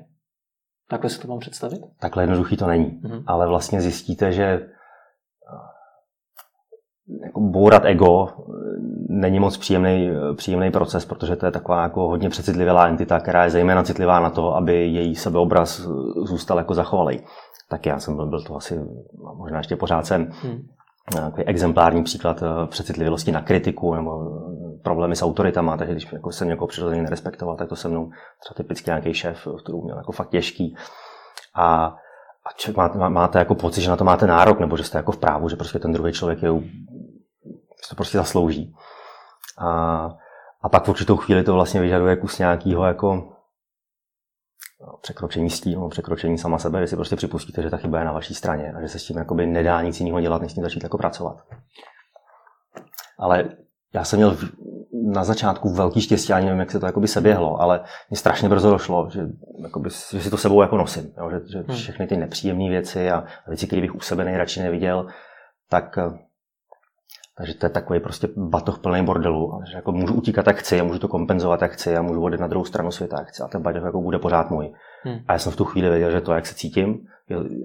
Takhle 0.89 1.09
se 1.09 1.21
to 1.21 1.27
mám 1.27 1.39
představit? 1.39 1.81
Takhle 1.99 2.23
jednoduchý 2.23 2.57
to 2.57 2.67
není. 2.67 2.85
Mm-hmm. 2.85 3.23
Ale 3.27 3.47
vlastně 3.47 3.81
zjistíte, 3.81 4.31
že 4.31 4.43
eh, 4.43 4.67
jako 7.25 7.39
bourat 7.39 7.85
ego 7.85 8.27
eh, 8.27 8.33
není 9.09 9.39
moc 9.39 9.57
příjemný, 9.57 10.09
eh, 10.09 10.33
příjemný 10.33 10.71
proces, 10.71 11.05
protože 11.05 11.35
to 11.35 11.45
je 11.45 11.51
taková 11.51 11.83
jako 11.83 12.07
hodně 12.07 12.29
přecitlivělá 12.29 12.87
entita, 12.87 13.19
která 13.19 13.43
je 13.43 13.49
zejména 13.49 13.83
citlivá 13.83 14.19
na 14.19 14.29
to, 14.29 14.55
aby 14.55 14.87
její 14.87 15.15
sebeobraz 15.15 15.79
zůstal 16.25 16.57
jako 16.57 16.73
zachovalý. 16.73 17.19
Tak 17.69 17.85
já 17.85 17.99
jsem 17.99 18.15
byl, 18.15 18.25
byl 18.27 18.41
to 18.43 18.55
asi, 18.55 18.79
možná 19.35 19.57
ještě 19.57 19.75
pořád 19.75 20.05
jsem, 20.05 20.31
hmm 20.43 20.67
takový 21.11 21.43
exemplární 21.43 22.03
příklad 22.03 22.43
eh, 22.43 22.67
přecitlivělosti 22.67 23.31
na 23.31 23.41
kritiku 23.41 23.95
nebo 23.95 24.21
eh, 24.21 24.79
problémy 24.83 25.15
s 25.15 25.23
autoritama, 25.23 25.77
takže 25.77 25.93
když 25.93 26.11
jako 26.11 26.31
jsem 26.31 26.47
někoho 26.47 26.67
přirozeně 26.67 27.01
nerespektoval, 27.01 27.57
tak 27.57 27.69
to 27.69 27.75
se 27.75 27.87
mnou 27.87 28.09
třeba 28.39 28.55
typicky 28.55 28.89
nějaký 28.89 29.13
šéf, 29.13 29.47
kterou 29.63 29.83
měl 29.83 29.97
jako 29.97 30.11
fakt 30.11 30.29
těžký. 30.29 30.75
A, 31.55 31.85
a 32.45 32.53
člověk 32.55 32.95
má, 32.95 33.09
máte 33.09 33.39
jako 33.39 33.55
pocit, 33.55 33.81
že 33.81 33.89
na 33.89 33.95
to 33.95 34.03
máte 34.03 34.27
nárok, 34.27 34.59
nebo 34.59 34.77
že 34.77 34.83
jste 34.83 34.97
jako 34.97 35.11
v 35.11 35.17
právu, 35.17 35.49
že 35.49 35.55
prostě 35.55 35.79
ten 35.79 35.93
druhý 35.93 36.13
člověk 36.13 36.43
je, 36.43 36.49
to 37.89 37.95
prostě 37.95 38.17
zaslouží. 38.17 38.75
A, 39.57 39.69
a 40.61 40.69
pak 40.69 40.85
v 40.85 40.89
určitou 40.89 41.17
chvíli 41.17 41.43
to 41.43 41.53
vlastně 41.53 41.81
vyžaduje 41.81 42.15
kus 42.15 42.39
nějakého 42.39 42.85
jako 42.85 43.36
překročení 45.01 45.49
stínu, 45.49 45.89
překročení 45.89 46.37
sama 46.37 46.57
sebe, 46.57 46.81
že 46.81 46.87
si 46.87 46.95
prostě 46.95 47.15
připustíte, 47.15 47.63
že 47.63 47.69
ta 47.69 47.77
chyba 47.77 47.99
je 47.99 48.05
na 48.05 48.11
vaší 48.11 48.33
straně 48.33 48.73
a 48.73 48.81
že 48.81 48.87
se 48.87 48.99
s 48.99 49.03
tím 49.03 49.17
jakoby 49.17 49.45
nedá 49.45 49.81
nic 49.81 49.99
jiného 49.99 50.21
dělat, 50.21 50.41
než 50.41 50.51
s 50.51 50.55
tím 50.55 50.63
začít 50.63 50.83
jako 50.83 50.97
pracovat. 50.97 51.37
Ale 53.19 53.49
já 53.93 54.03
jsem 54.03 54.19
měl 54.19 54.37
na 55.03 55.23
začátku 55.23 55.69
velký 55.69 56.01
štěstí, 56.01 56.33
ani 56.33 56.45
nevím, 56.45 56.59
jak 56.59 56.71
se 56.71 56.79
to 56.79 56.85
jakoby 56.85 57.07
seběhlo, 57.07 57.61
ale 57.61 57.83
mě 58.09 58.17
strašně 58.17 58.49
brzo 58.49 58.69
došlo, 58.69 59.09
že, 59.09 59.21
jakoby, 59.63 59.89
že 60.11 60.21
si 60.21 60.29
to 60.29 60.37
sebou 60.37 60.61
jako 60.61 60.77
nosím. 60.77 61.13
Jo, 61.17 61.29
že, 61.31 61.39
že 61.51 61.59
hmm. 61.67 61.75
všechny 61.75 62.07
ty 62.07 62.17
nepříjemné 62.17 62.69
věci 62.69 63.11
a 63.11 63.23
věci, 63.47 63.67
které 63.67 63.81
bych 63.81 63.95
u 63.95 63.99
sebe 63.99 64.25
nejradši 64.25 64.61
neviděl, 64.61 65.07
tak 65.69 65.97
takže 67.37 67.53
to 67.53 67.65
je 67.65 67.69
takový 67.69 67.99
prostě 67.99 68.27
batoh 68.37 68.79
plný 68.79 69.05
bordelu. 69.05 69.61
Že 69.71 69.75
jako 69.75 69.91
můžu 69.91 70.13
utíkat, 70.13 70.47
jak 70.47 70.57
chci, 70.57 70.79
a 70.79 70.83
můžu 70.83 70.99
to 70.99 71.07
kompenzovat, 71.07 71.61
jak 71.61 71.71
chci, 71.71 71.97
a 71.97 72.01
můžu 72.01 72.23
odjet 72.23 72.41
na 72.41 72.47
druhou 72.47 72.65
stranu 72.65 72.91
světa, 72.91 73.15
jak 73.19 73.27
chci. 73.27 73.43
A 73.43 73.47
ten 73.47 73.61
batoh 73.61 73.83
jako 73.83 74.01
bude 74.01 74.19
pořád 74.19 74.51
můj. 74.51 74.73
Hmm. 75.03 75.19
A 75.27 75.33
já 75.33 75.39
jsem 75.39 75.51
v 75.51 75.55
tu 75.55 75.65
chvíli 75.65 75.89
věděl, 75.89 76.11
že 76.11 76.21
to, 76.21 76.33
jak 76.33 76.45
se 76.45 76.55
cítím, 76.55 76.99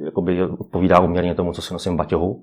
jakoby 0.05 0.43
odpovídá 0.43 1.01
uměrně 1.01 1.35
tomu, 1.35 1.53
co 1.53 1.63
si 1.63 1.73
nosím 1.73 1.93
v 1.93 1.97
baťohu. 1.97 2.43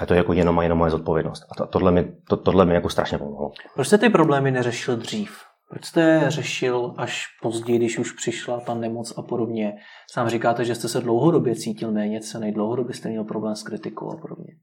A 0.00 0.06
to 0.06 0.14
je 0.14 0.18
jako 0.18 0.32
jenom 0.32 0.58
a 0.58 0.62
jenom 0.62 0.78
moje 0.78 0.90
zodpovědnost. 0.90 1.42
A 1.50 1.54
to, 1.54 1.66
tohle, 1.66 1.92
mi, 1.92 2.12
to, 2.28 2.36
tohle 2.36 2.64
mi 2.64 2.74
jako 2.74 2.88
strašně 2.88 3.18
pomohlo. 3.18 3.52
Proč 3.74 3.86
jste 3.86 3.98
ty 3.98 4.08
problémy 4.08 4.50
neřešil 4.50 4.96
dřív? 4.96 5.38
Proč 5.70 5.84
jste 5.84 6.00
je 6.00 6.30
řešil 6.30 6.94
až 6.96 7.24
později, 7.42 7.78
když 7.78 7.98
už 7.98 8.12
přišla 8.12 8.60
ta 8.60 8.74
nemoc 8.74 9.18
a 9.18 9.22
podobně? 9.22 9.72
Sám 10.10 10.28
říkáte, 10.28 10.64
že 10.64 10.74
jste 10.74 10.88
se 10.88 11.00
dlouhodobě 11.00 11.56
cítil 11.56 11.92
méně 11.92 12.20
cený, 12.20 12.52
dlouhodobě 12.52 12.94
jste 12.94 13.08
měl 13.08 13.24
problém 13.24 13.56
s 13.56 13.62
kritikou 13.62 14.12
a 14.12 14.16
podobně. 14.16 14.54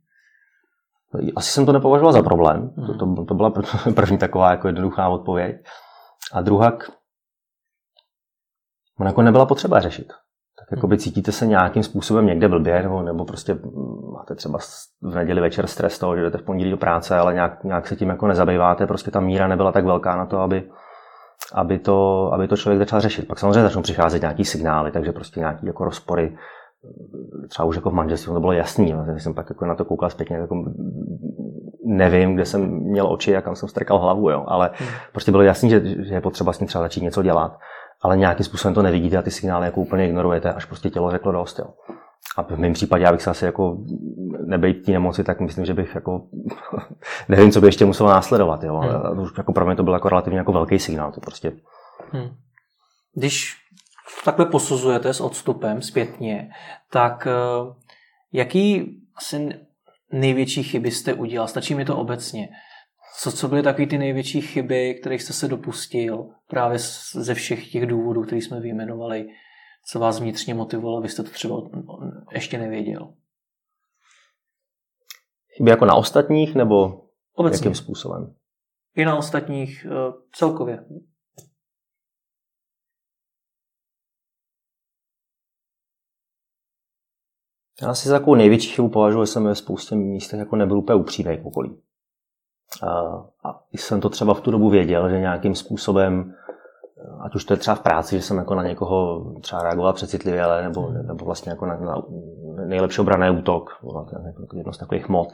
Asi 1.36 1.52
jsem 1.52 1.66
to 1.66 1.72
nepovažoval 1.72 2.14
za 2.14 2.24
problém. 2.24 2.74
To, 2.88 2.98
to, 2.98 3.26
to 3.26 3.34
byla 3.34 3.54
první 3.96 4.18
taková 4.18 4.52
jako 4.52 4.68
jednoduchá 4.68 5.10
odpověď. 5.10 5.56
A 6.34 6.42
druhá, 6.42 6.78
ona 9.00 9.10
jako 9.10 9.22
nebyla 9.22 9.46
potřeba 9.46 9.80
řešit. 9.80 10.14
Tak 10.60 10.72
jako 10.72 10.88
by 10.88 10.98
cítíte 10.98 11.32
se 11.32 11.48
nějakým 11.48 11.84
způsobem 11.84 12.26
někde 12.26 12.48
blbě, 12.48 12.84
nebo, 12.84 13.02
nebo 13.02 13.26
prostě 13.26 13.58
máte 14.14 14.36
třeba 14.36 14.60
v 15.02 15.16
neděli 15.16 15.42
večer 15.42 15.68
stres 15.68 16.00
toho, 16.00 16.16
že 16.16 16.22
jdete 16.22 16.38
v 16.38 16.44
pondělí 16.44 16.72
do 16.72 16.78
práce, 16.78 17.18
ale 17.18 17.34
nějak, 17.34 17.64
nějak 17.64 17.88
se 17.88 17.96
tím 17.96 18.10
jako 18.10 18.28
nezabýváte, 18.28 18.88
prostě 18.88 19.12
ta 19.12 19.20
míra 19.20 19.48
nebyla 19.48 19.72
tak 19.72 19.86
velká 19.86 20.16
na 20.16 20.26
to, 20.26 20.40
aby, 20.40 20.70
aby, 21.54 21.80
to, 21.80 22.30
aby 22.34 22.48
to 22.48 22.58
člověk 22.58 22.80
začal 22.80 23.02
řešit. 23.02 23.28
Pak 23.28 23.40
samozřejmě 23.40 23.62
začnou 23.62 23.82
přicházet 23.82 24.22
nějaký 24.22 24.46
signály, 24.46 24.92
takže 24.92 25.12
prostě 25.12 25.40
nějaký 25.40 25.66
jako 25.66 25.86
rozpory 25.86 26.38
třeba 27.50 27.66
už 27.66 27.76
jako 27.76 27.90
v 27.90 27.94
manželství 27.94 28.34
to 28.34 28.40
bylo 28.40 28.52
jasný, 28.52 28.96
když 29.12 29.24
jsem 29.24 29.34
pak 29.34 29.50
jako 29.50 29.66
na 29.66 29.76
to 29.76 29.86
koukal 29.86 30.10
zpětně, 30.10 30.36
jako 30.36 30.66
nevím, 31.86 32.36
kde 32.36 32.46
jsem 32.46 32.70
měl 32.70 33.12
oči 33.12 33.36
a 33.36 33.42
kam 33.42 33.56
jsem 33.56 33.70
strkal 33.70 34.00
hlavu, 34.00 34.30
jo. 34.30 34.46
ale 34.48 34.70
hmm. 34.74 34.90
prostě 35.12 35.32
bylo 35.32 35.44
jasný, 35.44 35.70
že, 35.70 35.82
že 36.04 36.14
je 36.14 36.22
potřeba 36.22 36.54
s 36.54 36.58
tím 36.58 36.68
třeba 36.68 36.84
začít 36.84 37.04
něco 37.04 37.24
dělat, 37.24 37.58
ale 38.02 38.18
nějakým 38.18 38.46
způsobem 38.46 38.74
to 38.74 38.82
nevidíte 38.82 39.18
a 39.18 39.22
ty 39.22 39.32
signály 39.32 39.66
jako 39.66 39.82
úplně 39.82 40.08
ignorujete, 40.08 40.54
až 40.54 40.66
prostě 40.66 40.90
tělo 40.90 41.12
řeklo 41.12 41.32
dost. 41.32 41.60
Jo. 41.60 41.66
A 42.38 42.44
v 42.44 42.58
mém 42.58 42.74
případě, 42.74 43.04
já 43.04 43.12
bych 43.12 43.22
se 43.22 43.30
asi 43.30 43.46
jako 43.46 43.78
nebejt 44.46 44.86
té 44.86 44.92
nemoci, 44.92 45.24
tak 45.24 45.40
myslím, 45.40 45.66
že 45.66 45.74
bych 45.74 45.96
jako 45.96 46.22
nevím, 47.30 47.52
co 47.52 47.62
by 47.62 47.68
ještě 47.68 47.86
muselo 47.86 48.10
následovat. 48.10 48.64
Jo. 48.64 48.78
Hmm. 48.78 49.20
Už 49.20 49.30
jako 49.38 49.54
pro 49.54 49.66
mě 49.66 49.76
to 49.76 49.84
byl 49.84 49.94
jako 49.94 50.10
relativně 50.10 50.40
jako 50.40 50.52
velký 50.52 50.80
signál. 50.80 51.12
To 51.12 51.22
prostě... 51.22 51.52
Hmm. 52.12 52.30
Když 53.16 53.54
takhle 54.26 54.46
posuzujete 54.46 55.14
s 55.14 55.22
odstupem 55.22 55.82
zpětně, 55.82 56.50
tak 56.92 57.28
eh, 57.28 57.32
jaký 58.32 58.98
asi 59.16 59.50
největší 60.12 60.64
chyby 60.64 60.92
jste 60.92 61.14
udělal? 61.14 61.48
Stačí 61.48 61.76
mi 61.76 61.86
to 61.86 61.98
obecně. 61.98 62.50
Co, 63.20 63.32
co 63.32 63.48
byly 63.48 63.64
takové 63.64 63.88
ty 63.88 63.98
největší 63.98 64.42
chyby, 64.42 64.96
kterých 65.02 65.22
jste 65.22 65.34
se 65.34 65.48
dopustil 65.48 66.30
právě 66.48 66.78
ze 67.12 67.34
všech 67.34 67.72
těch 67.72 67.86
důvodů, 67.86 68.24
které 68.24 68.42
jsme 68.42 68.60
vyjmenovali, 68.60 69.28
co 69.92 70.00
vás 70.00 70.20
vnitřně 70.20 70.54
motivovalo, 70.54 71.02
vy 71.02 71.10
jste 71.10 71.24
to 71.24 71.30
třeba 71.30 71.62
ještě 72.32 72.58
nevěděl? 72.58 73.14
Chyby 75.58 75.70
jako 75.70 75.86
na 75.86 75.96
ostatních, 75.96 76.56
nebo 76.56 77.02
Obecně. 77.34 77.58
jakým 77.58 77.76
způsobem? 77.76 78.36
I 78.96 79.06
na 79.06 79.16
ostatních 79.16 79.86
eh, 79.86 80.14
celkově. 80.32 80.86
Já 87.82 87.94
si 87.94 88.10
za 88.10 88.20
takovou 88.20 88.36
největší 88.36 88.70
chybu 88.70 88.90
považuji, 88.90 89.24
že 89.24 89.32
jsem 89.32 89.44
ve 89.44 89.56
spoustě 89.56 89.96
místech 89.96 90.40
jako 90.40 90.56
nebyl 90.56 90.78
úplně 90.78 90.96
upřímný 90.96 91.38
k 91.38 91.46
okolí. 91.46 91.78
A, 92.84 93.60
jsem 93.72 94.02
to 94.02 94.10
třeba 94.10 94.34
v 94.34 94.42
tu 94.42 94.52
dobu 94.52 94.70
věděl, 94.70 95.10
že 95.10 95.20
nějakým 95.20 95.56
způsobem 95.56 96.34
ať 97.20 97.36
už 97.36 97.46
to 97.46 97.54
je 97.54 97.58
třeba 97.58 97.76
v 97.76 97.82
práci, 97.82 98.16
že 98.16 98.22
jsem 98.22 98.38
jako 98.38 98.56
na 98.56 98.64
někoho 98.64 99.26
třeba 99.42 99.64
reagoval 99.64 99.94
přecitlivě, 99.94 100.44
ale 100.44 100.64
nebo, 100.64 100.90
nebo 100.90 101.26
vlastně 101.26 101.50
jako 101.50 101.66
na, 101.66 101.78
na 101.80 102.02
nejlepší 102.66 103.02
obraný 103.02 103.38
útok, 103.38 103.70
jako 104.26 104.58
jedno 104.58 104.74
z 104.74 104.78
takových 104.78 105.10
mod, 105.10 105.28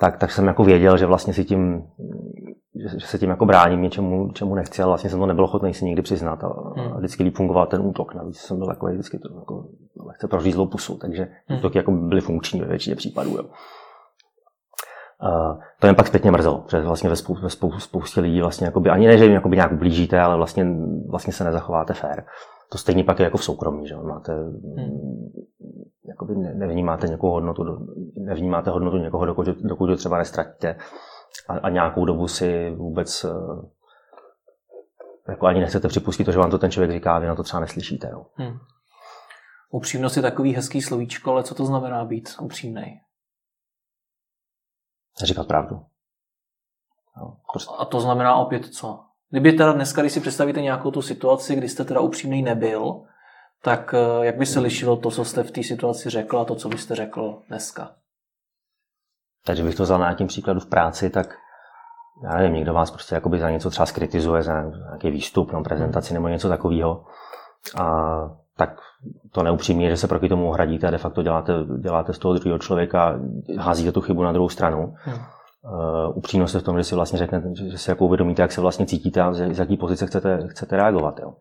tak, 0.00 0.16
tak 0.16 0.30
jsem 0.30 0.46
jako 0.46 0.64
věděl, 0.64 0.96
že 0.96 1.06
vlastně 1.06 1.32
si 1.34 1.44
tím, 1.44 1.82
že, 2.74 3.06
se 3.06 3.18
tím 3.18 3.30
jako 3.30 3.46
bráním 3.46 3.82
něčemu, 3.82 4.28
čemu 4.32 4.54
nechci, 4.54 4.82
ale 4.82 4.90
vlastně 4.90 5.10
jsem 5.10 5.18
to 5.18 5.26
nebyl 5.26 5.44
ochotný 5.44 5.74
si 5.74 5.84
nikdy 5.84 6.02
přiznat 6.02 6.44
a, 6.44 6.48
hmm. 6.76 6.92
a 6.92 6.98
vždycky 6.98 7.22
líp 7.22 7.36
fungoval 7.36 7.66
ten 7.66 7.80
útok. 7.80 8.14
Navíc 8.14 8.38
jsem 8.38 8.58
byl 8.58 8.66
takový 8.66 8.92
vždycky 8.92 9.18
to, 9.18 9.28
jako 9.38 9.64
lehce 10.06 10.28
prořízlou 10.28 10.66
pusu, 10.66 10.98
takže 10.98 11.28
hmm. 11.46 11.58
útoky 11.58 11.78
jako 11.78 11.92
byly 11.92 12.20
funkční 12.20 12.60
ve 12.60 12.66
většině 12.66 12.96
případů. 12.96 13.30
Jo. 13.30 13.42
Uh, 15.22 15.60
to 15.80 15.86
jen 15.86 15.96
pak 15.96 16.06
zpětně 16.06 16.30
mrzelo, 16.30 16.58
protože 16.58 16.80
vlastně 16.80 17.10
ve, 17.10 17.16
spou, 17.16 17.34
ve 17.34 17.50
spou, 17.50 17.72
spoustě 17.72 18.20
lidí 18.20 18.40
vlastně 18.40 18.66
jakoby, 18.66 18.90
ani 18.90 19.06
ne, 19.06 19.18
že 19.18 19.24
jim 19.24 19.32
jakoby 19.32 19.56
nějak 19.56 19.72
ublížíte, 19.72 20.20
ale 20.20 20.36
vlastně, 20.36 20.66
vlastně 21.10 21.32
se 21.32 21.44
nezachováte 21.44 21.94
fér. 21.94 22.24
To 22.72 22.78
stejně 22.78 23.04
pak 23.04 23.18
je 23.18 23.24
jako 23.24 23.38
v 23.38 23.44
soukromí, 23.44 23.88
že 23.88 23.96
máte, 23.96 24.34
hmm. 24.76 25.30
jakoby 26.08 26.36
ne, 26.36 26.54
nevnímáte 26.54 27.08
někoho 27.08 27.32
hodnotu, 27.32 27.64
nevnímáte 28.16 28.70
hodnotu 28.70 28.96
někoho, 28.96 29.26
dokud, 29.26 29.46
dokud 29.46 29.86
to 29.86 29.96
třeba 29.96 30.18
nestratíte 30.18 30.76
a, 31.48 31.52
a 31.52 31.68
nějakou 31.68 32.04
dobu 32.04 32.28
si 32.28 32.70
vůbec 32.70 33.24
uh, 33.24 33.64
jako 35.28 35.46
ani 35.46 35.60
nechcete 35.60 35.88
připustit 35.88 36.24
to, 36.24 36.32
že 36.32 36.38
vám 36.38 36.50
to 36.50 36.58
ten 36.58 36.70
člověk 36.70 36.90
říká, 36.90 37.18
vy 37.18 37.26
na 37.26 37.34
to 37.34 37.42
třeba 37.42 37.60
neslyšíte. 37.60 38.08
Jo. 38.10 38.26
Hmm. 38.34 38.58
Upřímnost 39.70 40.16
je 40.16 40.22
takový 40.22 40.54
hezký 40.54 40.82
slovíčko, 40.82 41.30
ale 41.30 41.42
co 41.42 41.54
to 41.54 41.66
znamená 41.66 42.04
být 42.04 42.28
upřímný? 42.40 43.00
říkat 45.26 45.46
pravdu. 45.46 45.86
No, 47.16 47.36
prostě. 47.52 47.74
A 47.78 47.84
to 47.84 48.00
znamená 48.00 48.34
opět 48.34 48.66
co? 48.66 49.04
Kdyby 49.30 49.52
teda 49.52 49.72
dneska, 49.72 50.00
když 50.00 50.12
si 50.12 50.20
představíte 50.20 50.62
nějakou 50.62 50.90
tu 50.90 51.02
situaci, 51.02 51.56
kdy 51.56 51.68
jste 51.68 51.84
teda 51.84 52.00
upřímný 52.00 52.42
nebyl, 52.42 53.00
tak 53.62 53.94
eh, 53.94 54.26
jak 54.26 54.36
by 54.36 54.46
se 54.46 54.60
lišilo 54.60 54.96
to, 54.96 55.10
co 55.10 55.24
jste 55.24 55.42
v 55.42 55.50
té 55.50 55.62
situaci 55.62 56.10
řekl 56.10 56.38
a 56.38 56.44
to, 56.44 56.54
co 56.54 56.68
byste 56.68 56.94
řekl 56.94 57.42
dneska? 57.48 57.90
Takže 59.44 59.64
bych 59.64 59.74
to 59.74 59.82
vzal 59.82 59.98
na 59.98 60.06
nějakým 60.06 60.26
příkladu 60.26 60.60
v 60.60 60.66
práci, 60.66 61.10
tak 61.10 61.34
já 62.24 62.36
nevím, 62.36 62.54
někdo 62.54 62.72
vás 62.74 62.90
prostě 62.90 63.14
jakoby 63.14 63.38
za 63.38 63.50
něco 63.50 63.70
třeba 63.70 63.86
skritizuje, 63.86 64.42
za 64.42 64.62
nějaký 64.62 65.10
výstup, 65.10 65.52
no, 65.52 65.62
prezentaci 65.62 66.14
nebo 66.14 66.28
něco 66.28 66.48
takového. 66.48 67.04
A 67.78 68.10
tak 68.56 68.80
to 69.32 69.42
neupřímně, 69.42 69.90
že 69.90 69.96
se 69.96 70.08
proti 70.08 70.28
tomu 70.28 70.48
ohradíte 70.48 70.86
a 70.88 70.90
de 70.90 70.98
facto 70.98 71.22
děláte, 71.22 71.52
děláte 71.78 72.12
z 72.12 72.18
toho 72.18 72.34
druhého 72.34 72.58
člověka, 72.58 73.20
házíte 73.58 73.92
tu 73.92 74.00
chybu 74.00 74.22
na 74.22 74.32
druhou 74.32 74.48
stranu. 74.48 74.94
Hmm. 74.96 75.18
Uh, 75.64 76.16
upřímnost 76.16 76.54
je 76.54 76.60
v 76.60 76.64
tom, 76.64 76.78
že 76.78 76.84
si 76.84 76.94
vlastně 76.94 77.18
řeknete, 77.18 77.48
že 77.54 77.78
si 77.78 77.90
jako 77.90 78.04
uvědomíte, 78.04 78.42
jak 78.42 78.52
se 78.52 78.60
vlastně 78.60 78.86
cítíte 78.86 79.20
a 79.20 79.32
z 79.32 79.58
jaký 79.58 79.76
pozice 79.76 80.06
chcete, 80.06 80.48
chcete 80.48 80.76
reagovat. 80.76 81.20
Jo. 81.20 81.32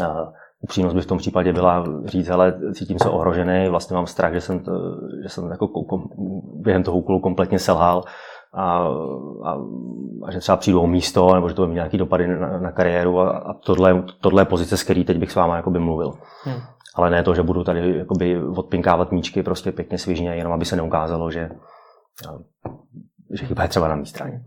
Uh, 0.00 0.06
upřímnost 0.60 0.96
by 0.96 1.02
v 1.02 1.06
tom 1.06 1.18
případě 1.18 1.52
byla 1.52 1.84
říct, 2.04 2.30
ale 2.30 2.60
cítím 2.74 2.98
se 2.98 3.08
ohrožený, 3.08 3.68
vlastně 3.68 3.94
mám 3.94 4.06
strach, 4.06 4.32
že 4.32 4.40
jsem, 4.40 4.60
to, 4.60 4.72
že 5.22 5.28
jsem 5.28 5.50
jako 5.50 5.68
kom, 5.68 6.04
během 6.54 6.82
toho 6.82 6.98
úkolu 6.98 7.20
kompletně 7.20 7.58
selhal 7.58 8.04
a, 8.54 8.78
a, 9.44 9.58
a 10.24 10.30
že 10.30 10.38
třeba 10.38 10.56
přijdu 10.56 10.80
o 10.80 10.86
místo, 10.86 11.34
nebo 11.34 11.48
že 11.48 11.54
to 11.54 11.62
bude 11.62 11.68
mít 11.68 11.74
nějaký 11.74 11.98
dopady 11.98 12.28
na, 12.28 12.58
na 12.58 12.72
kariéru 12.72 13.20
a, 13.20 13.30
a 13.30 13.54
tohle, 13.54 14.04
tohle 14.20 14.42
je 14.42 14.46
pozice, 14.46 14.76
s 14.76 14.82
který 14.82 15.04
teď 15.04 15.18
bych 15.18 15.32
s 15.32 15.34
váma 15.34 15.56
jakoby 15.56 15.78
mluvil. 15.78 16.12
Hmm. 16.44 16.60
Ale 16.94 17.10
ne 17.10 17.22
to, 17.22 17.34
že 17.34 17.42
budu 17.42 17.64
tady 17.64 17.98
jakoby 17.98 18.42
odpinkávat 18.42 19.12
míčky 19.12 19.42
prostě 19.42 19.72
pěkně 19.72 19.98
svižně, 19.98 20.36
jenom 20.36 20.52
aby 20.52 20.64
se 20.64 20.76
neukázalo, 20.76 21.30
že, 21.30 21.50
že 23.30 23.46
chyba 23.46 23.62
je 23.62 23.68
třeba 23.68 23.88
na 23.88 23.94
mé 23.94 24.06
straně. 24.06 24.42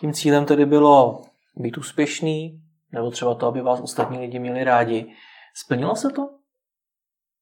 Tím 0.00 0.12
cílem 0.12 0.44
tedy 0.44 0.66
bylo 0.66 1.22
být 1.56 1.78
úspěšný, 1.78 2.60
nebo 2.92 3.10
třeba 3.10 3.34
to, 3.34 3.46
aby 3.46 3.60
vás 3.60 3.80
ostatní 3.80 4.18
lidi 4.18 4.38
měli 4.38 4.64
rádi. 4.64 5.12
Splnilo 5.54 5.96
se 5.96 6.10
to? 6.10 6.28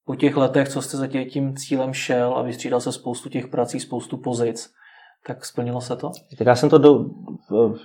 Po 0.04 0.16
těch 0.16 0.36
letech, 0.36 0.68
co 0.68 0.82
jste 0.82 0.96
za 0.96 1.06
tím 1.06 1.56
cílem 1.56 1.92
šel 1.92 2.34
a 2.36 2.42
vystřídal 2.42 2.80
se 2.80 2.92
spoustu 2.92 3.28
těch 3.28 3.46
prací, 3.46 3.80
spoustu 3.80 4.16
pozic, 4.16 4.72
tak 5.26 5.44
splnilo 5.44 5.80
se 5.80 5.96
to? 5.96 6.10
Tak 6.38 6.46
já 6.46 6.54
jsem 6.54 6.70
to 6.70 6.78
do, 6.78 7.04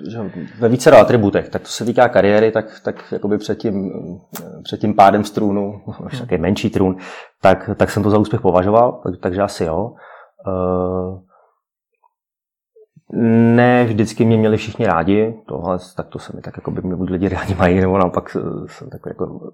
že 0.09 0.31
ve 0.59 0.69
více 0.69 0.91
atributech, 0.91 1.49
tak 1.49 1.61
to 1.61 1.67
se 1.67 1.85
týká 1.85 2.09
kariéry, 2.09 2.51
tak, 2.51 2.79
tak 2.79 3.11
jakoby 3.11 3.37
před 3.37 3.57
tím, 3.57 3.91
před 4.63 4.79
tím 4.79 4.95
pádem 4.95 5.23
z 5.23 5.31
trůnu, 5.31 5.81
až 6.05 6.19
taky 6.19 6.37
menší 6.37 6.69
trůn, 6.69 6.97
tak, 7.41 7.69
tak 7.77 7.91
jsem 7.91 8.03
to 8.03 8.09
za 8.09 8.17
úspěch 8.17 8.41
považoval, 8.41 9.01
tak, 9.03 9.13
takže 9.21 9.41
asi 9.41 9.63
jo. 9.63 9.95
Uh, 10.47 11.19
ne 13.55 13.85
vždycky 13.85 14.25
mě 14.25 14.37
měli 14.37 14.57
všichni 14.57 14.85
rádi, 14.85 15.41
tohle, 15.47 15.77
tak 15.97 16.07
to 16.07 16.19
se 16.19 16.35
mi 16.35 16.41
tak 16.41 16.57
jako 16.57 16.71
by 16.71 16.81
mě 16.81 16.95
lidi 17.11 17.29
rádi 17.29 17.55
mají, 17.55 17.79
nebo 17.79 17.97
naopak 17.97 18.29
jsem 18.67 18.89
takový 18.89 19.11
jako 19.11 19.25
uh, 19.25 19.49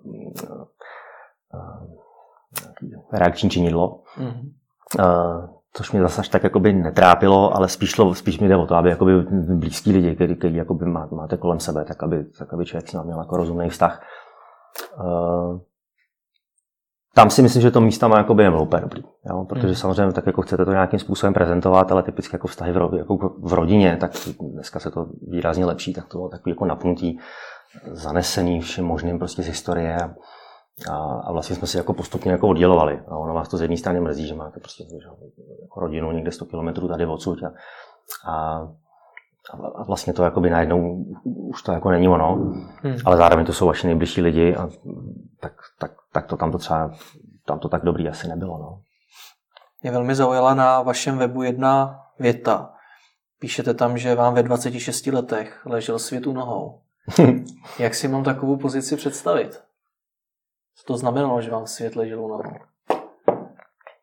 uh, 1.54 3.02
reakční 3.12 3.50
činidlo. 3.50 4.02
Mm-hmm. 4.18 4.50
Uh, 5.00 5.50
což 5.74 5.92
mě 5.92 6.02
zase 6.02 6.22
až 6.22 6.30
tak 6.30 6.44
jakoby 6.44 6.74
netrápilo, 6.74 7.56
ale 7.56 7.68
spíš, 7.68 7.96
spíš 8.14 8.40
mi 8.40 8.48
jde 8.48 8.58
o 8.58 8.66
to, 8.66 8.76
aby 8.76 8.90
jakoby 8.90 9.22
blízký 9.56 9.92
lidi, 9.92 10.16
který, 10.16 10.36
který 10.36 10.56
jakoby 10.56 10.86
máte 11.12 11.38
kolem 11.38 11.60
sebe, 11.60 11.86
tak 11.86 12.04
aby, 12.04 12.26
tak 12.40 12.54
aby 12.54 12.66
člověk 12.66 12.88
s 12.88 13.04
měl 13.04 13.20
jako 13.20 13.38
rozumný 13.38 13.70
vztah. 13.70 14.04
Uh, 15.00 15.60
tam 17.20 17.30
si 17.30 17.42
myslím, 17.42 17.62
že 17.62 17.72
to 17.72 17.82
místa 17.82 18.08
má 18.08 18.18
jakoby 18.18 18.44
nebylo 18.44 18.64
úplně 18.64 18.82
dobrý, 18.82 19.04
jo? 19.30 19.46
protože 19.50 19.68
hmm. 19.68 19.76
samozřejmě 19.76 20.14
tak 20.14 20.26
jako 20.26 20.42
chcete 20.42 20.66
to 20.66 20.72
nějakým 20.72 21.00
způsobem 21.00 21.34
prezentovat, 21.34 21.92
ale 21.92 22.04
typicky 22.04 22.36
jako 22.36 22.48
vztahy 22.48 22.72
v, 22.72 22.98
jako 22.98 23.18
v 23.42 23.54
rodině, 23.54 23.98
tak 24.00 24.12
dneska 24.40 24.80
se 24.80 24.92
to 24.92 25.06
výrazně 25.28 25.66
lepší, 25.66 25.94
tak 25.94 26.08
to 26.08 26.18
bylo 26.18 26.30
takový 26.30 26.52
jako 26.52 26.66
napnutí, 26.66 27.20
zanesený 27.92 28.62
všem 28.62 28.86
možným 28.86 29.20
prostě 29.20 29.44
z 29.44 29.48
historie. 29.48 29.98
A, 30.92 30.96
a 30.96 31.32
vlastně 31.32 31.56
jsme 31.56 31.68
si 31.68 31.78
jako 31.78 31.94
postupně 31.94 32.32
jako 32.32 32.48
oddělovali. 32.48 33.00
A 33.08 33.18
ono 33.18 33.34
vás 33.34 33.50
to 33.50 33.58
z 33.58 33.62
jedné 33.62 33.78
strany 33.78 34.00
mrzí, 34.00 34.28
že 34.28 34.36
máte 34.36 34.60
prostě 34.60 34.84
že, 34.84 35.08
jako 35.62 35.80
rodinu 35.80 36.12
někde 36.12 36.32
100 36.32 36.46
km 36.46 36.88
tady 36.88 37.06
odsud. 37.06 37.40
A, 37.44 37.52
a, 38.28 38.70
a 39.76 39.84
vlastně 39.84 40.14
to 40.14 40.24
jakoby 40.24 40.50
najednou 40.50 41.06
už 41.26 41.62
to 41.62 41.72
jako 41.72 41.90
není 41.92 42.08
ono, 42.08 42.36
hmm. 42.84 42.98
ale 43.06 43.18
zároveň 43.18 43.46
to 43.46 43.54
jsou 43.54 43.68
vaši 43.68 43.88
nejbližší 43.88 44.22
lidi 44.22 44.56
a 44.56 44.70
tak, 45.40 45.54
tak, 45.80 45.92
tak 46.12 46.26
to 46.26 46.38
tam 46.38 46.52
to 46.52 46.58
třeba, 46.58 46.92
tam 47.46 47.60
to 47.60 47.70
tak 47.70 47.84
dobrý 47.84 48.10
asi 48.10 48.28
nebylo. 48.28 48.58
No. 48.58 48.82
Mě 49.82 49.92
velmi 49.92 50.16
zaujala 50.16 50.54
na 50.54 50.82
vašem 50.82 51.18
webu 51.18 51.44
jedna 51.44 52.02
věta. 52.20 52.74
Píšete 53.40 53.74
tam, 53.74 53.98
že 53.98 54.16
vám 54.16 54.34
ve 54.34 54.44
26 54.44 55.08
letech 55.08 55.66
ležel 55.66 56.00
svět 56.00 56.28
u 56.28 56.34
nohou. 56.34 56.82
Jak 57.80 57.96
si 57.96 58.08
mám 58.08 58.24
takovou 58.24 58.58
pozici 58.58 58.96
představit? 58.96 59.62
Co 60.76 60.84
to 60.86 60.98
znamenalo, 60.98 61.42
že 61.42 61.52
vám 61.52 61.68
svět 61.68 61.96
ležel 61.96 62.28
na 62.28 62.38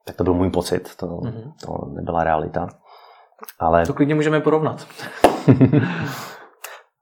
Tak 0.04 0.16
to 0.16 0.24
byl 0.24 0.34
můj 0.34 0.50
pocit, 0.50 0.96
to, 0.96 1.06
mm-hmm. 1.06 1.52
to 1.66 1.86
nebyla 1.86 2.24
realita. 2.24 2.68
Ale... 3.58 3.86
To 3.86 3.94
klidně 3.94 4.14
můžeme 4.14 4.40
porovnat. 4.40 4.86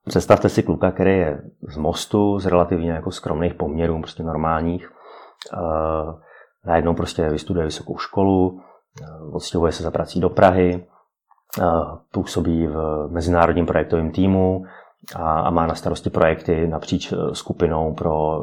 Představte 0.09 0.49
si 0.49 0.63
kluka, 0.63 0.91
který 0.91 1.11
je 1.11 1.43
z 1.69 1.77
mostu, 1.77 2.39
z 2.39 2.47
relativně 2.47 2.91
jako 2.91 3.11
skromných 3.11 3.55
poměrů, 3.55 4.01
prostě 4.01 4.23
normálních. 4.23 4.94
Uh, 5.53 6.15
najednou 6.67 6.95
prostě 6.95 7.29
vystuduje 7.29 7.65
vysokou 7.65 7.99
školu, 7.99 8.49
uh, 8.51 9.37
odstěhuje 9.37 9.73
se 9.73 9.83
za 9.83 9.91
prací 9.91 10.21
do 10.21 10.31
Prahy, 10.31 10.87
uh, 11.59 11.99
působí 12.13 12.67
v 12.67 13.09
mezinárodním 13.11 13.67
projektovém 13.67 14.11
týmu 14.11 14.65
a, 15.17 15.41
a 15.41 15.51
má 15.51 15.67
na 15.67 15.75
starosti 15.75 16.11
projekty 16.11 16.67
napříč 16.67 17.13
skupinou 17.33 17.95
pro 17.95 18.43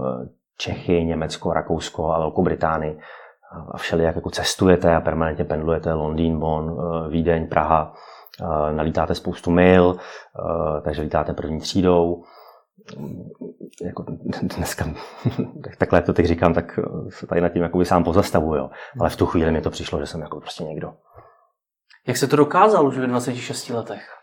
Čechy, 0.58 1.06
Německo, 1.06 1.54
Rakousko 1.54 2.12
a 2.12 2.20
Velkou 2.20 2.44
Británii 2.44 3.00
a 3.72 3.78
všelijak 3.78 4.16
jako 4.16 4.30
cestujete 4.30 4.96
a 4.96 5.02
permanentně 5.02 5.46
pendlujete 5.46 5.94
Londýn, 5.94 6.40
Bonn, 6.40 6.72
eh, 6.80 7.10
Vídeň, 7.10 7.48
Praha, 7.48 7.94
eh, 8.42 8.74
nalítáte 8.74 9.16
spoustu 9.16 9.52
eh, 9.60 10.82
takže 10.82 11.02
lítáte 11.02 11.34
první 11.34 11.60
třídou. 11.60 12.24
Jako 13.86 14.06
dneska, 14.58 14.94
takhle 15.78 16.02
to 16.02 16.14
teď 16.14 16.26
říkám, 16.26 16.54
tak 16.54 16.80
se 17.10 17.28
tady 17.28 17.42
nad 17.42 17.50
tím 17.50 17.62
jako 17.62 17.86
sám 17.86 18.04
pozastavuju, 18.04 18.56
jo. 18.56 18.70
ale 19.00 19.10
v 19.10 19.16
tu 19.16 19.26
chvíli 19.26 19.52
mi 19.52 19.62
to 19.62 19.70
přišlo, 19.70 20.00
že 20.00 20.06
jsem 20.06 20.22
jako 20.22 20.40
prostě 20.40 20.64
někdo. 20.64 20.94
Jak 22.08 22.18
se 22.18 22.28
to 22.28 22.36
dokázal 22.36 22.88
už 22.88 22.98
ve 22.98 23.08
26 23.08 23.70
letech? 23.70 24.22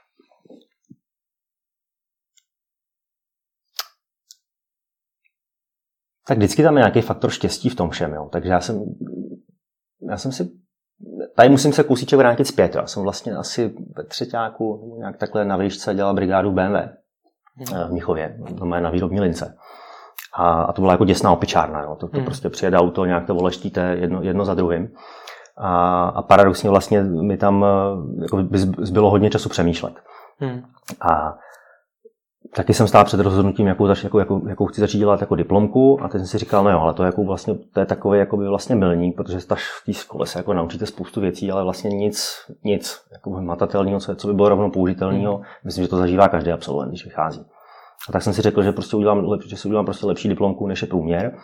tak 6.28 6.38
vždycky 6.38 6.62
tam 6.62 6.76
je 6.76 6.80
nějaký 6.80 7.00
faktor 7.00 7.30
štěstí 7.30 7.68
v 7.68 7.74
tom 7.74 7.90
všem. 7.90 8.12
Jo. 8.12 8.28
Takže 8.32 8.50
já 8.50 8.60
jsem, 8.60 8.84
já 10.10 10.16
jsem 10.16 10.32
si, 10.32 10.50
tady 11.36 11.48
musím 11.48 11.72
se 11.72 11.84
kousíček 11.84 12.18
vrátit 12.18 12.44
zpět. 12.44 12.74
Já 12.74 12.86
jsem 12.86 13.02
vlastně 13.02 13.32
asi 13.32 13.74
ve 13.96 14.04
třetíku 14.04 14.96
nějak 14.98 15.16
takhle 15.16 15.44
na 15.44 15.56
výšce 15.56 15.94
dělal 15.94 16.14
brigádu 16.14 16.52
BMW. 16.52 16.76
V 17.88 17.92
Míchově, 17.92 18.36
na 18.80 18.90
výrobní 18.90 19.20
lince. 19.20 19.54
A, 20.34 20.62
a 20.62 20.72
to 20.72 20.82
byla 20.82 20.92
jako 20.92 21.04
děsná 21.04 21.32
opičárna. 21.32 21.82
Jo. 21.82 21.96
To, 22.00 22.08
to 22.08 22.16
hmm. 22.16 22.24
prostě 22.24 22.48
přijede 22.48 22.78
auto, 22.78 23.04
nějak 23.04 23.26
to 23.26 23.34
voleštíte 23.34 23.96
jedno, 24.00 24.22
jedno 24.22 24.44
za 24.44 24.54
druhým. 24.54 24.88
A, 25.56 26.04
a 26.04 26.22
paradoxně 26.22 26.70
vlastně 26.70 27.02
mi 27.02 27.36
tam 27.36 27.64
jako 28.22 28.44
zbylo 28.78 29.10
hodně 29.10 29.30
času 29.30 29.48
přemýšlet. 29.48 29.94
Hmm. 30.38 30.62
A 31.00 31.38
taky 32.54 32.74
jsem 32.74 32.88
stál 32.88 33.04
před 33.04 33.20
rozhodnutím, 33.20 33.66
jakou, 33.66 33.86
zač, 33.86 34.04
jakou, 34.04 34.18
jakou, 34.18 34.48
jakou 34.48 34.66
chci 34.66 34.80
začít 34.80 34.98
dělat 34.98 35.20
jako 35.20 35.34
diplomku 35.34 36.02
a 36.02 36.08
teď 36.08 36.20
jsem 36.20 36.26
si 36.26 36.38
říkal, 36.38 36.64
no 36.64 36.70
jo, 36.70 36.78
ale 36.78 36.94
to, 36.94 37.04
jako 37.04 37.24
vlastně, 37.24 37.54
to 37.54 37.80
je 37.80 37.86
takový 37.86 38.18
jako 38.18 38.36
by 38.36 38.48
vlastně 38.48 38.76
milník, 38.76 39.16
protože 39.16 39.46
ta, 39.46 39.54
v 39.54 39.82
té 39.86 39.92
škole 39.92 40.26
se 40.26 40.38
jako 40.38 40.54
naučíte 40.54 40.86
spoustu 40.86 41.20
věcí, 41.20 41.50
ale 41.50 41.64
vlastně 41.64 41.90
nic, 41.90 42.34
nic 42.64 43.00
jako 43.12 43.30
matatelného, 43.30 44.00
co, 44.00 44.14
co 44.14 44.28
by 44.28 44.34
bylo 44.34 44.48
rovnou 44.48 44.70
použitelného. 44.70 45.36
Hmm. 45.36 45.44
Myslím, 45.64 45.84
že 45.84 45.90
to 45.90 45.96
zažívá 45.96 46.28
každý 46.28 46.52
absolvent, 46.52 46.90
když 46.90 47.04
vychází. 47.04 47.44
A 48.08 48.12
tak 48.12 48.22
jsem 48.22 48.32
si 48.32 48.42
řekl, 48.42 48.62
že 48.62 48.72
prostě 48.72 48.96
udělám, 48.96 49.26
že 49.46 49.56
si 49.56 49.68
udělám 49.68 49.84
prostě 49.84 50.06
lepší 50.06 50.28
diplomku, 50.28 50.66
než 50.66 50.82
je 50.82 50.88
průměr. 50.88 51.34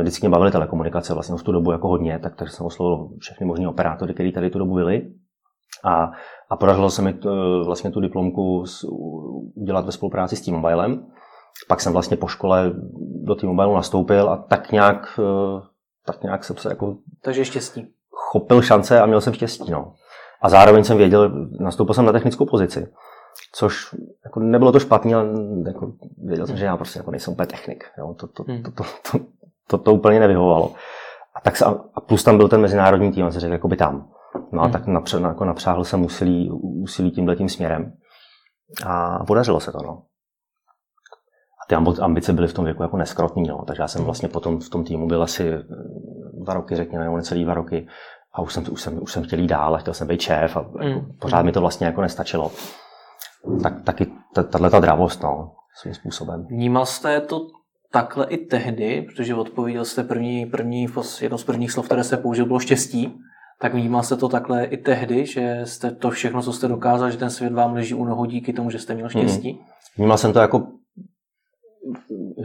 Vždycky 0.00 0.26
mě 0.26 0.30
bavily 0.30 0.50
telekomunikace 0.50 1.14
vlastně 1.14 1.36
v 1.36 1.42
tu 1.42 1.52
dobu 1.52 1.72
jako 1.72 1.88
hodně, 1.88 2.18
tak, 2.18 2.36
tak 2.36 2.50
jsem 2.50 2.66
oslovil 2.66 3.08
všechny 3.20 3.46
možné 3.46 3.68
operátory, 3.68 4.14
kteří 4.14 4.32
tady 4.32 4.50
tu 4.50 4.58
dobu 4.58 4.74
byli. 4.74 5.10
A, 5.84 6.10
a 6.50 6.56
podařilo 6.56 6.90
se 6.90 7.02
mi 7.02 7.12
to, 7.12 7.64
vlastně 7.64 7.90
tu 7.90 8.00
diplomku 8.00 8.64
udělat 9.54 9.86
ve 9.86 9.92
spolupráci 9.92 10.36
s 10.36 10.40
T-Mobilem. 10.40 11.06
Pak 11.68 11.80
jsem 11.80 11.92
vlastně 11.92 12.16
po 12.16 12.26
škole 12.26 12.72
do 13.22 13.34
T-Mobile 13.34 13.74
nastoupil 13.74 14.30
a 14.30 14.36
tak 14.36 14.72
nějak, 14.72 15.20
eh, 15.22 15.62
tak 16.06 16.22
nějak 16.22 16.44
jsem 16.44 16.56
se 16.56 16.68
jako... 16.68 16.96
Takže 17.22 17.44
štěstí. 17.44 17.92
Chopil 18.10 18.62
šance 18.62 19.00
a 19.00 19.06
měl 19.06 19.20
jsem 19.20 19.32
štěstí, 19.32 19.70
no. 19.70 19.94
A 20.42 20.48
zároveň 20.48 20.84
jsem 20.84 20.98
věděl, 20.98 21.48
nastoupil 21.60 21.94
jsem 21.94 22.04
na 22.04 22.12
technickou 22.12 22.46
pozici. 22.46 22.88
Což 23.52 23.94
jako 24.24 24.40
nebylo 24.40 24.72
to 24.72 24.80
špatné, 24.80 25.14
ale 25.14 25.28
jako 25.66 25.92
věděl 26.24 26.46
jsem, 26.46 26.56
že 26.56 26.64
já 26.64 26.76
prostě 26.76 26.98
jako 26.98 27.10
nejsem 27.10 27.32
úplně 27.32 27.46
technik. 27.46 27.84
Jo. 27.98 28.14
To, 28.14 28.26
to, 28.26 28.44
to, 28.44 28.52
to, 28.74 28.82
to, 29.12 29.18
to, 29.66 29.78
to, 29.78 29.94
úplně 29.94 30.20
nevyhovovalo. 30.20 30.74
A, 31.34 31.40
tak 31.40 31.56
se, 31.56 31.64
a 31.94 32.00
plus 32.00 32.24
tam 32.24 32.36
byl 32.36 32.48
ten 32.48 32.60
mezinárodní 32.60 33.12
tým, 33.12 33.26
a 33.26 33.30
se 33.30 33.40
řekl, 33.40 33.52
jako 33.52 33.68
by 33.68 33.76
tam. 33.76 34.10
No 34.52 34.62
a 34.62 34.64
hmm. 34.64 34.72
tak 34.72 34.86
napře, 34.86 35.20
jako 35.20 35.44
napřáhl 35.44 35.84
jsem 35.84 36.04
úsilí, 36.04 36.50
úsilí 36.60 37.10
tímhle 37.10 37.36
tím 37.36 37.48
směrem. 37.48 37.92
A 38.86 39.24
podařilo 39.24 39.60
se 39.60 39.72
to, 39.72 39.78
no. 39.82 40.02
A 41.62 41.68
ty 41.68 41.74
ambice 42.00 42.32
byly 42.32 42.48
v 42.48 42.54
tom 42.54 42.64
věku 42.64 42.82
jako 42.82 42.96
neskrotný, 42.96 43.42
no. 43.48 43.64
Takže 43.66 43.82
já 43.82 43.88
jsem 43.88 44.04
vlastně 44.04 44.28
potom 44.28 44.60
v 44.60 44.68
tom 44.68 44.84
týmu 44.84 45.06
byl 45.06 45.22
asi 45.22 45.52
dva 46.42 46.54
roky, 46.54 46.76
řekněme, 46.76 47.04
nebo 47.04 47.16
necelý 47.16 47.44
dva 47.44 47.54
roky. 47.54 47.88
A 48.32 48.42
už 48.42 48.52
jsem, 48.52 48.64
už 48.70 48.82
jsem, 48.82 49.02
už 49.02 49.12
jsem 49.12 49.22
chtěl 49.22 49.38
jít 49.38 49.48
dál 49.48 49.74
a 49.74 49.78
chtěl 49.78 49.94
jsem 49.94 50.08
být 50.08 50.20
šéf 50.20 50.56
a 50.56 50.60
jako, 50.60 50.78
hmm. 50.78 51.16
pořád 51.20 51.42
mi 51.42 51.52
to 51.52 51.60
vlastně 51.60 51.86
jako 51.86 52.02
nestačilo. 52.02 52.52
Tak, 53.62 53.82
taky 53.82 54.06
tahle 54.50 54.70
ta 54.70 54.80
dravost, 54.80 55.22
no, 55.22 55.52
svým 55.80 55.94
způsobem. 55.94 56.46
Vnímal 56.46 56.86
jste 56.86 57.20
to 57.20 57.40
takhle 57.92 58.26
i 58.26 58.36
tehdy, 58.36 59.02
protože 59.02 59.34
odpověděl 59.34 59.84
jste 59.84 60.04
první, 60.04 60.46
první, 60.46 60.86
jedno 61.20 61.38
z 61.38 61.44
prvních 61.44 61.72
slov, 61.72 61.86
které 61.86 62.04
jste 62.04 62.16
použil, 62.16 62.46
bylo 62.46 62.58
štěstí 62.58 63.18
tak 63.60 63.74
vnímal 63.74 64.02
se 64.02 64.16
to 64.16 64.28
takhle 64.28 64.64
i 64.64 64.76
tehdy, 64.76 65.26
že 65.26 65.60
jste 65.64 65.90
to 65.90 66.10
všechno, 66.10 66.42
co 66.42 66.52
jste 66.52 66.68
dokázal, 66.68 67.10
že 67.10 67.18
ten 67.18 67.30
svět 67.30 67.52
vám 67.52 67.74
leží 67.74 67.94
u 67.94 68.04
nohou 68.04 68.24
díky 68.24 68.52
tomu, 68.52 68.70
že 68.70 68.78
jste 68.78 68.94
měl 68.94 69.08
štěstí? 69.08 69.52
Mm. 69.52 69.58
Vnímal 69.96 70.18
jsem 70.18 70.32
to 70.32 70.38
jako, 70.38 70.66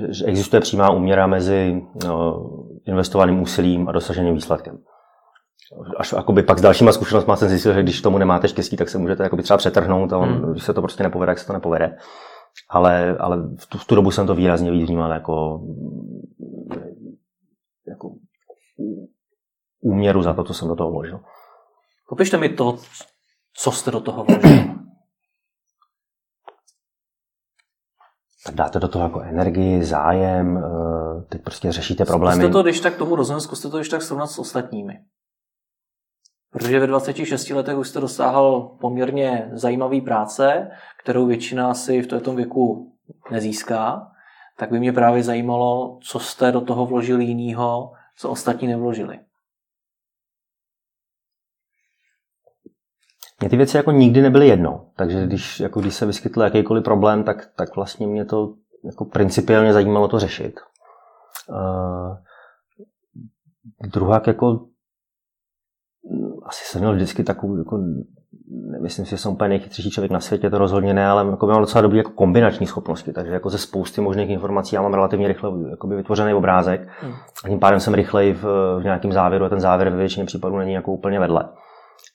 že 0.10 0.26
existuje 0.26 0.62
přímá 0.62 0.90
úměra 0.90 1.28
mezi 1.28 1.82
no, 2.08 2.50
investovaným 2.86 3.42
úsilím 3.42 3.90
a 3.90 3.92
dosaženým 3.92 4.34
výsledkem. 4.34 4.78
Až 5.98 6.12
jakoby 6.12 6.44
pak 6.44 6.60
s 6.60 6.62
dalšíma 6.62 6.92
zkušenostmi 6.92 7.34
jsem 7.38 7.50
zjistil, 7.50 7.74
že 7.74 7.84
když 7.84 8.02
tomu 8.02 8.18
nemáte 8.18 8.48
štěstí, 8.48 8.78
tak 8.78 8.90
se 8.90 8.98
můžete 8.98 9.24
jakoby 9.24 9.44
třeba 9.44 9.58
přetrhnout 9.58 10.14
a 10.14 10.18
on, 10.18 10.30
mm. 10.30 10.52
když 10.52 10.64
se 10.64 10.74
to 10.74 10.82
prostě 10.82 11.04
nepovede, 11.04 11.30
tak 11.30 11.40
se 11.40 11.48
to 11.48 11.54
nepovede. 11.54 11.98
Ale, 12.70 13.18
ale 13.20 13.38
v, 13.58 13.68
tu, 13.68 13.78
v 13.78 13.86
tu 13.86 13.96
dobu 13.96 14.12
jsem 14.12 14.28
to 14.28 14.36
výrazně 14.36 14.72
vnímal 14.72 15.12
jako, 15.12 15.62
jako 16.72 16.83
úměru 19.84 20.22
za 20.22 20.34
to, 20.34 20.44
co 20.44 20.54
jsem 20.54 20.68
do 20.68 20.76
toho 20.76 20.92
vložil. 20.92 21.20
Popište 22.10 22.38
mi 22.38 22.50
to, 22.50 22.78
co 23.54 23.72
jste 23.72 23.92
do 23.92 24.00
toho 24.00 24.24
vložil. 24.24 24.74
Tak 28.46 28.56
dáte 28.56 28.80
do 28.80 28.88
toho 28.88 29.04
jako 29.04 29.22
energii, 29.22 29.84
zájem, 29.84 30.58
eh, 30.58 31.22
teď 31.30 31.44
prostě 31.44 31.72
řešíte 31.72 32.06
problémy. 32.06 32.36
Zkuste 32.36 32.54
to, 32.54 32.64
když 32.64 32.80
tak 32.80 32.96
tomu 32.98 33.16
rozumím, 33.16 33.42
zkuste 33.42 33.70
to, 33.70 33.78
když 33.78 33.90
tak 33.90 34.02
srovnat 34.02 34.28
s 34.28 34.40
ostatními. 34.40 34.94
Protože 36.52 36.80
ve 36.80 36.88
26 36.88 37.50
letech 37.50 37.78
už 37.78 37.90
jste 37.90 38.00
dosáhl 38.00 38.78
poměrně 38.82 39.50
zajímavé 39.54 40.02
práce, 40.02 40.70
kterou 41.04 41.26
většina 41.26 41.74
si 41.74 42.02
v 42.02 42.08
tomto 42.08 42.34
věku 42.34 42.94
nezíská, 43.32 44.12
tak 44.58 44.72
by 44.72 44.80
mě 44.80 44.94
právě 44.94 45.24
zajímalo, 45.24 46.00
co 46.04 46.20
jste 46.20 46.52
do 46.52 46.62
toho 46.62 46.86
vložil 46.86 47.20
jinýho, 47.20 47.92
co 48.18 48.30
ostatní 48.30 48.68
nevložili. 48.68 49.20
Mě 53.44 53.50
ty 53.50 53.58
věci 53.58 53.78
jako 53.78 53.92
nikdy 53.92 54.22
nebyly 54.22 54.48
jedno, 54.48 54.86
takže 54.96 55.26
když, 55.26 55.60
jako 55.60 55.82
když 55.82 55.94
se 55.94 56.06
vyskytl 56.06 56.42
jakýkoliv 56.42 56.84
problém, 56.84 57.24
tak, 57.24 57.50
tak 57.56 57.76
vlastně 57.76 58.08
mě 58.08 58.26
to 58.26 58.54
jako 58.86 59.06
principiálně 59.06 59.74
zajímalo 59.74 60.08
to 60.08 60.20
řešit. 60.20 60.60
Uh, 61.50 62.18
druhá 63.94 64.22
jako 64.28 64.66
asi 66.46 66.66
jsem 66.66 66.82
měl 66.82 66.94
vždycky 66.94 67.24
takovou, 67.24 67.58
jako, 67.58 67.80
nemyslím 68.72 69.06
si, 69.06 69.12
že 69.12 69.18
jsem 69.18 69.32
úplně 69.32 69.50
nejchytřejší 69.50 69.90
člověk 69.90 70.12
na 70.12 70.20
světě, 70.20 70.50
to 70.50 70.58
rozhodně 70.58 70.94
ne, 70.94 71.08
ale 71.08 71.32
jako 71.32 71.48
mám 71.48 71.62
docela 71.62 71.82
dobrý 71.82 71.98
jako 71.98 72.12
kombinační 72.12 72.68
schopnosti, 72.68 73.14
takže 73.14 73.34
jako 73.34 73.50
ze 73.50 73.58
spousty 73.58 74.02
možných 74.02 74.30
informací 74.30 74.76
já 74.76 74.82
mám 74.82 74.94
relativně 74.94 75.28
rychle 75.28 75.52
jakoby 75.70 75.96
vytvořený 75.96 76.34
obrázek 76.34 76.88
hmm. 77.02 77.14
a 77.46 77.50
tím 77.50 77.60
pádem 77.60 77.80
jsem 77.80 77.94
rychleji 77.94 78.34
v, 78.34 78.44
v 78.80 78.84
nějakém 78.84 79.12
závěru 79.12 79.46
a 79.46 79.50
ten 79.50 79.60
závěr 79.60 79.90
ve 79.90 79.98
většině 79.98 80.26
případů 80.26 80.58
není 80.58 80.74
jako 80.74 80.92
úplně 80.92 81.20
vedle. 81.20 81.50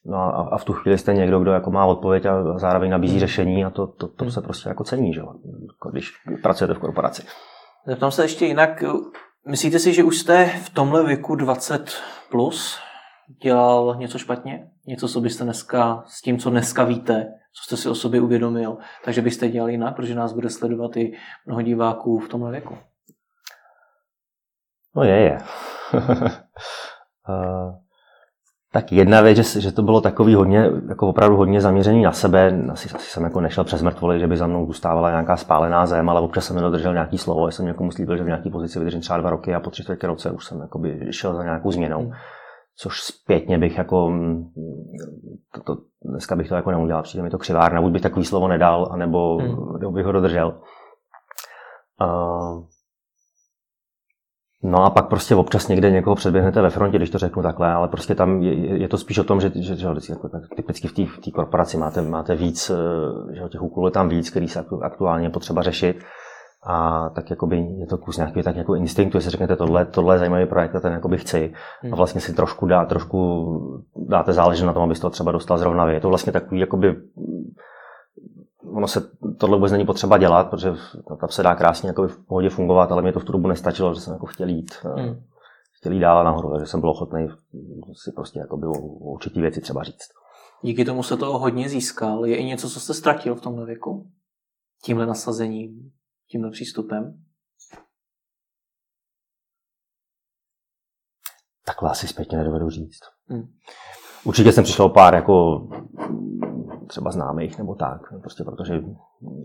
No 0.06 0.16
a, 0.16 0.48
a 0.52 0.58
v 0.58 0.64
tu 0.64 0.72
chvíli 0.72 0.98
jste 0.98 1.14
někdo, 1.14 1.40
kdo 1.40 1.52
jako 1.52 1.70
má 1.70 1.86
odpověď 1.86 2.26
a 2.26 2.58
zároveň 2.58 2.90
nabízí 2.90 3.14
hmm. 3.14 3.20
řešení 3.20 3.64
a 3.64 3.70
to, 3.70 3.86
to, 3.86 4.08
to 4.08 4.24
hmm. 4.24 4.30
se 4.30 4.40
prostě 4.40 4.68
jako 4.68 4.84
cení, 4.84 5.14
že? 5.14 5.20
Když 5.90 6.10
pracujete 6.42 6.74
v 6.74 6.78
korporaci. 6.78 7.22
Zeptám 7.86 8.10
se 8.10 8.24
ještě 8.24 8.46
jinak. 8.46 8.84
Myslíte 9.48 9.78
si, 9.78 9.94
že 9.94 10.04
už 10.04 10.18
jste 10.18 10.46
v 10.46 10.70
tomhle 10.70 11.06
věku 11.06 11.34
20 11.34 12.02
plus 12.30 12.78
dělal 13.42 13.96
něco 13.98 14.18
špatně? 14.18 14.70
Něco, 14.86 15.08
co 15.08 15.20
byste 15.20 15.44
dneska, 15.44 16.04
s 16.06 16.22
tím, 16.22 16.38
co 16.38 16.50
dneska 16.50 16.84
víte, 16.84 17.26
co 17.52 17.64
jste 17.64 17.76
si 17.76 17.88
o 17.88 17.94
sobě 17.94 18.20
uvědomil, 18.20 18.76
takže 19.04 19.22
byste 19.22 19.48
dělal 19.48 19.70
jinak, 19.70 19.96
protože 19.96 20.14
nás 20.14 20.32
bude 20.32 20.50
sledovat 20.50 20.96
i 20.96 21.12
mnoho 21.46 21.62
diváků 21.62 22.18
v 22.18 22.28
tomhle 22.28 22.50
věku? 22.50 22.78
No 24.96 25.02
je, 25.02 25.16
je. 25.16 25.38
uh, 25.94 26.30
Tak 28.72 28.92
jedna 28.92 29.20
věc, 29.20 29.36
že, 29.36 29.60
že 29.60 29.72
to 29.72 29.82
bylo 29.82 30.00
takový 30.00 30.34
hodně, 30.34 30.70
jako 30.88 31.08
opravdu 31.08 31.36
hodně 31.36 31.60
zaměřený 31.60 32.02
na 32.02 32.12
sebe. 32.12 32.62
Asi, 32.72 32.88
asi 32.94 33.10
jsem 33.10 33.24
jako 33.24 33.40
nešel 33.40 33.64
přes 33.64 33.82
mrtvoly, 33.82 34.20
že 34.20 34.26
by 34.26 34.36
za 34.36 34.46
mnou 34.46 34.66
zůstávala 34.66 35.10
nějaká 35.10 35.36
spálená 35.36 35.86
zem, 35.86 36.08
ale 36.08 36.20
občas 36.20 36.46
jsem 36.46 36.56
nedodržel 36.56 36.92
nějaký 36.92 37.18
slovo. 37.18 37.46
Já 37.46 37.50
jsem 37.50 37.66
někomu 37.66 37.90
slíbil, 37.90 38.16
že 38.16 38.22
v 38.22 38.26
nějaké 38.26 38.50
pozici 38.50 38.78
vydržím 38.78 39.00
třeba 39.00 39.18
dva 39.18 39.30
roky 39.30 39.54
a 39.54 39.60
po 39.60 39.70
tři 39.70 39.82
čtvrtě 39.82 40.06
roce 40.06 40.30
už 40.30 40.44
jsem 40.44 40.68
šel 41.10 41.34
za 41.34 41.42
nějakou 41.42 41.72
změnou. 41.72 42.00
Hmm. 42.00 42.12
Což 42.76 43.00
zpětně 43.00 43.58
bych 43.58 43.78
jako, 43.78 44.12
to, 45.54 45.60
to, 45.62 45.82
dneska 46.04 46.36
bych 46.36 46.48
to 46.48 46.54
jako 46.54 46.70
neudělal, 46.70 47.02
přijde 47.02 47.22
mi 47.22 47.30
to 47.30 47.38
křivárna, 47.38 47.82
buď 47.82 47.92
bych 47.92 48.02
takový 48.02 48.24
slovo 48.24 48.48
nedal, 48.48 48.88
anebo 48.90 49.38
hmm. 49.38 49.94
bych 49.94 50.06
ho 50.06 50.12
dodržel. 50.12 50.60
Uh, 52.00 52.64
No 54.62 54.84
a 54.84 54.90
pak 54.90 55.08
prostě 55.08 55.34
občas 55.34 55.68
někde 55.68 55.90
někoho 55.90 56.16
předběhnete 56.16 56.62
ve 56.62 56.70
frontě, 56.70 56.98
když 56.98 57.10
to 57.10 57.18
řeknu 57.18 57.42
takhle, 57.42 57.72
ale 57.72 57.88
prostě 57.88 58.14
tam 58.14 58.42
je, 58.42 58.78
je 58.78 58.88
to 58.88 58.98
spíš 58.98 59.18
o 59.18 59.24
tom, 59.24 59.40
že, 59.40 59.50
že, 59.54 59.76
že 59.76 59.88
jako, 60.08 60.30
typicky 60.56 60.88
v 60.88 61.18
té 61.18 61.30
korporaci 61.30 61.76
máte, 61.76 62.02
máte 62.02 62.34
víc, 62.36 62.70
eh, 62.70 63.34
že 63.34 63.48
těch 63.48 63.62
úkolů 63.62 63.86
je 63.86 63.90
tam 63.90 64.08
víc, 64.08 64.30
který 64.30 64.48
se 64.48 64.64
aktuálně 64.82 65.30
potřeba 65.30 65.62
řešit. 65.62 66.04
A 66.66 67.08
tak 67.14 67.30
jakoby 67.30 67.56
je 67.56 67.86
to 67.86 67.98
kus 67.98 68.16
nějaký 68.16 68.42
tak 68.42 68.56
jako 68.56 68.74
instinktu, 68.74 69.16
jestli 69.16 69.30
řeknete 69.30 69.56
tohle, 69.56 69.86
tohle 69.86 70.14
je 70.14 70.18
zajímavý 70.18 70.46
projekt 70.46 70.74
a 70.74 70.80
ten 70.80 70.92
jakoby 70.92 71.18
chci. 71.18 71.52
A 71.92 71.96
vlastně 71.96 72.20
si 72.20 72.34
trošku, 72.34 72.66
dá, 72.66 72.84
trošku 72.84 73.46
dáte 74.08 74.32
záležet 74.32 74.66
na 74.66 74.72
tom, 74.72 74.82
abyste 74.82 75.02
to 75.02 75.10
třeba 75.10 75.32
dostal 75.32 75.58
zrovna 75.58 75.84
vy. 75.84 75.94
Je 75.94 76.00
to 76.00 76.08
vlastně 76.08 76.32
takový 76.32 76.60
jakoby 76.60 76.96
ono 78.64 78.88
se 78.88 79.10
tohle 79.38 79.56
vůbec 79.56 79.72
není 79.72 79.86
potřeba 79.86 80.18
dělat, 80.18 80.50
protože 80.50 80.72
tam 81.20 81.28
se 81.28 81.42
dá 81.42 81.54
krásně 81.54 81.88
jako 81.88 82.08
v 82.08 82.26
pohodě 82.26 82.50
fungovat, 82.50 82.92
ale 82.92 83.02
mě 83.02 83.12
to 83.12 83.20
v 83.20 83.24
tu 83.24 83.32
dobu 83.32 83.48
nestačilo, 83.48 83.94
že 83.94 84.00
jsem 84.00 84.12
jako 84.12 84.26
chtěl 84.26 84.48
jít, 84.48 84.74
eh, 84.84 85.02
hmm. 85.02 85.24
chtěl 85.72 85.92
jít 85.92 86.00
dál 86.00 86.24
nahoru, 86.24 86.50
takže 86.50 86.66
jsem 86.66 86.80
byl 86.80 86.90
ochotný 86.90 87.28
si 88.04 88.12
prostě 88.12 88.38
jako 88.38 88.56
bylo 88.56 88.72
určitý 88.82 89.40
věci 89.40 89.60
třeba 89.60 89.82
říct. 89.82 90.08
Díky 90.62 90.84
tomu 90.84 91.02
se 91.02 91.16
toho 91.16 91.38
hodně 91.38 91.68
získal. 91.68 92.26
Je 92.26 92.36
i 92.36 92.44
něco, 92.44 92.70
co 92.70 92.80
jste 92.80 92.94
ztratil 92.94 93.34
v 93.34 93.40
tomhle 93.40 93.66
věku? 93.66 94.10
Tímhle 94.84 95.06
nasazením, 95.06 95.92
tímhle 96.30 96.50
přístupem? 96.50 97.24
Takhle 101.64 101.90
asi 101.90 102.08
zpětně 102.08 102.38
nedovedu 102.38 102.70
říct. 102.70 103.00
Hmm. 103.26 103.42
Určitě 104.24 104.52
jsem 104.52 104.64
přišel 104.64 104.88
pár 104.88 105.14
jako 105.14 105.66
třeba 106.88 107.10
známých 107.10 107.58
nebo 107.58 107.74
tak, 107.74 108.00
prostě 108.20 108.44
protože 108.44 108.80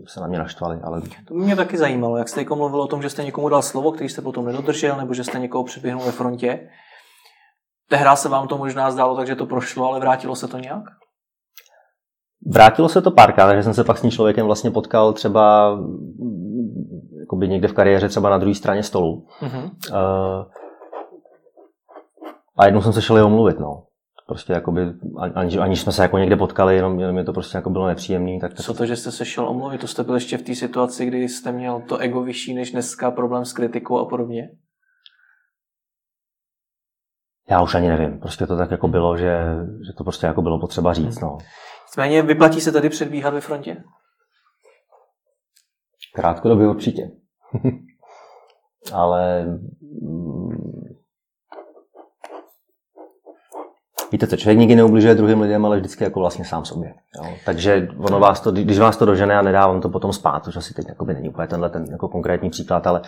se 0.06 0.20
na 0.20 0.26
mě 0.26 0.38
naštvali. 0.38 0.80
Ale... 0.84 1.02
To 1.28 1.34
mě 1.34 1.56
taky 1.56 1.78
zajímalo, 1.78 2.16
jak 2.16 2.28
jste 2.28 2.40
jako 2.40 2.56
mluvil 2.56 2.82
o 2.82 2.86
tom, 2.86 3.02
že 3.02 3.10
jste 3.10 3.24
někomu 3.24 3.48
dal 3.48 3.62
slovo, 3.62 3.92
který 3.92 4.08
jste 4.08 4.22
potom 4.22 4.44
nedodržel, 4.44 4.96
nebo 4.96 5.14
že 5.14 5.24
jste 5.24 5.38
někoho 5.38 5.64
předběhnul 5.64 6.04
ve 6.04 6.12
frontě. 6.12 6.68
Tehdy 7.88 8.10
se 8.14 8.28
vám 8.28 8.48
to 8.48 8.58
možná 8.58 8.90
zdálo, 8.90 9.16
takže 9.16 9.36
to 9.36 9.46
prošlo, 9.46 9.88
ale 9.88 10.00
vrátilo 10.00 10.36
se 10.36 10.48
to 10.48 10.58
nějak? 10.58 10.84
Vrátilo 12.52 12.88
se 12.88 13.02
to 13.02 13.10
párkrát, 13.10 13.46
takže 13.46 13.62
jsem 13.62 13.74
se 13.74 13.84
pak 13.84 13.98
s 13.98 14.00
tím 14.00 14.10
člověkem 14.10 14.46
vlastně 14.46 14.70
potkal 14.70 15.12
třeba 15.12 15.76
jakoby 17.20 17.48
někde 17.48 17.68
v 17.68 17.72
kariéře, 17.72 18.08
třeba 18.08 18.30
na 18.30 18.38
druhé 18.38 18.54
straně 18.54 18.82
stolu. 18.82 19.26
Mm-hmm. 19.40 19.70
Uh, 19.90 20.44
a 22.58 22.64
jednou 22.64 22.82
jsem 22.82 22.92
se 22.92 23.02
šel 23.02 23.18
i 23.18 23.22
omluvit, 23.22 23.58
no. 23.58 23.82
Prostě 24.26 24.52
jakoby, 24.52 24.80
aniž, 25.34 25.56
aniž 25.56 25.80
jsme 25.80 25.92
se 25.92 26.02
jako 26.02 26.18
někde 26.18 26.36
potkali, 26.36 26.76
jenom, 26.76 27.00
jenom 27.00 27.14
mě 27.14 27.24
to 27.24 27.32
prostě 27.32 27.58
jako 27.58 27.70
bylo 27.70 27.86
nepříjemné. 27.86 28.40
Tak 28.40 28.54
Co 28.54 28.74
to, 28.74 28.86
že 28.86 28.96
jste 28.96 29.10
se 29.12 29.24
šel 29.24 29.48
omluvit? 29.48 29.80
To 29.80 29.86
jste 29.86 30.02
byl 30.02 30.14
ještě 30.14 30.38
v 30.38 30.42
té 30.42 30.54
situaci, 30.54 31.06
kdy 31.06 31.28
jste 31.28 31.52
měl 31.52 31.80
to 31.80 31.96
ego 31.96 32.22
vyšší 32.22 32.54
než 32.54 32.70
dneska, 32.70 33.10
problém 33.10 33.44
s 33.44 33.52
kritikou 33.52 33.98
a 33.98 34.04
podobně? 34.04 34.50
Já 37.50 37.62
už 37.62 37.74
ani 37.74 37.88
nevím. 37.88 38.20
Prostě 38.20 38.46
to 38.46 38.56
tak 38.56 38.70
jako 38.70 38.88
bylo, 38.88 39.16
že, 39.16 39.38
že 39.86 39.92
to 39.98 40.04
prostě 40.04 40.26
jako 40.26 40.42
bylo 40.42 40.60
potřeba 40.60 40.94
říct. 40.94 41.20
No. 41.20 41.38
Nicméně 41.86 42.22
vyplatí 42.22 42.60
se 42.60 42.72
tady 42.72 42.88
předbíhat 42.88 43.34
ve 43.34 43.40
frontě? 43.40 43.76
Krátkodobě 46.14 46.68
určitě. 46.68 47.02
Ale 48.92 49.46
víte 54.14 54.26
co, 54.26 54.36
člověk 54.36 54.58
nikdy 54.58 54.74
neubližuje 54.74 55.14
druhým 55.14 55.40
lidem, 55.40 55.66
ale 55.66 55.76
vždycky 55.76 56.04
jako 56.04 56.20
vlastně 56.20 56.44
sám 56.44 56.64
sobě. 56.64 56.94
Jo? 57.16 57.34
Takže 57.44 57.88
ono 57.98 58.20
vás 58.20 58.40
to, 58.40 58.52
když 58.52 58.78
vás 58.78 58.96
to 58.96 59.04
dožene 59.04 59.38
a 59.38 59.42
nedá 59.42 59.66
vám 59.66 59.80
to 59.80 59.88
potom 59.88 60.12
spát, 60.12 60.44
což 60.44 60.56
asi 60.56 60.74
teď 60.74 60.86
není 61.06 61.28
úplně 61.28 61.48
tenhle 61.48 61.70
ten 61.70 61.84
jako 61.90 62.08
konkrétní 62.08 62.50
příklad, 62.50 62.86
ale 62.86 63.02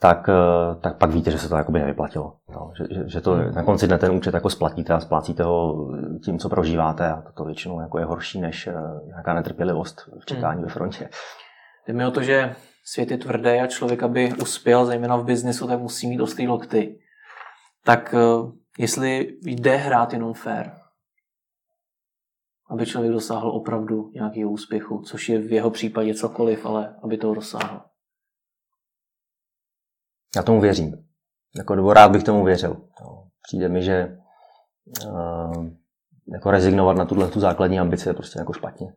tak, 0.00 0.28
eh, 0.28 0.74
tak 0.80 0.96
pak 0.96 1.10
víte, 1.10 1.30
že 1.30 1.38
se 1.38 1.48
to 1.48 1.56
jakoby 1.56 1.78
nevyplatilo. 1.78 2.32
No, 2.48 2.72
že, 2.78 2.84
že, 2.94 3.08
že 3.08 3.20
to 3.20 3.32
hmm. 3.32 3.54
na 3.54 3.62
konci 3.62 3.86
dne 3.86 3.98
ten 3.98 4.12
účet 4.12 4.34
jako 4.34 4.50
splatíte 4.50 4.94
a 4.94 5.00
splácíte 5.00 5.42
ho 5.42 5.88
tím, 6.24 6.38
co 6.38 6.48
prožíváte 6.48 7.10
a 7.10 7.20
to, 7.20 7.32
to 7.32 7.44
většinou 7.44 7.80
jako 7.80 7.98
je 7.98 8.04
horší 8.04 8.40
než 8.40 8.66
eh, 8.66 8.74
nějaká 9.06 9.34
netrpělivost 9.34 10.00
v 10.20 10.26
čekání 10.26 10.58
hmm. 10.58 10.68
ve 10.68 10.72
frontě. 10.72 11.08
Jde 11.88 11.94
mi 11.94 12.06
o 12.06 12.10
to, 12.10 12.22
že 12.22 12.54
svět 12.84 13.10
je 13.10 13.18
tvrdý 13.18 13.50
a 13.50 13.66
člověk, 13.66 14.02
aby 14.02 14.32
uspěl, 14.42 14.86
zejména 14.86 15.16
v 15.16 15.24
biznesu, 15.24 15.66
tak 15.66 15.78
musí 15.78 16.08
mít 16.08 16.20
ostrý 16.20 16.48
lokty. 16.48 16.98
Tak 17.84 18.14
eh, 18.14 18.57
jestli 18.78 19.38
jde 19.42 19.76
hrát 19.76 20.12
jenom 20.12 20.34
fair, 20.34 20.70
aby 22.70 22.86
člověk 22.86 23.12
dosáhl 23.12 23.50
opravdu 23.50 24.10
nějakého 24.14 24.50
úspěchu, 24.50 25.02
což 25.02 25.28
je 25.28 25.38
v 25.38 25.52
jeho 25.52 25.70
případě 25.70 26.14
cokoliv, 26.14 26.66
ale 26.66 26.96
aby 27.02 27.18
to 27.18 27.34
dosáhl. 27.34 27.80
Já 30.36 30.42
tomu 30.42 30.60
věřím. 30.60 31.08
Jako, 31.56 31.74
nebo 31.74 31.92
rád 31.92 32.08
bych 32.08 32.24
tomu 32.24 32.44
věřil. 32.44 32.88
No, 33.00 33.28
přijde 33.42 33.68
mi, 33.68 33.82
že 33.82 34.18
uh, 35.06 35.66
jako 36.32 36.50
rezignovat 36.50 36.96
na 36.96 37.04
tuhle 37.04 37.30
tu 37.30 37.40
základní 37.40 37.80
ambici 37.80 38.08
je 38.08 38.14
prostě 38.14 38.38
jako 38.38 38.52
špatně. 38.52 38.92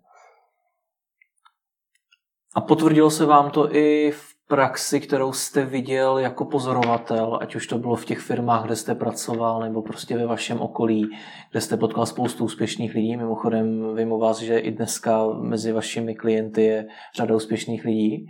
A 2.55 2.61
potvrdilo 2.61 3.11
se 3.11 3.25
vám 3.25 3.51
to 3.51 3.75
i 3.75 4.11
v 4.11 4.30
praxi, 4.51 4.99
kterou 4.99 5.33
jste 5.33 5.65
viděl 5.65 6.17
jako 6.17 6.45
pozorovatel, 6.45 7.39
ať 7.41 7.55
už 7.55 7.67
to 7.67 7.77
bylo 7.77 7.95
v 7.95 8.05
těch 8.05 8.19
firmách, 8.19 8.65
kde 8.65 8.75
jste 8.75 8.95
pracoval, 8.95 9.59
nebo 9.59 9.81
prostě 9.81 10.17
ve 10.17 10.25
vašem 10.25 10.59
okolí, 10.59 11.09
kde 11.51 11.61
jste 11.61 11.77
potkal 11.77 12.05
spoustu 12.05 12.45
úspěšných 12.45 12.95
lidí. 12.95 13.17
Mimochodem, 13.17 13.95
vím 13.95 14.11
o 14.11 14.17
vás, 14.17 14.39
že 14.39 14.59
i 14.59 14.71
dneska 14.71 15.27
mezi 15.27 15.71
vašimi 15.71 16.15
klienty 16.15 16.63
je 16.63 16.87
řada 17.15 17.35
úspěšných 17.35 17.85
lidí. 17.85 18.25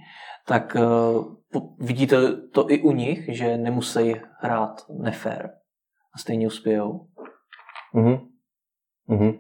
Tak 0.47 0.75
uh, 0.75 1.61
vidíte 1.79 2.35
to 2.35 2.71
i 2.71 2.81
u 2.81 2.91
nich, 2.91 3.35
že 3.35 3.57
nemusí 3.57 4.13
hrát 4.39 4.85
nefér 4.89 5.49
a 6.15 6.17
stejně 6.17 6.47
uspějou? 6.47 7.07
Mm-hmm. 7.95 8.19
Mm-hmm. 9.09 9.39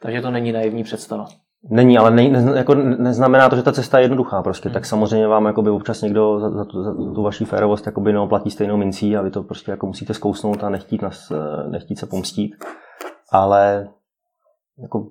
Takže 0.00 0.20
to 0.20 0.30
není 0.30 0.52
naivní 0.52 0.84
představa. 0.84 1.28
Není, 1.70 1.98
ale 1.98 2.10
ne, 2.10 2.28
ne, 2.28 2.58
jako 2.58 2.74
neznamená 2.74 3.48
to, 3.48 3.56
že 3.56 3.62
ta 3.62 3.72
cesta 3.72 3.98
je 3.98 4.04
jednoduchá. 4.04 4.42
Prostě. 4.42 4.68
Hmm. 4.68 4.74
Tak 4.74 4.86
samozřejmě 4.86 5.26
vám 5.26 5.46
jakoby, 5.46 5.70
občas 5.70 6.02
někdo 6.02 6.40
za, 6.40 6.50
za, 6.50 6.64
tu, 6.64 6.82
za 6.82 6.92
tu 7.14 7.22
vaši 7.22 7.44
férovost 7.44 7.86
jakoby, 7.86 8.12
neoplatí 8.12 8.50
stejnou 8.50 8.76
mincí 8.76 9.16
a 9.16 9.22
vy 9.22 9.30
to 9.30 9.42
prostě 9.42 9.70
jako 9.70 9.86
musíte 9.86 10.14
zkousnout 10.14 10.64
a 10.64 10.70
nechtít, 10.70 11.02
nas, 11.02 11.32
nechtít 11.68 11.98
se 11.98 12.06
pomstít. 12.06 12.56
Ale 13.32 13.88
jako, 14.82 15.06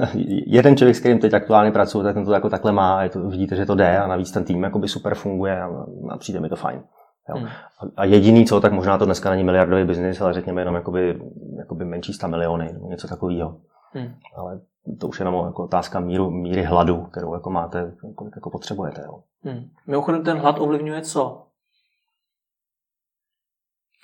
jeden 0.46 0.76
člověk, 0.76 0.96
s 0.96 1.00
kterým 1.00 1.18
teď 1.18 1.34
aktuálně 1.34 1.70
pracuji, 1.70 2.02
tak 2.02 2.14
ten 2.14 2.24
to 2.24 2.32
jako 2.32 2.50
takhle 2.50 2.72
má 2.72 2.98
a 2.98 3.02
je 3.02 3.08
to, 3.08 3.28
vidíte, 3.28 3.56
že 3.56 3.66
to 3.66 3.74
jde 3.74 3.98
a 3.98 4.06
navíc 4.06 4.32
ten 4.32 4.44
tým 4.44 4.62
jakoby 4.62 4.88
super 4.88 5.14
funguje 5.14 5.62
a, 5.62 5.86
a 6.10 6.18
přijde 6.18 6.40
mi 6.40 6.48
to 6.48 6.56
fajn. 6.56 6.82
Jo. 7.28 7.36
Hmm. 7.36 7.48
A 7.96 8.04
jediný 8.04 8.44
co, 8.44 8.60
tak 8.60 8.72
možná 8.72 8.98
to 8.98 9.04
dneska 9.04 9.30
není 9.30 9.44
miliardový 9.44 9.84
biznis, 9.84 10.20
ale 10.20 10.32
řekněme 10.32 10.60
jenom 10.60 10.74
jakoby, 10.74 11.20
jakoby 11.58 11.84
menší 11.84 12.12
100 12.12 12.28
miliony, 12.28 12.74
něco 12.88 13.08
takového. 13.08 13.56
Hmm. 13.92 14.14
Ale 14.36 14.60
to 15.00 15.08
už 15.08 15.20
je 15.20 15.26
jenom 15.26 15.46
jako 15.46 15.64
otázka 15.64 16.00
míru, 16.00 16.30
míry 16.30 16.62
hladu, 16.62 17.02
kterou 17.02 17.34
jako 17.34 17.50
máte, 17.50 17.92
kolik 18.14 18.36
jako 18.36 18.50
potřebujete. 18.50 19.02
Jo. 19.04 19.22
Hmm. 19.42 19.70
Mimochodem 19.86 20.24
ten 20.24 20.38
hlad 20.38 20.58
ovlivňuje 20.58 21.02
co? 21.02 21.46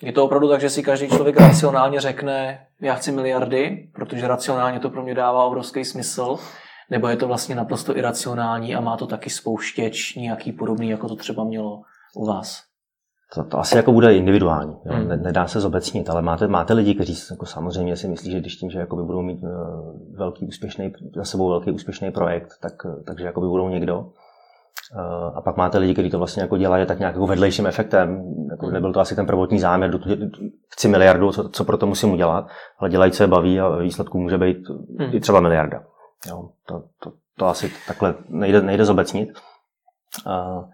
Je 0.03 0.12
to 0.12 0.24
opravdu 0.24 0.49
tak, 0.49 0.61
že 0.61 0.70
si 0.70 0.83
každý 0.83 1.09
člověk 1.09 1.41
racionálně 1.41 2.01
řekne, 2.01 2.66
já 2.81 2.95
chci 2.95 3.12
miliardy, 3.12 3.91
protože 3.95 4.29
racionálně 4.29 4.81
to 4.81 4.91
pro 4.91 5.03
mě 5.03 5.14
dává 5.14 5.45
obrovský 5.45 5.85
smysl, 5.85 6.37
nebo 6.91 7.09
je 7.09 7.16
to 7.16 7.26
vlastně 7.26 7.55
naprosto 7.55 7.97
iracionální 7.97 8.74
a 8.74 8.81
má 8.81 8.97
to 8.97 9.07
taky 9.07 9.31
spouštěč 9.31 10.14
nějaký 10.14 10.53
podobný, 10.53 10.89
jako 10.89 11.09
to 11.09 11.16
třeba 11.16 11.45
mělo 11.45 11.83
u 12.16 12.26
vás? 12.26 12.68
To, 13.35 13.45
to 13.45 13.59
asi 13.59 13.76
jako 13.76 13.93
bude 13.93 14.16
individuální, 14.16 14.76
jo? 14.85 14.95
Hmm. 14.95 15.22
nedá 15.22 15.47
se 15.47 15.61
zobecnit, 15.61 16.11
ale 16.11 16.22
máte, 16.22 16.49
máte 16.49 16.74
lidi, 16.74 16.95
kteří 16.95 17.14
jako 17.31 17.47
samozřejmě 17.47 17.97
si 17.97 18.09
myslí, 18.09 18.31
že 18.31 18.41
když 18.41 18.57
tím, 18.57 18.70
že 18.70 18.79
jakoby 18.79 19.03
budou 19.03 19.22
mít 19.22 19.43
uh, 19.43 19.49
velký 20.16 20.47
úspěšný, 20.47 20.93
za 21.16 21.24
sebou 21.24 21.49
velký 21.49 21.70
úspěšný 21.70 22.11
projekt, 22.11 22.49
tak, 22.61 22.72
takže 23.07 23.24
jakoby 23.24 23.47
budou 23.47 23.68
někdo. 23.68 24.01
Uh, 24.01 25.37
a 25.37 25.41
pak 25.41 25.57
máte 25.57 25.79
lidi, 25.79 25.93
kteří 25.93 26.11
to 26.11 26.18
vlastně 26.18 26.43
jako 26.43 26.57
dělají 26.57 26.87
tak 26.87 26.99
nějak 26.99 27.14
jako 27.14 27.26
vedlejším 27.26 27.66
efektem. 27.66 28.35
Jako 28.51 28.66
hmm. 28.66 28.74
nebyl 28.74 28.93
to 28.93 29.01
asi 29.01 29.16
ten 29.16 29.26
prvotní 29.26 29.61
záměr, 29.61 30.01
chci 30.68 30.89
miliardu, 30.89 31.33
co, 31.33 31.49
co 31.49 31.64
pro 31.64 31.76
to 31.76 31.87
musím 31.87 32.12
udělat, 32.12 32.47
ale 32.79 32.91
dělají, 32.91 33.12
co 33.12 33.22
je 33.22 33.26
baví 33.26 33.61
a 33.61 33.76
výsledku 33.76 34.18
může 34.18 34.39
být 34.39 34.68
hmm. 34.99 35.11
i 35.12 35.20
třeba 35.20 35.41
miliarda. 35.41 35.83
Jo? 36.29 36.49
To, 36.66 36.83
to, 37.03 37.12
to 37.37 37.47
asi 37.47 37.72
takhle 37.87 38.14
nejde, 38.29 38.62
nejde 38.62 38.85
zobecnit. 38.85 39.29
Uh, 40.26 40.64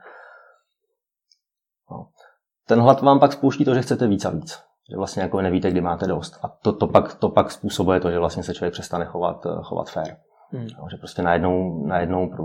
ten 2.66 2.80
hlad 2.80 3.02
vám 3.02 3.20
pak 3.20 3.32
spouští 3.32 3.64
to, 3.64 3.74
že 3.74 3.82
chcete 3.82 4.06
víc 4.06 4.24
a 4.24 4.30
víc. 4.30 4.58
Že 4.90 4.96
vlastně 4.96 5.22
jako 5.22 5.40
nevíte, 5.40 5.70
kdy 5.70 5.80
máte 5.80 6.06
dost. 6.06 6.38
A 6.42 6.48
to, 6.48 6.72
to, 6.72 6.86
pak, 6.86 7.14
to 7.14 7.28
pak 7.28 7.50
způsobuje 7.50 8.00
to, 8.00 8.10
že 8.10 8.18
vlastně 8.18 8.42
se 8.42 8.54
člověk 8.54 8.72
přestane 8.72 9.04
chovat, 9.04 9.46
eh, 9.46 9.50
chovat 9.62 9.90
fair. 9.90 10.16
Hmm. 10.52 10.66
že 10.90 10.96
prostě 10.96 11.22
najednou, 11.22 11.86
najednou 11.86 12.28
pro, 12.28 12.44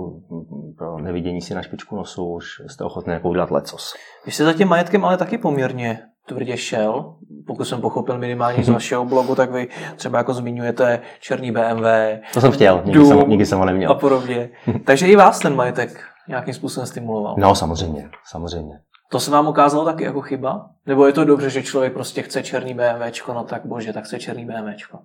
pro 0.77 0.99
nevidění 0.99 1.41
si 1.41 1.55
na 1.55 1.61
špičku 1.61 1.95
nosu 1.95 2.33
už 2.33 2.45
jste 2.67 2.83
ochotný 2.83 3.13
jako 3.13 3.29
udělat 3.29 3.51
lecos. 3.51 3.93
Vy 4.25 4.31
jste 4.31 4.43
za 4.43 4.53
tím 4.53 4.67
majetkem 4.67 5.05
ale 5.05 5.17
taky 5.17 5.37
poměrně 5.37 5.99
tvrdě 6.27 6.57
šel. 6.57 7.15
Pokud 7.47 7.65
jsem 7.65 7.81
pochopil 7.81 8.17
minimálně 8.17 8.63
z 8.63 8.69
vašeho 8.79 9.05
blogu, 9.05 9.35
tak 9.35 9.51
vy 9.51 9.67
třeba 9.95 10.17
jako 10.17 10.33
zmiňujete 10.33 10.99
černý 11.19 11.51
BMW. 11.51 11.85
To 12.33 12.41
jsem 12.41 12.51
chtěl, 12.51 12.81
nikdy, 12.85 13.05
jsem, 13.05 13.29
nikdy 13.29 13.45
jsem 13.45 13.59
ho 13.59 13.65
neměl. 13.65 13.91
A 13.91 13.95
podobně. 13.95 14.49
Takže 14.85 15.07
i 15.07 15.15
vás 15.15 15.39
ten 15.39 15.55
majetek 15.55 16.03
nějakým 16.27 16.53
způsobem 16.53 16.87
stimuloval. 16.87 17.35
No 17.37 17.55
samozřejmě, 17.55 18.09
samozřejmě. 18.25 18.79
To 19.11 19.19
se 19.19 19.31
vám 19.31 19.47
ukázalo 19.47 19.85
taky 19.85 20.03
jako 20.03 20.21
chyba? 20.21 20.65
Nebo 20.85 21.07
je 21.07 21.13
to 21.13 21.25
dobře, 21.25 21.49
že 21.49 21.63
člověk 21.63 21.93
prostě 21.93 22.21
chce 22.21 22.43
černý 22.43 22.73
BMWčko, 22.73 23.33
no 23.33 23.43
tak 23.43 23.65
bože, 23.65 23.93
tak 23.93 24.03
chce 24.03 24.19
černý 24.19 24.45
BMWčko. 24.45 24.99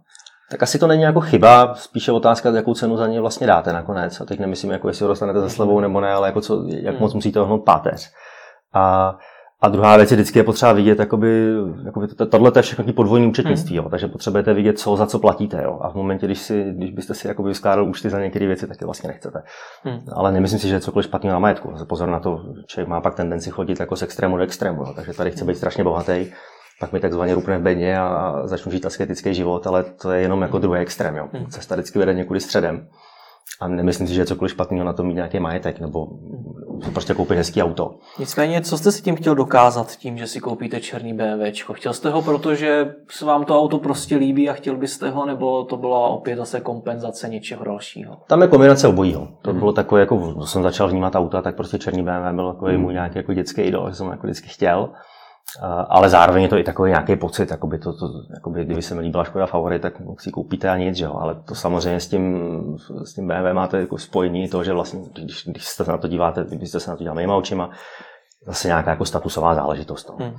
Tak 0.50 0.62
asi 0.62 0.78
to 0.78 0.86
není 0.86 1.02
jako 1.02 1.20
chyba, 1.20 1.74
spíše 1.74 2.12
otázka, 2.12 2.50
jakou 2.50 2.74
cenu 2.74 2.96
za 2.96 3.06
ně 3.06 3.20
vlastně 3.20 3.46
dáte 3.46 3.72
nakonec. 3.72 4.20
A 4.20 4.24
teď 4.24 4.40
nemyslím, 4.40 4.70
jako 4.70 4.88
jestli 4.88 5.02
ho 5.02 5.08
dostanete 5.08 5.40
za 5.40 5.48
slevou 5.48 5.80
nebo 5.80 6.00
ne, 6.00 6.12
ale 6.12 6.28
jako 6.28 6.40
co, 6.40 6.64
jak 6.68 6.94
hmm. 6.94 7.02
moc 7.02 7.14
musíte 7.14 7.40
ohnout 7.40 7.64
páteř. 7.64 8.12
A 8.74 9.14
a 9.60 9.68
druhá 9.68 9.96
věc 9.96 10.10
je 10.10 10.16
vždycky 10.16 10.38
je 10.38 10.42
potřeba 10.42 10.72
vidět, 10.72 10.98
jakoby, 10.98 11.54
jakoby 11.84 12.08
to, 12.08 12.26
tohle 12.26 12.52
je 12.56 12.62
všechno 12.62 12.92
podvojní 12.92 13.26
účetnictví, 13.26 13.76
hmm. 13.76 13.84
jo, 13.84 13.90
takže 13.90 14.08
potřebujete 14.08 14.54
vidět, 14.54 14.78
co 14.78 14.96
za 14.96 15.06
co 15.06 15.18
platíte. 15.18 15.62
Jo, 15.62 15.78
a 15.82 15.90
v 15.90 15.94
momentě, 15.94 16.26
když, 16.26 16.38
si, 16.38 16.64
když 16.76 16.90
byste 16.90 17.14
si 17.14 17.28
jakoby 17.28 17.48
vyskládal 17.48 17.88
účty 17.88 18.10
za 18.10 18.20
některé 18.20 18.46
věci, 18.46 18.66
tak 18.66 18.80
je 18.80 18.84
vlastně 18.84 19.08
nechcete. 19.08 19.42
Hmm. 19.82 19.98
Ale 20.12 20.32
nemyslím 20.32 20.60
si, 20.60 20.68
že 20.68 20.74
je 20.74 20.80
cokoliv 20.80 21.06
špatného 21.06 21.32
na 21.32 21.38
majetku. 21.38 21.72
Pozor 21.88 22.08
na 22.08 22.20
to, 22.20 22.40
člověk 22.66 22.88
má 22.88 23.00
pak 23.00 23.14
tendenci 23.14 23.50
chodit 23.50 23.80
jako 23.80 23.96
z 23.96 24.02
extrému 24.02 24.36
do 24.36 24.42
extrému. 24.42 24.82
Jo, 24.82 24.92
takže 24.96 25.12
tady 25.12 25.30
chce 25.30 25.44
být 25.44 25.56
strašně 25.56 25.84
bohatý, 25.84 26.26
pak 26.80 26.92
mi 26.92 27.00
takzvaně 27.00 27.34
rupne 27.34 27.58
v 27.58 27.62
bedně 27.62 27.98
a, 27.98 28.42
začnu 28.44 28.72
žít 28.72 28.86
asketický 28.86 29.34
život, 29.34 29.66
ale 29.66 29.84
to 29.84 30.10
je 30.10 30.20
jenom 30.20 30.42
jako 30.42 30.58
druhý 30.58 30.80
extrém. 30.80 31.16
Jo. 31.16 31.28
Hmm. 31.32 31.46
Cesta 31.46 31.74
vždycky 31.74 31.98
vede 31.98 32.14
někudy 32.14 32.40
středem. 32.40 32.88
A 33.60 33.68
nemyslím 33.68 34.08
si, 34.08 34.14
že 34.14 34.20
je 34.20 34.26
cokoliv 34.26 34.52
špatného 34.52 34.84
na 34.84 34.92
to 34.92 35.04
mít 35.04 35.14
nějaký 35.14 35.40
majetek 35.40 35.80
nebo 35.80 36.06
prostě 36.92 37.14
koupit 37.14 37.36
hezký 37.36 37.62
auto. 37.62 37.94
Nicméně, 38.18 38.60
co 38.60 38.78
jste 38.78 38.92
si 38.92 39.02
tím 39.02 39.16
chtěl 39.16 39.34
dokázat 39.34 39.96
tím, 39.96 40.18
že 40.18 40.26
si 40.26 40.40
koupíte 40.40 40.80
černý 40.80 41.14
BMW? 41.14 41.42
Chtěl 41.72 41.92
jste 41.92 42.10
ho, 42.10 42.22
protože 42.22 42.94
se 43.10 43.24
vám 43.24 43.44
to 43.44 43.60
auto 43.60 43.78
prostě 43.78 44.16
líbí 44.16 44.50
a 44.50 44.52
chtěl 44.52 44.76
byste 44.76 45.10
ho, 45.10 45.26
nebo 45.26 45.64
to 45.64 45.76
byla 45.76 46.08
opět 46.08 46.36
zase 46.36 46.60
kompenzace 46.60 47.28
něčeho 47.28 47.64
dalšího? 47.64 48.16
Tam 48.26 48.42
je 48.42 48.48
kombinace 48.48 48.88
obojího. 48.88 49.28
To 49.42 49.50
hmm. 49.50 49.58
bylo 49.58 49.72
takové, 49.72 50.00
jako 50.00 50.46
jsem 50.46 50.62
začal 50.62 50.88
vnímat 50.88 51.14
auta, 51.14 51.42
tak 51.42 51.56
prostě 51.56 51.78
černý 51.78 52.02
BMW 52.02 52.34
byl 52.34 52.52
takový 52.52 52.72
hmm. 52.72 52.82
můj 52.82 52.92
nějaký 52.92 53.18
jako 53.18 53.34
dětský 53.34 53.62
idol, 53.62 53.90
že 53.90 53.96
jsem 53.96 54.06
jako 54.06 54.26
vždycky 54.26 54.48
chtěl. 54.48 54.88
Ale 55.88 56.10
zároveň 56.10 56.42
je 56.42 56.48
to 56.48 56.58
i 56.58 56.64
takový 56.64 56.90
nějaký 56.90 57.16
pocit, 57.16 57.50
jakoby 57.50 57.78
to, 57.78 57.92
to, 57.92 58.06
jakoby, 58.34 58.64
kdyby 58.64 58.82
se 58.82 58.94
mi 58.94 59.00
líbila 59.00 59.24
Škoda 59.24 59.46
Favorit, 59.46 59.82
tak 59.82 59.94
si 60.18 60.30
koupíte 60.30 60.70
a 60.70 60.76
nic, 60.76 60.96
že 60.96 61.04
jo? 61.04 61.14
ale 61.20 61.34
to 61.34 61.54
samozřejmě 61.54 62.00
s 62.00 62.08
tím, 62.08 62.54
s 63.04 63.14
tím 63.14 63.28
BMW 63.28 63.52
máte 63.52 63.80
jako 63.80 63.98
spojení 63.98 64.48
to, 64.48 64.64
že 64.64 64.72
vlastně, 64.72 65.00
když, 65.12 65.46
když 65.46 65.64
se 65.64 65.84
na 65.84 65.98
to 65.98 66.08
díváte, 66.08 66.44
kdybyste 66.44 66.80
se 66.80 66.90
na 66.90 66.96
to 66.96 67.02
díval 67.02 67.16
mýma 67.16 67.36
očima, 67.36 67.70
zase 68.46 68.68
nějaká 68.68 68.90
jako 68.90 69.04
statusová 69.04 69.54
záležitost. 69.54 70.08
No. 70.08 70.26
Hmm. 70.26 70.36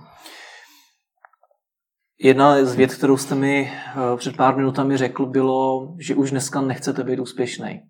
Jedna 2.19 2.65
z 2.65 2.75
věd, 2.75 2.93
kterou 2.95 3.17
jste 3.17 3.35
mi 3.35 3.71
eh, 3.71 4.17
před 4.17 4.37
pár 4.37 4.55
minutami 4.55 4.97
řekl, 4.97 5.25
bylo, 5.25 5.93
že 5.99 6.15
už 6.15 6.31
dneska 6.31 6.61
nechcete 6.61 7.03
být 7.03 7.19
úspěšný. 7.19 7.81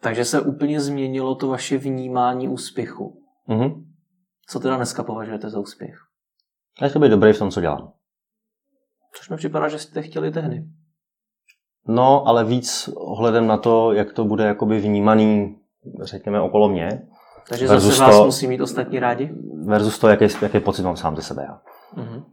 Takže 0.00 0.24
se 0.24 0.40
úplně 0.40 0.80
změnilo 0.80 1.34
to 1.34 1.48
vaše 1.48 1.78
vnímání 1.78 2.48
úspěchu. 2.48 3.22
Mm-hmm. 3.48 3.85
Co 4.48 4.60
teda 4.60 4.76
dneska 4.76 5.02
považujete 5.02 5.50
za 5.50 5.58
úspěch? 5.58 5.94
Já 6.82 6.88
chci 6.88 6.98
být 6.98 7.08
dobrý 7.08 7.32
v 7.32 7.38
tom, 7.38 7.50
co 7.50 7.60
dělám. 7.60 7.92
Což 9.14 9.28
mi 9.28 9.36
připadá, 9.36 9.68
že 9.68 9.78
jste 9.78 10.02
chtěli 10.02 10.30
tehdy. 10.30 10.64
No, 11.88 12.28
ale 12.28 12.44
víc 12.44 12.88
ohledem 12.94 13.46
na 13.46 13.56
to, 13.56 13.92
jak 13.92 14.12
to 14.12 14.24
bude 14.24 14.44
jakoby 14.44 14.80
vnímaný, 14.80 15.58
řekněme, 16.02 16.40
okolo 16.40 16.68
mě. 16.68 16.88
Takže 17.48 17.68
zase 17.68 18.00
vás 18.02 18.16
to, 18.16 18.24
musí 18.24 18.46
mít 18.46 18.60
ostatní 18.60 18.98
rádi? 18.98 19.34
Versus 19.64 19.98
to, 19.98 20.08
jaký, 20.08 20.24
jaký 20.42 20.60
pocit 20.60 20.82
mám 20.82 20.96
sám 20.96 21.16
ze 21.16 21.22
sebe 21.22 21.46
já. 21.48 21.60
Mm-hmm. 22.02 22.24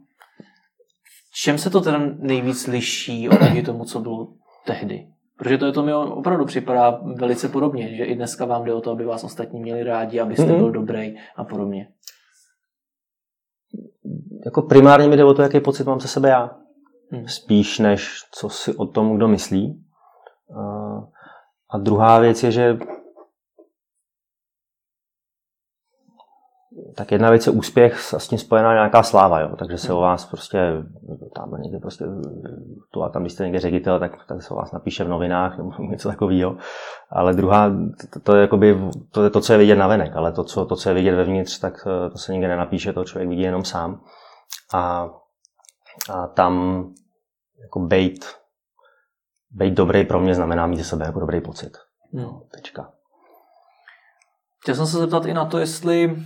Čem 1.34 1.58
se 1.58 1.70
to 1.70 1.80
teda 1.80 2.00
nejvíc 2.16 2.66
liší 2.66 3.28
oproti 3.28 3.62
tomu, 3.62 3.84
co 3.84 4.00
bylo 4.00 4.28
tehdy? 4.66 5.08
Protože 5.38 5.58
to, 5.58 5.66
je 5.66 5.72
to 5.72 5.82
mi 5.82 5.94
opravdu 5.94 6.44
připadá 6.44 7.00
velice 7.16 7.48
podobně, 7.48 7.96
že 7.96 8.04
i 8.04 8.14
dneska 8.14 8.44
vám 8.44 8.64
jde 8.64 8.74
o 8.74 8.80
to, 8.80 8.90
aby 8.90 9.04
vás 9.04 9.24
ostatní 9.24 9.60
měli 9.60 9.82
rádi, 9.82 10.20
abyste 10.20 10.42
mm-hmm. 10.42 10.58
byl 10.58 10.70
dobrý 10.70 11.16
a 11.36 11.44
podobně. 11.44 11.88
Jako 14.44 14.62
primárně 14.62 15.08
mi 15.08 15.16
jde 15.16 15.24
o 15.24 15.34
to, 15.34 15.42
jaký 15.42 15.60
pocit 15.60 15.86
mám 15.86 16.00
se 16.00 16.08
sebe 16.08 16.28
já. 16.28 16.50
Hmm. 17.10 17.28
Spíš 17.28 17.78
než 17.78 18.18
co 18.32 18.48
si 18.48 18.76
o 18.76 18.86
tom, 18.86 19.16
kdo 19.16 19.28
myslí. 19.28 19.84
A 21.70 21.78
druhá 21.78 22.18
věc 22.18 22.42
je, 22.42 22.50
že 22.50 22.78
tak 26.96 27.12
jedna 27.12 27.30
věc 27.30 27.46
je 27.46 27.52
úspěch 27.52 28.14
a 28.14 28.18
s 28.18 28.28
tím 28.28 28.38
spojená 28.38 28.72
nějaká 28.72 29.02
sláva, 29.02 29.40
jo? 29.40 29.56
takže 29.58 29.78
se 29.78 29.92
o 29.92 30.00
vás 30.00 30.26
prostě, 30.26 30.58
tam 31.34 31.50
někde 31.62 31.78
prostě, 31.78 32.04
tu 32.90 33.02
a 33.02 33.08
tam, 33.08 33.22
když 33.22 33.32
jste 33.32 33.44
někde 33.44 33.58
ředitel, 33.58 33.98
tak, 33.98 34.26
tak 34.28 34.42
se 34.42 34.54
o 34.54 34.56
vás 34.56 34.72
napíše 34.72 35.04
v 35.04 35.08
novinách 35.08 35.58
nebo 35.58 35.70
něco 35.78 36.08
takového. 36.08 36.56
Ale 37.10 37.34
druhá, 37.34 37.70
to, 38.12 38.20
to, 38.20 38.36
je 38.36 38.40
jakoby, 38.40 38.78
to 39.10 39.24
je 39.24 39.30
to, 39.30 39.40
co 39.40 39.52
je 39.52 39.58
vidět 39.58 39.76
na 39.76 39.86
venek, 39.86 40.16
ale 40.16 40.32
to 40.32 40.44
co, 40.44 40.66
to, 40.66 40.76
co 40.76 40.88
je 40.88 40.94
vidět 40.94 41.14
vevnitř, 41.14 41.58
tak 41.58 41.86
eh, 41.86 42.10
to 42.10 42.18
se 42.18 42.32
nikde 42.32 42.48
nenapíše, 42.48 42.92
to 42.92 43.04
člověk 43.04 43.28
vidí 43.28 43.42
jenom 43.42 43.64
sám. 43.64 44.00
A, 44.74 45.10
a 46.10 46.26
tam 46.26 46.84
jako 47.62 47.80
bejt, 47.80 48.24
bejt 49.50 49.74
dobrý 49.74 50.04
pro 50.04 50.20
mě 50.20 50.34
znamená 50.34 50.66
mít 50.66 50.76
ze 50.76 50.84
sebe 50.84 51.06
jako 51.06 51.20
dobrý 51.20 51.40
pocit. 51.40 51.76
No. 52.12 52.42
Tečka. 52.54 52.92
Chtěl 54.62 54.74
jsem 54.74 54.86
se 54.86 54.98
zeptat 54.98 55.26
i 55.26 55.34
na 55.34 55.44
to, 55.44 55.58
jestli 55.58 56.16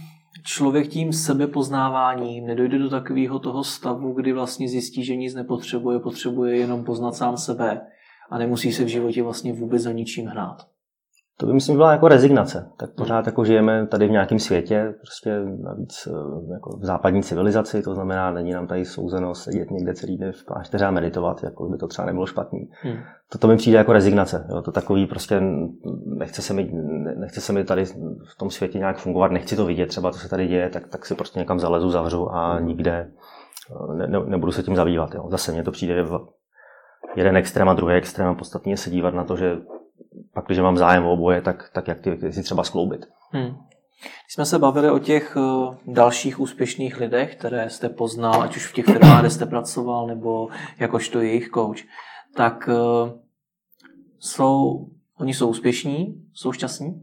člověk 0.45 0.89
tím 0.89 1.13
sebepoznáváním 1.13 2.47
nedojde 2.47 2.79
do 2.79 2.91
takového 2.91 3.39
toho 3.39 3.65
stavu, 3.65 4.13
kdy 4.13 4.33
vlastně 4.33 4.69
zjistí, 4.69 5.05
že 5.05 5.17
nic 5.17 5.35
nepotřebuje, 5.35 5.99
potřebuje 5.99 6.57
jenom 6.57 6.85
poznat 6.85 7.15
sám 7.15 7.37
sebe 7.37 7.81
a 8.31 8.39
nemusí 8.39 8.73
se 8.73 8.85
v 8.85 8.89
životě 8.89 9.23
vlastně 9.23 9.53
vůbec 9.53 9.83
za 9.83 9.93
ničím 9.93 10.27
hnát. 10.27 10.69
To 11.41 11.47
by 11.47 11.53
myslím 11.53 11.77
byla 11.77 11.93
jako 11.93 12.09
rezignace. 12.09 12.71
Tak 12.77 12.91
pořád 12.95 13.27
jako 13.27 13.45
žijeme 13.45 13.87
tady 13.87 14.09
v 14.09 14.11
nějakém 14.11 14.39
světě, 14.39 14.95
prostě 15.01 15.41
navíc 15.63 16.09
eh, 16.11 16.53
jako 16.53 16.77
v 16.77 16.85
západní 16.85 17.23
civilizaci, 17.23 17.83
to 17.83 17.95
znamená, 17.95 18.31
není 18.31 18.53
nám 18.53 18.67
tady 18.67 18.85
souzeno 18.85 19.35
sedět 19.35 19.71
někde 19.71 19.95
celý 19.95 20.19
den 20.19 20.33
v 20.33 20.45
klášteře 20.45 20.85
a 20.85 20.91
meditovat, 20.91 21.43
jako 21.43 21.69
by 21.69 21.79
to 21.79 21.87
třeba 21.87 22.07
nebylo 22.07 22.27
špatný. 22.27 22.71
Hmm. 22.83 22.97
To, 23.33 23.39
to 23.39 23.49
mi 23.49 23.57
přijde 23.57 23.79
jako 23.79 23.93
rezignace. 23.93 24.47
Jo. 24.51 24.63
To 24.63 24.73
takový 24.73 25.07
prostě 25.07 25.43
nechce 26.07 26.43
se, 26.43 26.55
mi, 26.55 26.71
nechce 27.17 27.41
se 27.41 27.53
mi 27.53 27.65
tady 27.65 27.85
v 27.85 28.39
tom 28.39 28.51
světě 28.51 28.79
nějak 28.79 28.97
fungovat, 28.97 29.33
nechci 29.33 29.57
to 29.57 29.67
vidět, 29.67 29.87
třeba 29.87 30.11
to 30.11 30.19
se 30.19 30.29
tady 30.29 30.47
děje, 30.47 30.71
tak, 30.71 30.89
tak 30.89 31.07
si 31.07 31.15
prostě 31.15 31.39
někam 31.39 31.59
zalezu, 31.59 31.91
zavřu 31.91 32.33
a 32.33 32.55
hmm. 32.55 32.67
nikde 32.67 33.11
eh, 33.71 33.95
ne, 33.95 34.07
ne, 34.07 34.19
nebudu 34.27 34.53
se 34.53 34.63
tím 34.63 34.77
zabývat. 34.77 35.15
Jo. 35.15 35.29
Zase 35.31 35.53
mně 35.53 35.63
to 35.63 35.71
přijde 35.71 36.03
v 36.03 36.21
jeden 37.17 37.37
extrém 37.37 37.69
a 37.69 37.75
druhý 37.75 37.95
extrém 37.95 38.29
a 38.29 38.35
podstatně 38.35 38.77
se 38.77 38.91
dívat 38.91 39.15
na 39.15 39.25
to, 39.25 39.37
že 39.37 39.57
pak, 40.35 40.47
když 40.47 40.59
mám 40.59 40.77
zájem 40.77 41.07
o 41.07 41.13
oboje, 41.13 41.41
tak, 41.41 41.71
tak 41.73 41.89
jak 41.89 42.01
ty 42.01 42.11
věci 42.11 42.43
třeba 42.43 42.65
skloubit. 42.65 43.07
Hmm. 43.33 43.57
Když 44.01 44.35
jsme 44.35 44.47
se 44.47 44.59
bavili 44.59 44.91
o 44.91 44.99
těch 44.99 45.37
uh, 45.37 45.75
dalších 45.87 46.41
úspěšných 46.41 47.01
lidech, 47.01 47.37
které 47.37 47.71
jste 47.71 47.89
poznal, 47.89 48.43
ať 48.43 48.57
už 48.57 48.67
v 48.67 48.73
těch 48.73 48.85
firmách, 48.85 49.21
kde 49.21 49.31
jste 49.31 49.47
pracoval, 49.47 50.07
nebo 50.07 50.49
jakožto 50.79 51.21
jejich 51.21 51.49
coach, 51.49 51.79
tak 52.37 52.69
uh, 52.69 53.11
jsou, 54.19 54.87
oni 55.19 55.35
jsou 55.35 55.49
úspěšní, 55.49 56.25
jsou 56.33 56.53
šťastní? 56.53 57.03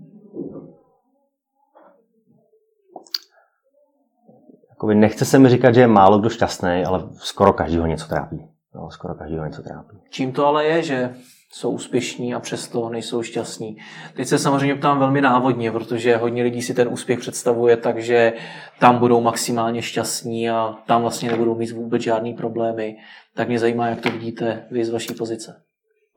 Jakoby 4.70 4.96
nechce 4.96 5.26
se 5.26 5.40
mi 5.40 5.50
říkat, 5.50 5.72
že 5.72 5.82
je 5.82 5.88
málo 5.88 6.20
kdo 6.20 6.30
šťastný, 6.30 6.84
ale 6.86 7.10
skoro 7.14 7.54
každýho 7.54 7.86
něco 7.86 8.08
trápí. 8.08 8.48
No, 8.76 8.92
skoro 8.92 9.16
každýho 9.16 9.46
něco 9.46 9.64
trápí. 9.64 9.98
Čím 10.10 10.32
to 10.32 10.46
ale 10.46 10.66
je, 10.66 10.84
že 10.84 11.16
jsou 11.56 11.72
úspěšní 11.72 12.34
a 12.34 12.40
přesto 12.40 12.90
nejsou 12.90 13.24
šťastní. 13.24 13.78
Teď 14.16 14.28
se 14.28 14.40
samozřejmě 14.40 14.76
ptám 14.76 15.00
velmi 15.00 15.22
návodně, 15.22 15.72
protože 15.72 16.18
hodně 16.18 16.44
lidí 16.44 16.62
si 16.62 16.74
ten 16.74 16.88
úspěch 16.92 17.20
představuje 17.20 17.78
tak, 17.78 18.02
že 18.02 18.34
tam 18.80 18.98
budou 18.98 19.22
maximálně 19.22 19.82
šťastní 19.82 20.50
a 20.50 20.76
tam 20.88 21.02
vlastně 21.02 21.32
nebudou 21.32 21.56
mít 21.56 21.72
vůbec 21.72 22.02
žádný 22.02 22.34
problémy. 22.34 22.96
Tak 23.36 23.48
mě 23.48 23.60
zajímá, 23.60 23.88
jak 23.88 24.02
to 24.02 24.10
vidíte 24.10 24.66
vy 24.72 24.86
z 24.86 24.90
vaší 24.90 25.14
pozice. 25.14 25.62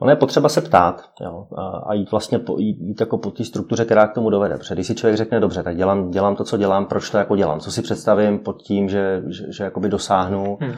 Ono 0.01 0.11
je 0.11 0.17
potřeba 0.17 0.49
se 0.49 0.61
ptát 0.61 1.03
jo, 1.21 1.47
a 1.87 1.95
jít 1.95 2.11
vlastně 2.11 2.39
po, 2.39 2.59
jít, 2.59 3.01
jako 3.01 3.19
po 3.19 3.31
té 3.31 3.45
struktuře, 3.45 3.85
která 3.85 4.07
k 4.07 4.15
tomu 4.15 4.31
dovede. 4.31 4.57
Protože 4.57 4.75
když 4.75 4.87
si 4.87 4.95
člověk 4.95 5.17
řekne, 5.17 5.41
dobře, 5.41 5.63
tak 5.63 5.77
dělám, 5.77 6.11
dělám 6.11 6.37
to, 6.37 6.45
co 6.45 6.57
dělám, 6.57 6.87
proč 6.87 7.11
to 7.11 7.19
jako 7.19 7.37
dělám, 7.37 7.61
co 7.61 7.73
si 7.73 7.83
představím 7.83 8.39
pod 8.39 8.63
tím, 8.63 8.89
že, 8.89 9.23
že, 9.27 9.53
že 9.53 9.65
jakoby 9.65 9.89
dosáhnu, 9.89 10.59
hmm. 10.61 10.75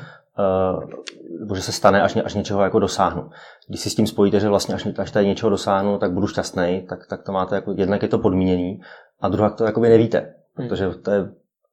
Nebo 1.41 1.55
že 1.55 1.63
se 1.63 1.73
stane, 1.73 2.03
až, 2.03 2.17
až 2.25 2.35
něčeho 2.35 2.63
jako 2.63 2.79
dosáhnu. 2.79 3.31
Když 3.69 3.81
si 3.81 3.91
s 3.91 3.95
tím 3.95 4.07
spojíte, 4.07 4.41
že 4.41 4.49
vlastně 4.49 4.75
až, 4.75 4.89
až 4.99 5.11
tady 5.11 5.27
něčeho 5.27 5.51
dosáhnu, 5.51 5.99
tak 5.99 6.13
budu 6.13 6.27
šťastný, 6.27 6.87
tak, 6.89 7.07
tak 7.07 7.23
to 7.23 7.33
máte 7.33 7.55
jako, 7.55 7.75
jednak 7.77 8.03
je 8.03 8.09
to 8.09 8.19
podmíněný 8.19 8.81
a 9.21 9.29
druhá 9.29 9.51
to 9.51 9.65
jakoby 9.65 9.89
nevíte, 9.89 10.35
hmm. 10.57 10.69
protože 10.69 10.91
to 10.91 11.11
je, 11.11 11.25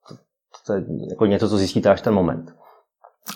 to, 0.10 0.16
to 0.68 0.74
je 0.74 0.84
jako 1.10 1.26
něco, 1.26 1.50
co 1.50 1.58
zjistíte 1.58 1.90
až 1.90 2.02
ten 2.02 2.14
moment. 2.14 2.56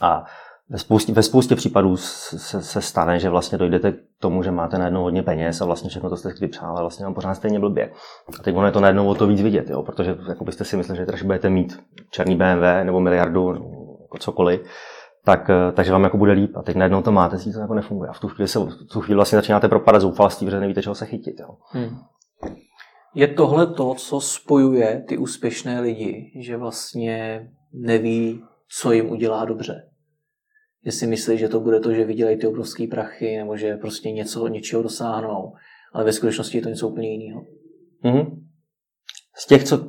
A 0.02 0.26
ve 0.70 0.78
spoustě, 0.78 1.14
ve 1.14 1.24
spoustě 1.24 1.56
případů 1.56 1.98
se, 1.98 2.62
se, 2.62 2.82
stane, 2.82 3.20
že 3.20 3.30
vlastně 3.30 3.58
dojdete 3.58 3.92
k 3.92 3.98
tomu, 4.20 4.44
že 4.44 4.52
máte 4.52 4.78
najednou 4.78 5.04
hodně 5.04 5.24
peněz 5.24 5.62
a 5.62 5.66
vlastně 5.66 5.90
všechno 5.90 6.10
to 6.10 6.18
jste 6.18 6.32
chtěli 6.32 6.52
přát, 6.52 6.66
ale 6.66 6.82
vlastně 6.82 7.06
vám 7.06 7.14
pořád 7.14 7.36
stejně 7.36 7.60
blbě. 7.60 7.92
A 8.40 8.44
teď 8.44 8.56
ono 8.56 8.66
je 8.66 8.72
to 8.72 8.80
najednou 8.80 9.08
o 9.08 9.16
to 9.16 9.28
víc 9.28 9.42
vidět, 9.42 9.70
jo? 9.70 9.84
protože 9.84 10.18
jako 10.28 10.44
byste 10.44 10.66
si 10.66 10.78
mysleli, 10.78 10.98
že 10.98 11.06
třeba 11.06 11.26
budete 11.26 11.50
mít 11.50 11.80
černý 12.12 12.36
BMW 12.36 12.84
nebo 12.84 13.00
miliardu, 13.00 13.54
jako 14.02 14.18
cokoliv, 14.18 14.62
tak, 15.26 15.50
eh, 15.50 15.72
takže 15.72 15.92
vám 15.92 16.04
jako 16.04 16.18
bude 16.18 16.32
líp. 16.32 16.58
A 16.58 16.62
teď 16.62 16.76
najednou 16.76 17.02
to 17.02 17.12
máte, 17.12 17.40
si 17.40 17.54
to 17.54 17.60
jako 17.60 17.74
nefunguje. 17.74 18.10
A 18.10 18.14
v 18.14 18.20
tu 18.20 18.28
chvíli, 18.28 18.48
se, 18.48 18.60
v 18.60 18.94
tu 18.94 19.02
chvíli 19.02 19.16
vlastně 19.16 19.36
začínáte 19.36 19.68
propadat 19.68 20.00
zoufalství, 20.00 20.48
protože 20.48 20.60
nevíte, 20.60 20.82
čeho 20.82 20.96
se 20.96 21.06
chytit. 21.06 21.40
Jo. 21.40 21.48
Hmm. 21.72 21.98
Je 23.16 23.28
tohle 23.28 23.68
to, 23.68 23.96
co 23.96 24.22
spojuje 24.22 25.06
ty 25.08 25.18
úspěšné 25.18 25.82
lidi, 25.82 26.32
že 26.40 26.58
vlastně 26.58 27.48
neví, 27.74 28.44
co 28.80 28.92
jim 28.92 29.12
udělá 29.12 29.46
dobře. 29.46 29.88
Že 30.86 30.92
si 30.92 31.08
myslí, 31.08 31.38
že 31.38 31.50
to 31.50 31.60
bude 31.60 31.80
to, 31.80 31.94
že 31.94 32.06
vydělají 32.06 32.38
ty 32.38 32.48
obrovské 32.48 32.88
prachy, 32.88 33.38
nebo 33.38 33.58
že 33.58 33.78
prostě 33.78 34.12
něco, 34.12 34.48
něčeho 34.48 34.84
dosáhnou, 34.84 35.54
ale 35.94 36.04
ve 36.04 36.14
skutečnosti 36.14 36.58
je 36.58 36.62
to 36.62 36.70
něco 36.70 36.88
úplně 36.88 37.12
jiného. 37.12 37.42
Mm-hmm. 38.04 38.42
Z 39.36 39.48
těch, 39.48 39.64
co 39.64 39.88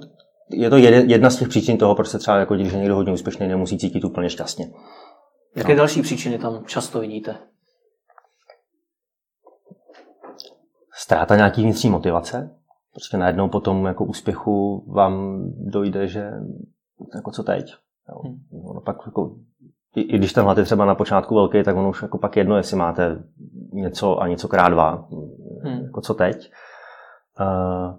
je 0.52 0.70
to 0.70 0.76
jedna 0.76 1.30
z 1.30 1.36
těch 1.36 1.48
příčin 1.48 1.78
toho, 1.78 1.94
proč 1.94 2.08
se 2.08 2.18
třeba 2.18 2.36
jako 2.36 2.54
když 2.54 2.72
je 2.72 2.78
někdo 2.78 2.94
hodně 2.94 3.12
úspěšný, 3.12 3.48
nemusí 3.48 3.78
cítit 3.78 4.04
úplně 4.04 4.30
šťastně. 4.30 4.70
Jaké 5.57 5.72
no. 5.72 5.76
další 5.76 6.03
příčiny 6.03 6.38
tam 6.38 6.64
často 6.64 7.00
vidíte? 7.00 7.36
Ztráta 10.94 11.36
nějaký 11.36 11.62
vnitřní 11.62 11.90
motivace. 11.90 12.59
Prostě 12.92 13.16
najednou 13.16 13.48
po 13.48 13.61
tom 13.61 13.86
jako 13.86 14.05
úspěchu 14.05 14.84
vám 14.92 15.44
dojde, 15.57 16.09
že 16.09 16.30
jako 17.14 17.30
co 17.30 17.42
teď. 17.42 17.74
Hmm. 18.24 18.36
No, 18.74 18.80
pak 18.80 18.96
jako, 19.07 19.36
i, 19.94 20.00
i, 20.00 20.18
když 20.18 20.32
ten 20.32 20.44
hlad 20.44 20.59
je 20.59 20.64
třeba 20.64 20.84
na 20.84 20.94
počátku 20.94 21.34
velký, 21.34 21.62
tak 21.62 21.76
ono 21.76 21.90
už 21.90 22.03
jako 22.03 22.18
pak 22.18 22.36
jedno, 22.36 22.57
jestli 22.57 22.76
máte 22.76 23.24
něco 23.72 24.18
a 24.18 24.28
něco 24.28 24.48
krát 24.48 24.68
dva. 24.68 25.09
Hmm. 25.62 25.84
Jako 25.84 26.00
co 26.00 26.14
teď. 26.14 26.53
Uh, 27.40 27.98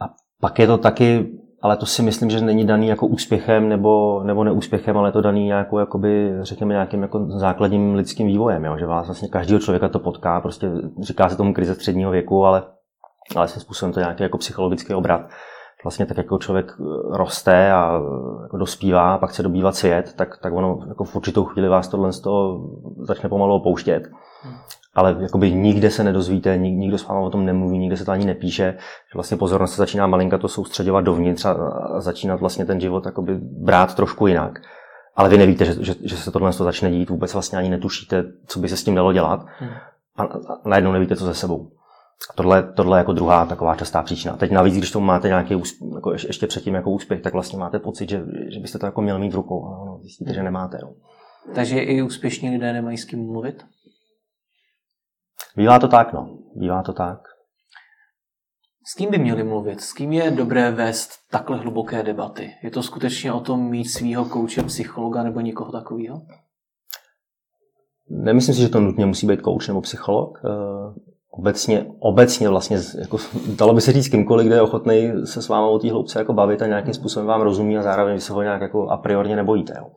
a 0.00 0.14
pak 0.40 0.58
je 0.58 0.66
to 0.66 0.78
taky 0.78 1.38
ale 1.62 1.76
to 1.76 1.86
si 1.86 2.02
myslím, 2.02 2.30
že 2.30 2.40
není 2.40 2.66
daný 2.66 2.88
jako 2.88 3.06
úspěchem 3.06 3.68
nebo, 3.68 4.22
nebo 4.24 4.44
neúspěchem, 4.44 4.98
ale 4.98 5.08
je 5.08 5.12
to 5.12 5.20
daný 5.20 5.44
nějakou, 5.44 5.78
jakoby, 5.78 6.32
řekněme, 6.40 6.74
nějakým 6.74 7.02
jako 7.02 7.26
základním 7.30 7.94
lidským 7.94 8.26
vývojem, 8.26 8.64
jo? 8.64 8.76
že 8.78 8.86
vás 8.86 9.06
vlastně 9.06 9.28
každého 9.28 9.60
člověka 9.60 9.88
to 9.88 9.98
potká, 9.98 10.40
prostě 10.40 10.70
říká 11.00 11.28
se 11.28 11.36
tomu 11.36 11.54
krize 11.54 11.74
středního 11.74 12.10
věku, 12.10 12.44
ale, 12.44 12.62
ale 13.36 13.48
svým 13.48 13.60
způsobem 13.60 13.92
to 13.92 14.00
nějaký 14.00 14.22
jako 14.22 14.38
psychologický 14.38 14.94
obrat, 14.94 15.20
vlastně 15.84 16.06
tak 16.06 16.16
jako 16.16 16.38
člověk 16.38 16.72
roste 17.10 17.72
a 17.72 18.00
jako 18.42 18.56
dospívá 18.56 19.14
a 19.14 19.18
pak 19.18 19.30
chce 19.30 19.42
dobývat 19.42 19.74
svět, 19.74 20.14
tak, 20.16 20.38
tak 20.42 20.52
ono 20.52 20.78
jako 20.88 21.04
v 21.04 21.16
určitou 21.16 21.44
chvíli 21.44 21.68
vás 21.68 21.88
tohle 21.88 22.12
z 22.12 22.20
toho 22.20 22.68
začne 22.98 23.28
pomalu 23.28 23.54
opouštět. 23.54 24.02
Hmm. 24.42 24.54
Ale 24.94 25.16
jakoby 25.20 25.52
nikde 25.52 25.90
se 25.90 26.04
nedozvíte, 26.04 26.56
nik, 26.56 26.78
nikdo 26.78 26.98
s 26.98 27.06
vámi 27.06 27.26
o 27.26 27.30
tom 27.30 27.46
nemluví, 27.46 27.78
nikde 27.78 27.96
se 27.96 28.04
to 28.04 28.12
ani 28.12 28.24
nepíše, 28.24 28.74
že 28.78 29.14
vlastně 29.14 29.36
pozornost 29.36 29.70
se 29.70 29.76
začíná 29.76 30.06
malinka 30.06 30.38
to 30.38 30.48
soustředovat 30.48 31.04
dovnitř 31.04 31.44
a, 31.44 31.52
a 31.52 32.00
začínat 32.00 32.40
vlastně 32.40 32.64
ten 32.64 32.80
život 32.80 33.06
jakoby 33.06 33.38
brát 33.40 33.94
trošku 33.94 34.26
jinak. 34.26 34.58
Ale 35.16 35.28
vy 35.28 35.38
nevíte, 35.38 35.64
že, 35.64 35.84
že, 35.84 35.94
že 36.04 36.16
se 36.16 36.30
tohle 36.30 36.52
začne 36.52 36.90
dít, 36.90 37.10
vůbec 37.10 37.32
vlastně 37.32 37.58
ani 37.58 37.68
netušíte, 37.68 38.24
co 38.46 38.58
by 38.58 38.68
se 38.68 38.76
s 38.76 38.84
tím 38.84 38.94
dalo 38.94 39.12
dělat. 39.12 39.46
Hmm. 39.58 39.70
A, 40.16 40.22
a 40.22 40.68
najednou 40.68 40.92
nevíte, 40.92 41.16
co 41.16 41.24
se 41.24 41.34
sebou. 41.34 41.70
A 42.30 42.32
tohle, 42.34 42.72
tohle 42.72 42.96
je 42.96 43.00
jako 43.00 43.12
druhá 43.12 43.46
taková 43.46 43.74
častá 43.74 44.02
příčina. 44.02 44.36
Teď 44.36 44.50
navíc, 44.50 44.76
když 44.76 44.90
tomu 44.90 45.06
máte 45.06 45.28
nějaký 45.28 45.54
úspěch, 45.54 45.90
jako 45.94 46.12
ještě 46.12 46.46
předtím 46.46 46.74
jako 46.74 46.90
úspěch, 46.90 47.20
tak 47.20 47.32
vlastně 47.32 47.58
máte 47.58 47.78
pocit, 47.78 48.08
že, 48.08 48.24
že 48.48 48.60
byste 48.60 48.78
to 48.78 48.86
jako 48.86 49.02
měl 49.02 49.18
mít 49.18 49.32
v 49.32 49.36
rukou, 49.36 49.66
ale 49.66 49.86
no, 49.86 49.98
zjistíte, 50.02 50.34
že 50.34 50.42
nemáte. 50.42 50.78
No. 50.82 50.90
Takže 51.54 51.78
i 51.78 52.02
úspěšní 52.02 52.50
lidé 52.50 52.72
nemají 52.72 52.98
s 52.98 53.04
kým 53.04 53.26
mluvit? 53.26 53.64
Bývá 55.56 55.78
to 55.78 55.88
tak, 55.88 56.12
no. 56.12 56.38
Bývá 56.54 56.82
to 56.82 56.92
tak. 56.92 57.18
S 58.90 58.94
kým 58.94 59.10
by 59.10 59.18
měli 59.18 59.44
mluvit? 59.44 59.80
S 59.80 59.92
kým 59.92 60.12
je 60.12 60.30
dobré 60.30 60.70
vést 60.70 61.10
takhle 61.30 61.56
hluboké 61.56 62.02
debaty? 62.02 62.50
Je 62.62 62.70
to 62.70 62.82
skutečně 62.82 63.32
o 63.32 63.40
tom 63.40 63.70
mít 63.70 63.84
svého 63.84 64.24
kouče, 64.24 64.62
psychologa 64.62 65.22
nebo 65.22 65.40
někoho 65.40 65.72
takového? 65.72 66.22
Nemyslím 68.10 68.54
si, 68.54 68.60
že 68.60 68.68
to 68.68 68.80
nutně 68.80 69.06
musí 69.06 69.26
být 69.26 69.42
kouč 69.42 69.68
nebo 69.68 69.80
psycholog. 69.80 70.38
Eh, 70.44 71.00
obecně, 71.30 71.86
obecně 71.98 72.48
vlastně, 72.48 72.78
jako, 73.00 73.18
dalo 73.58 73.74
by 73.74 73.80
se 73.80 73.92
říct 73.92 74.08
kýmkoliv, 74.08 74.46
kde 74.46 74.56
je 74.56 74.62
ochotný 74.62 75.12
se 75.24 75.42
s 75.42 75.48
vámi 75.48 75.66
o 75.70 75.78
té 75.78 75.90
hloubce 75.90 76.18
jako 76.18 76.32
bavit 76.32 76.62
a 76.62 76.66
nějakým 76.66 76.94
způsobem 76.94 77.26
vám 77.26 77.40
rozumí 77.40 77.78
a 77.78 77.82
zároveň 77.82 78.14
vy 78.14 78.20
se 78.20 78.32
ho 78.32 78.42
nějak 78.42 78.60
jako 78.60 78.88
a 78.88 78.96
priorně 78.96 79.36
nebojíte. 79.36 79.74
Jo. 79.78 79.90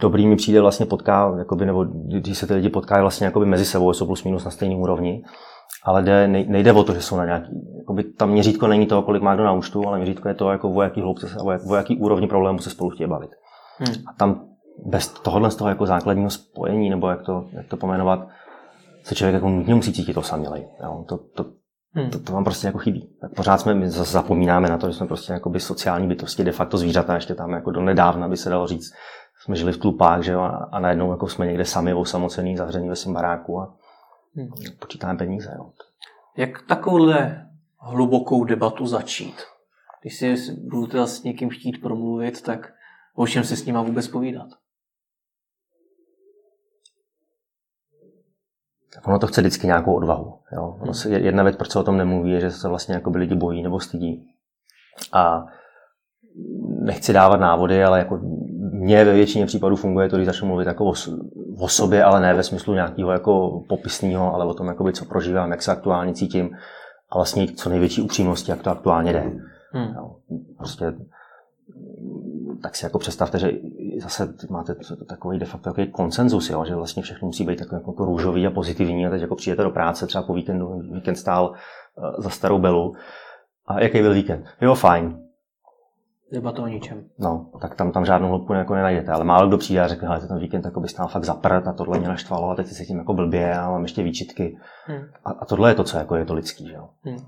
Dobrý 0.00 0.26
mi 0.26 0.36
přijde 0.36 0.60
vlastně 0.60 0.86
potká, 0.86 1.34
jakoby, 1.38 1.66
nebo 1.66 1.84
když 1.84 2.38
se 2.38 2.46
ty 2.46 2.54
lidi 2.54 2.68
potkají 2.68 3.00
vlastně 3.00 3.24
jakoby 3.24 3.46
mezi 3.46 3.64
sebou, 3.64 3.92
jsou 3.92 4.06
plus 4.06 4.24
minus 4.24 4.44
na 4.44 4.50
stejné 4.50 4.76
úrovni, 4.76 5.24
ale 5.84 6.02
jde, 6.02 6.28
nejde 6.28 6.72
o 6.72 6.84
to, 6.84 6.94
že 6.94 7.02
jsou 7.02 7.16
na 7.16 7.24
nějaký, 7.24 7.50
jakoby 7.78 8.04
tam 8.04 8.30
měřítko 8.30 8.66
není 8.66 8.86
to, 8.86 9.02
kolik 9.02 9.22
má 9.22 9.34
kdo 9.34 9.44
na 9.44 9.52
účtu, 9.52 9.88
ale 9.88 9.98
měřítko 9.98 10.28
je 10.28 10.34
to, 10.34 10.50
jako 10.50 10.70
o 10.70 10.82
jaký 10.82 11.00
hloubce, 11.00 11.26
o 11.68 11.74
jaký 11.74 11.96
úrovni 11.96 12.26
problému 12.26 12.58
se 12.58 12.70
spolu 12.70 12.90
chtějí 12.90 13.10
bavit. 13.10 13.30
Hmm. 13.78 13.94
A 14.06 14.12
tam 14.18 14.48
bez 14.86 15.08
tohohle 15.08 15.50
z 15.50 15.56
toho 15.56 15.68
jako 15.68 15.86
základního 15.86 16.30
spojení, 16.30 16.90
nebo 16.90 17.08
jak 17.08 17.22
to, 17.22 17.44
jak 17.52 17.68
to 17.68 17.76
pomenovat, 17.76 18.28
se 19.02 19.14
člověk 19.14 19.34
jako 19.34 19.48
nutně 19.48 19.74
musí 19.74 19.92
cítit 19.92 20.16
osamělej. 20.16 20.68
Jo? 20.84 21.04
To, 21.08 21.18
to, 21.18 21.44
hmm. 21.94 22.10
to, 22.10 22.18
to, 22.18 22.32
vám 22.32 22.44
prostě 22.44 22.66
jako 22.66 22.78
chybí. 22.78 23.10
Tak 23.20 23.34
pořád 23.34 23.58
jsme, 23.58 23.74
my 23.74 23.90
zapomínáme 23.90 24.68
na 24.68 24.78
to, 24.78 24.88
že 24.88 24.96
jsme 24.96 25.06
prostě 25.06 25.40
sociální 25.58 26.06
bytosti, 26.06 26.44
de 26.44 26.52
facto 26.52 26.78
zvířata, 26.78 27.14
ještě 27.14 27.34
tam 27.34 27.50
jako 27.50 27.70
do 27.70 27.80
nedávna 27.80 28.28
by 28.28 28.36
se 28.36 28.50
dalo 28.50 28.66
říct, 28.66 28.90
jsme 29.40 29.56
žili 29.56 29.72
v 29.72 29.78
tlupách, 29.78 30.22
že 30.22 30.32
jo, 30.32 30.40
a, 30.70 30.80
najednou 30.80 31.10
jako 31.10 31.28
jsme 31.28 31.46
někde 31.46 31.64
sami 31.64 31.94
osamocený, 31.94 32.56
zavřený 32.56 32.88
ve 32.88 32.96
svém 32.96 33.14
baráku 33.14 33.60
a 33.60 33.76
hmm. 34.36 34.50
počítáme 34.78 35.18
peníze. 35.18 35.54
Jo. 35.56 35.70
Jak 36.36 36.62
takovouhle 36.62 37.46
hlubokou 37.78 38.44
debatu 38.44 38.86
začít? 38.86 39.42
Když 40.00 40.18
si 40.18 40.52
budu 40.52 40.86
teda 40.86 41.06
s 41.06 41.22
někým 41.22 41.50
chtít 41.50 41.80
promluvit, 41.82 42.42
tak 42.42 42.72
o 43.14 43.26
čem 43.26 43.44
se 43.44 43.56
s 43.56 43.66
nima 43.66 43.82
vůbec 43.82 44.08
povídat? 44.08 44.48
ono 49.04 49.18
to 49.18 49.26
chce 49.26 49.40
vždycky 49.40 49.66
nějakou 49.66 49.94
odvahu. 49.94 50.38
Jo? 50.52 50.78
Ono 50.80 50.94
se, 50.94 51.10
jedna 51.10 51.42
věc, 51.42 51.56
proč 51.56 51.70
se 51.70 51.78
o 51.78 51.82
tom 51.82 51.96
nemluví, 51.96 52.30
je, 52.30 52.40
že 52.40 52.50
se 52.50 52.68
vlastně 52.68 52.94
jako 52.94 53.10
by 53.10 53.18
lidi 53.18 53.34
bojí 53.34 53.62
nebo 53.62 53.80
stydí. 53.80 54.26
A 55.12 55.46
nechci 56.80 57.12
dávat 57.12 57.36
návody, 57.36 57.84
ale 57.84 57.98
jako 57.98 58.20
mně 58.78 59.04
ve 59.04 59.14
většině 59.14 59.46
případů 59.46 59.76
funguje 59.76 60.08
to, 60.08 60.16
když 60.16 60.26
začnu 60.26 60.48
mluvit 60.48 60.66
jako 60.66 60.84
o, 60.84 60.94
o 61.60 61.68
sobě, 61.68 62.04
ale 62.04 62.20
ne 62.20 62.34
ve 62.34 62.42
smyslu 62.42 62.74
nějakého 62.74 63.12
jako 63.12 63.62
popisného, 63.68 64.34
ale 64.34 64.44
o 64.44 64.54
tom, 64.54 64.66
jakoby, 64.66 64.92
co 64.92 65.04
prožívám, 65.04 65.50
jak 65.50 65.62
se 65.62 65.72
aktuálně 65.72 66.14
cítím 66.14 66.50
a 67.10 67.18
vlastně 67.18 67.46
co 67.46 67.70
největší 67.70 68.02
upřímnosti, 68.02 68.50
jak 68.50 68.62
to 68.62 68.70
aktuálně 68.70 69.12
jde. 69.12 69.32
Hmm. 69.72 69.94
Jo, 69.94 70.16
prostě 70.56 70.94
tak 72.62 72.76
si 72.76 72.86
jako 72.86 72.98
představte, 72.98 73.38
že 73.38 73.50
zase 74.02 74.34
máte 74.50 74.74
takový 75.08 75.38
de 75.38 75.46
facto 75.46 75.70
takový 75.70 75.86
konsenzus, 75.86 76.50
jo, 76.50 76.64
že 76.64 76.74
vlastně 76.74 77.02
všechno 77.02 77.26
musí 77.26 77.44
být 77.44 77.58
takový 77.58 77.80
jako 77.86 78.04
růžový 78.04 78.46
a 78.46 78.50
pozitivní 78.50 79.06
a 79.06 79.10
teď 79.10 79.20
jako 79.20 79.36
přijete 79.36 79.62
do 79.62 79.70
práce, 79.70 80.06
třeba 80.06 80.22
po 80.22 80.34
víkendu, 80.34 80.80
víkend 80.92 81.16
stál 81.16 81.50
uh, 81.50 82.22
za 82.22 82.30
starou 82.30 82.58
belu 82.58 82.94
a 83.66 83.80
jaký 83.80 84.00
byl 84.00 84.14
víkend? 84.14 84.44
Jo, 84.60 84.74
fajn. 84.74 85.27
Debata 86.32 86.62
o 86.62 86.66
ničem. 86.66 87.04
No, 87.18 87.50
tak 87.60 87.74
tam, 87.74 87.92
tam 87.92 88.04
žádnou 88.04 88.28
hloubku 88.28 88.52
jako 88.52 88.74
nenajdete, 88.74 89.12
ale 89.12 89.24
málo 89.24 89.48
kdo 89.48 89.58
přijde 89.58 89.80
a 89.80 89.88
řekne, 89.88 90.08
že 90.20 90.26
ten 90.26 90.38
víkend 90.38 90.64
jako 90.64 90.80
by 90.80 90.88
stál 90.88 91.08
fakt 91.08 91.24
zaprt 91.24 91.68
a 91.68 91.72
tohle 91.72 91.98
mě 91.98 92.08
naštvalo 92.08 92.50
a 92.50 92.54
teď 92.54 92.66
se 92.66 92.84
tím 92.84 92.98
jako 92.98 93.14
blbě 93.14 93.54
a 93.54 93.70
mám 93.70 93.82
ještě 93.82 94.02
výčitky. 94.02 94.58
Hmm. 94.84 95.04
A, 95.24 95.30
a, 95.30 95.44
tohle 95.44 95.70
je 95.70 95.74
to, 95.74 95.84
co 95.84 95.98
jako 95.98 96.16
je 96.16 96.24
to 96.24 96.34
lidský. 96.34 96.68
Že 96.68 96.74
jo? 96.74 96.88
Hmm. 97.02 97.18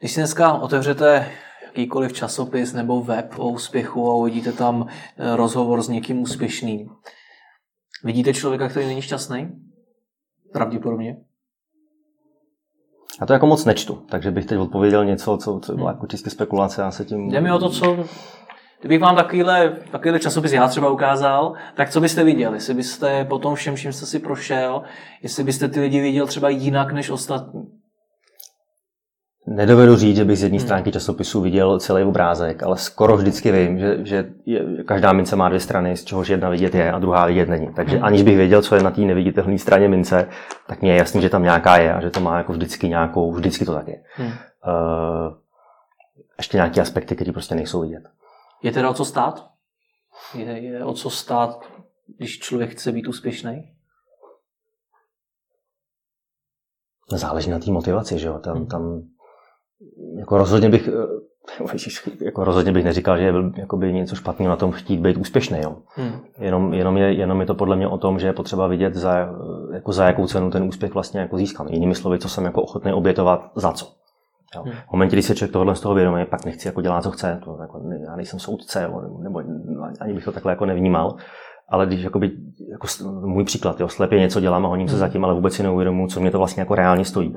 Když 0.00 0.12
si 0.12 0.20
dneska 0.20 0.52
otevřete 0.52 1.26
jakýkoliv 1.66 2.12
časopis 2.12 2.72
nebo 2.72 3.02
web 3.02 3.38
o 3.38 3.48
úspěchu 3.48 4.08
a 4.08 4.14
uvidíte 4.14 4.52
tam 4.52 4.86
eh, 4.88 5.36
rozhovor 5.36 5.82
s 5.82 5.88
někým 5.88 6.22
úspěšným. 6.22 6.88
Vidíte 8.04 8.34
člověka, 8.34 8.68
který 8.68 8.86
není 8.86 9.02
šťastný? 9.02 9.48
Pravděpodobně. 10.52 11.16
Já 13.20 13.26
to 13.26 13.32
jako 13.32 13.46
moc 13.46 13.64
nečtu, 13.64 14.02
takže 14.08 14.30
bych 14.30 14.46
teď 14.46 14.58
odpověděl 14.58 15.04
něco, 15.04 15.36
co, 15.36 15.60
co 15.60 15.72
bylo 15.74 15.86
hmm. 15.86 15.94
jako 15.94 16.06
čistě 16.06 16.30
spekulace. 16.30 16.82
Já 16.82 16.90
se 16.90 17.04
tím... 17.04 17.28
Jde 17.30 17.40
mi 17.40 17.52
o 17.52 17.58
to, 17.58 17.70
co... 17.70 17.96
Kdybych 18.80 19.00
vám 19.00 19.16
takovýhle, 19.16 19.76
takovýhle 19.90 20.20
časopis 20.20 20.52
já 20.52 20.68
třeba 20.68 20.90
ukázal, 20.90 21.52
tak 21.74 21.90
co 21.90 22.00
byste 22.00 22.24
viděl? 22.24 22.54
Jestli 22.54 22.74
byste 22.74 23.24
po 23.24 23.38
tom 23.38 23.54
všem, 23.54 23.76
čím 23.76 23.92
jste 23.92 24.06
si 24.06 24.18
prošel, 24.18 24.82
jestli 25.22 25.44
byste 25.44 25.68
ty 25.68 25.80
lidi 25.80 26.00
viděl 26.00 26.26
třeba 26.26 26.48
jinak 26.48 26.92
než 26.92 27.10
ostatní? 27.10 27.62
Nedovedu 29.48 29.96
říct, 29.96 30.16
že 30.16 30.24
bych 30.24 30.38
z 30.38 30.42
jedné 30.42 30.58
hmm. 30.58 30.66
stránky 30.66 30.92
časopisu 30.92 31.40
viděl 31.40 31.80
celý 31.80 32.04
obrázek, 32.04 32.62
ale 32.62 32.76
skoro 32.76 33.16
vždycky 33.16 33.52
vím, 33.52 33.78
že, 33.78 33.98
že 34.06 34.32
je, 34.46 34.84
každá 34.84 35.12
mince 35.12 35.36
má 35.36 35.48
dvě 35.48 35.60
strany, 35.60 35.96
z 35.96 36.04
čehož 36.04 36.28
jedna 36.28 36.48
vidět 36.48 36.74
je 36.74 36.92
a 36.92 36.98
druhá 36.98 37.26
vidět 37.26 37.48
není. 37.48 37.74
Takže 37.74 37.96
hmm. 37.96 38.04
aniž 38.04 38.22
bych 38.22 38.36
věděl, 38.36 38.62
co 38.62 38.74
je 38.74 38.82
na 38.82 38.90
té 38.90 39.00
neviditelné 39.00 39.58
straně 39.58 39.88
mince, 39.88 40.28
tak 40.66 40.82
mě 40.82 40.92
je 40.92 40.96
jasný, 40.96 41.22
že 41.22 41.28
tam 41.28 41.42
nějaká 41.42 41.76
je 41.76 41.94
a 41.94 42.00
že 42.00 42.10
to 42.10 42.20
má 42.20 42.38
jako 42.38 42.52
vždycky 42.52 42.88
nějakou, 42.88 43.32
vždycky 43.32 43.64
to 43.64 43.74
tak 43.74 43.88
je. 43.88 44.02
Hmm. 44.14 44.28
Uh, 44.28 45.34
ještě 46.38 46.56
nějaké 46.56 46.80
aspekty, 46.80 47.14
které 47.14 47.32
prostě 47.32 47.54
nejsou 47.54 47.80
vidět. 47.80 48.02
Je 48.62 48.72
teda 48.72 48.90
o 48.90 48.94
co 48.94 49.04
stát? 49.04 49.48
Je, 50.34 50.44
je 50.44 50.84
o 50.84 50.92
co 50.92 51.10
stát, 51.10 51.60
když 52.16 52.38
člověk 52.38 52.70
chce 52.70 52.92
být 52.92 53.08
úspěšný? 53.08 53.72
Záleží 57.10 57.50
na 57.50 57.58
té 57.58 57.70
motivaci, 57.70 58.18
že 58.18 58.26
jo? 58.26 58.38
Tam, 58.38 58.56
hmm. 58.56 58.66
tam 58.66 59.02
jako 60.18 60.38
rozhodně 60.38 60.68
bych, 60.68 60.88
eh, 60.88 62.24
jako 62.24 62.44
rozhodně 62.44 62.72
bych 62.72 62.84
neříkal, 62.84 63.18
že 63.18 63.24
je 63.24 63.32
jakoby 63.56 63.92
něco 63.92 64.16
špatného 64.16 64.50
na 64.50 64.56
tom 64.56 64.72
chtít 64.72 65.00
být 65.00 65.16
úspěšný. 65.16 65.58
Jo. 65.62 65.76
Hmm. 65.88 66.12
Jenom, 66.38 66.74
jenom, 66.74 66.96
je, 66.96 67.12
jenom 67.12 67.40
je 67.40 67.46
to 67.46 67.54
podle 67.54 67.76
mě 67.76 67.88
o 67.88 67.98
tom, 67.98 68.18
že 68.18 68.26
je 68.26 68.32
potřeba 68.32 68.66
vidět, 68.66 68.94
za, 68.94 69.28
jako 69.72 69.92
za 69.92 70.06
jakou 70.06 70.26
cenu 70.26 70.50
ten 70.50 70.62
úspěch 70.62 70.94
vlastně 70.94 71.20
jako 71.20 71.36
získám. 71.36 71.68
Jinými 71.68 71.94
slovy, 71.94 72.18
co 72.18 72.28
jsem 72.28 72.44
jako 72.44 72.62
ochotný 72.62 72.92
obětovat 72.92 73.50
za 73.54 73.72
co. 73.72 73.86
Jo. 74.54 74.62
Hmm. 74.62 74.72
V 74.72 74.92
momentě, 74.92 75.16
kdy 75.16 75.22
se 75.22 75.34
člověk 75.34 75.52
tohle 75.52 75.74
z 75.74 75.80
toho 75.80 75.94
vědomí, 75.94 76.24
pak 76.26 76.44
nechci 76.44 76.68
jako 76.68 76.82
dělat, 76.82 77.02
co 77.02 77.10
chce. 77.10 77.40
To, 77.44 77.58
jako, 77.60 77.80
já 78.06 78.16
nejsem 78.16 78.38
soudce, 78.38 78.82
jo, 78.82 79.00
nebo, 79.22 79.42
nebo 79.42 79.84
ani 80.00 80.12
bych 80.14 80.24
to 80.24 80.32
takhle 80.32 80.52
jako 80.52 80.66
nevnímal. 80.66 81.16
Ale 81.68 81.86
když 81.86 82.02
jakoby, 82.02 82.30
jako 82.70 82.86
můj 83.26 83.44
příklad, 83.44 83.80
jo, 83.80 83.88
slepě 83.88 84.20
něco 84.20 84.40
dělám 84.40 84.66
a 84.66 84.68
honím 84.68 84.88
se 84.88 84.94
hmm. 84.94 85.00
zatím, 85.00 85.24
ale 85.24 85.34
vůbec 85.34 85.54
si 85.54 85.62
neuvědomuji, 85.62 86.06
co 86.06 86.20
mě 86.20 86.30
to 86.30 86.38
vlastně 86.38 86.60
jako 86.60 86.74
reálně 86.74 87.04
stojí 87.04 87.36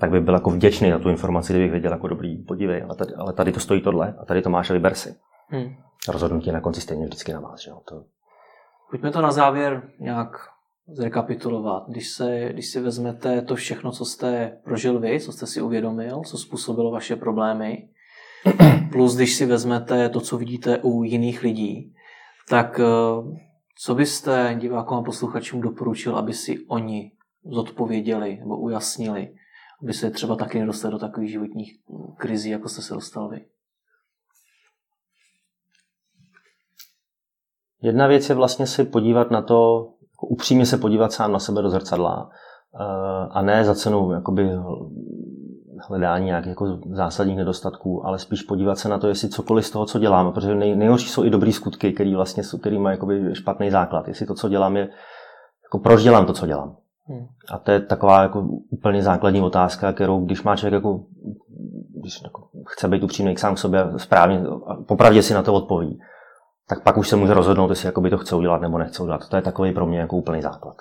tak 0.00 0.10
bych 0.10 0.22
byl 0.22 0.34
jako 0.34 0.50
vděčný 0.50 0.90
za 0.90 0.98
tu 0.98 1.08
informaci, 1.08 1.52
kdybych 1.52 1.70
věděl 1.70 1.92
jako 1.92 2.08
dobrý, 2.08 2.36
podívej, 2.36 2.82
ale 2.82 2.96
tady, 2.96 3.14
ale 3.14 3.32
tady 3.32 3.52
to 3.52 3.60
stojí 3.60 3.80
tohle 3.80 4.14
a 4.18 4.24
tady 4.24 4.42
to 4.42 4.50
máš 4.50 4.70
a 4.70 4.72
vyber 4.72 4.94
si. 4.94 5.14
Hmm. 5.48 5.74
Rozhodnutí 6.08 6.52
na 6.52 6.60
konci 6.60 6.80
stejně 6.80 7.06
vždycky 7.06 7.32
na 7.32 7.40
vás. 7.40 7.60
Že? 7.60 7.70
To... 7.88 8.04
Pojďme 8.90 9.10
to 9.10 9.20
na 9.20 9.32
závěr 9.32 9.82
nějak 10.00 10.36
zrekapitulovat. 10.88 11.84
Když, 11.88 12.10
se, 12.10 12.48
když 12.52 12.70
si 12.70 12.80
vezmete 12.80 13.42
to 13.42 13.54
všechno, 13.54 13.92
co 13.92 14.04
jste 14.04 14.58
prožil 14.64 15.00
vy, 15.00 15.20
co 15.20 15.32
jste 15.32 15.46
si 15.46 15.62
uvědomil, 15.62 16.20
co 16.26 16.38
způsobilo 16.38 16.90
vaše 16.90 17.16
problémy, 17.16 17.88
plus 18.92 19.16
když 19.16 19.34
si 19.34 19.46
vezmete 19.46 20.08
to, 20.08 20.20
co 20.20 20.38
vidíte 20.38 20.78
u 20.78 21.02
jiných 21.02 21.42
lidí, 21.42 21.94
tak 22.48 22.80
eh, 22.80 22.84
co 23.78 23.94
byste 23.94 24.56
divákům 24.58 24.98
a 24.98 25.02
posluchačům 25.02 25.60
doporučil, 25.60 26.16
aby 26.16 26.32
si 26.32 26.58
oni 26.68 27.12
zodpověděli 27.44 28.38
nebo 28.40 28.56
ujasnili 28.56 29.34
by 29.82 29.92
se 29.92 30.10
třeba 30.10 30.36
taky 30.36 30.60
nedostali 30.60 30.92
do 30.92 30.98
takových 30.98 31.30
životních 31.30 31.72
krizí, 32.16 32.50
jako 32.50 32.68
jste 32.68 32.82
se 32.82 32.94
dostal 32.94 33.28
vy? 33.28 33.46
Jedna 37.82 38.06
věc 38.06 38.28
je 38.28 38.34
vlastně 38.34 38.66
si 38.66 38.84
podívat 38.84 39.30
na 39.30 39.42
to, 39.42 39.88
jako 40.12 40.26
upřímně 40.26 40.66
se 40.66 40.78
podívat 40.78 41.12
sám 41.12 41.32
na 41.32 41.38
sebe 41.38 41.62
do 41.62 41.70
zrcadla 41.70 42.30
eh, 42.80 43.28
a 43.30 43.42
ne 43.42 43.64
za 43.64 43.74
cenu 43.74 44.12
jakoby 44.12 44.50
hledání 45.88 46.26
nějakých 46.26 46.48
jako 46.48 46.78
zásadních 46.90 47.36
nedostatků, 47.36 48.06
ale 48.06 48.18
spíš 48.18 48.42
podívat 48.42 48.78
se 48.78 48.88
na 48.88 48.98
to, 48.98 49.08
jestli 49.08 49.28
cokoliv 49.28 49.66
z 49.66 49.70
toho, 49.70 49.86
co 49.86 49.98
děláme, 49.98 50.32
protože 50.32 50.54
nej, 50.54 50.76
nejhorší 50.76 51.08
jsou 51.08 51.24
i 51.24 51.30
dobrý 51.30 51.52
skutky, 51.52 51.92
který 51.92 52.14
vlastně 52.14 52.44
jsou, 52.44 52.58
který 52.58 52.78
mají 52.78 52.98
špatný 53.32 53.70
základ. 53.70 54.08
Jestli 54.08 54.26
to, 54.26 54.34
co 54.34 54.48
dělám, 54.48 54.76
je 54.76 54.88
jako 55.64 55.78
proč 55.78 56.02
dělám 56.02 56.26
to, 56.26 56.32
co 56.32 56.46
dělám. 56.46 56.76
Hmm. 57.04 57.26
A 57.50 57.58
to 57.58 57.70
je 57.70 57.80
taková 57.80 58.22
jako 58.22 58.40
úplně 58.70 59.02
základní 59.02 59.40
otázka, 59.40 59.92
kterou 59.92 60.24
když 60.24 60.42
má 60.42 60.56
člověk 60.56 60.74
jako, 60.74 61.04
když 62.00 62.22
jako 62.22 62.48
chce 62.66 62.88
být 62.88 63.02
upřímný 63.02 63.36
sám 63.36 63.54
k 63.54 63.58
sobě 63.58 63.86
správně, 63.96 64.42
popravdě 64.88 65.22
si 65.22 65.34
na 65.34 65.42
to 65.42 65.54
odpoví, 65.54 66.00
tak 66.68 66.82
pak 66.82 66.96
už 66.96 67.08
se 67.08 67.16
může 67.16 67.34
rozhodnout, 67.34 67.70
jestli 67.70 67.86
jakoby 67.86 68.10
to 68.10 68.18
chce 68.18 68.36
udělat 68.36 68.60
nebo 68.60 68.78
nechce 68.78 69.02
udělat. 69.02 69.28
To 69.28 69.36
je 69.36 69.42
takový 69.42 69.72
pro 69.72 69.86
mě 69.86 69.98
jako 69.98 70.16
úplný 70.16 70.42
základ. 70.42 70.76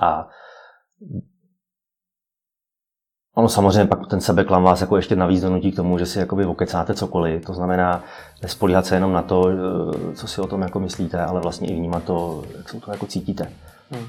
A 0.00 0.28
Ono 3.38 3.48
samozřejmě 3.48 3.84
pak 3.84 4.06
ten 4.06 4.20
sebeklam 4.20 4.62
vás 4.62 4.80
jako 4.80 4.96
ještě 4.96 5.16
navíc 5.16 5.42
donutí 5.42 5.72
k 5.72 5.76
tomu, 5.76 5.98
že 5.98 6.06
si 6.06 6.18
jakoby 6.18 6.46
okecáte 6.46 6.94
cokoliv. 6.94 7.44
To 7.44 7.54
znamená 7.54 8.04
nespolíhat 8.42 8.86
se 8.86 8.96
jenom 8.96 9.12
na 9.12 9.22
to, 9.22 9.48
eh, 9.50 10.14
co 10.14 10.26
si 10.26 10.40
o 10.40 10.46
tom 10.46 10.62
jako 10.62 10.80
myslíte, 10.80 11.20
ale 11.20 11.40
vlastně 11.40 11.68
i 11.68 11.74
vnímat 11.74 12.04
to, 12.04 12.42
jak 12.56 12.68
se 12.68 12.80
to 12.80 12.90
jako 12.90 13.06
cítíte. 13.06 13.52
Hmm. 13.90 14.08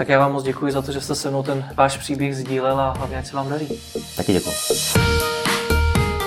Tak 0.00 0.08
já 0.08 0.18
vám 0.18 0.32
moc 0.32 0.44
děkuji 0.44 0.72
za 0.72 0.82
to, 0.82 0.92
že 0.92 1.00
jste 1.00 1.14
se 1.14 1.30
mnou 1.30 1.42
ten 1.42 1.64
váš 1.74 1.96
příběh 1.96 2.36
sdílel 2.36 2.80
a 2.80 2.92
hlavně 2.92 3.18
ať 3.18 3.26
se 3.26 3.36
vám 3.36 3.48
daří. 3.48 3.80
Taky 4.16 4.32
děkuji. 4.32 4.54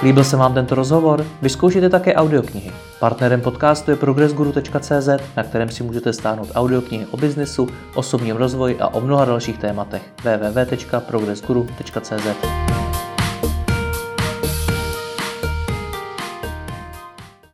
Líbil 0.04 0.24
se 0.24 0.38
vám 0.38 0.54
tento 0.54 0.76
rozhovor? 0.76 1.26
Vyzkoušejte 1.42 1.90
také 1.90 2.16
audioknihy. 2.16 2.72
Partnerem 3.00 3.42
podcastu 3.42 3.92
je 3.92 3.98
progressguru.cz, 3.98 5.10
na 5.38 5.44
kterém 5.44 5.70
si 5.70 5.84
můžete 5.84 6.14
stáhnout 6.14 6.50
audioknihy 6.56 7.06
o 7.06 7.18
biznesu, 7.18 7.68
osobním 7.96 8.36
rozvoji 8.36 8.80
a 8.80 8.88
o 8.88 9.02
mnoha 9.02 9.26
dalších 9.26 9.58
tématech. 9.58 10.02
www.progressguru.cz 10.24 12.83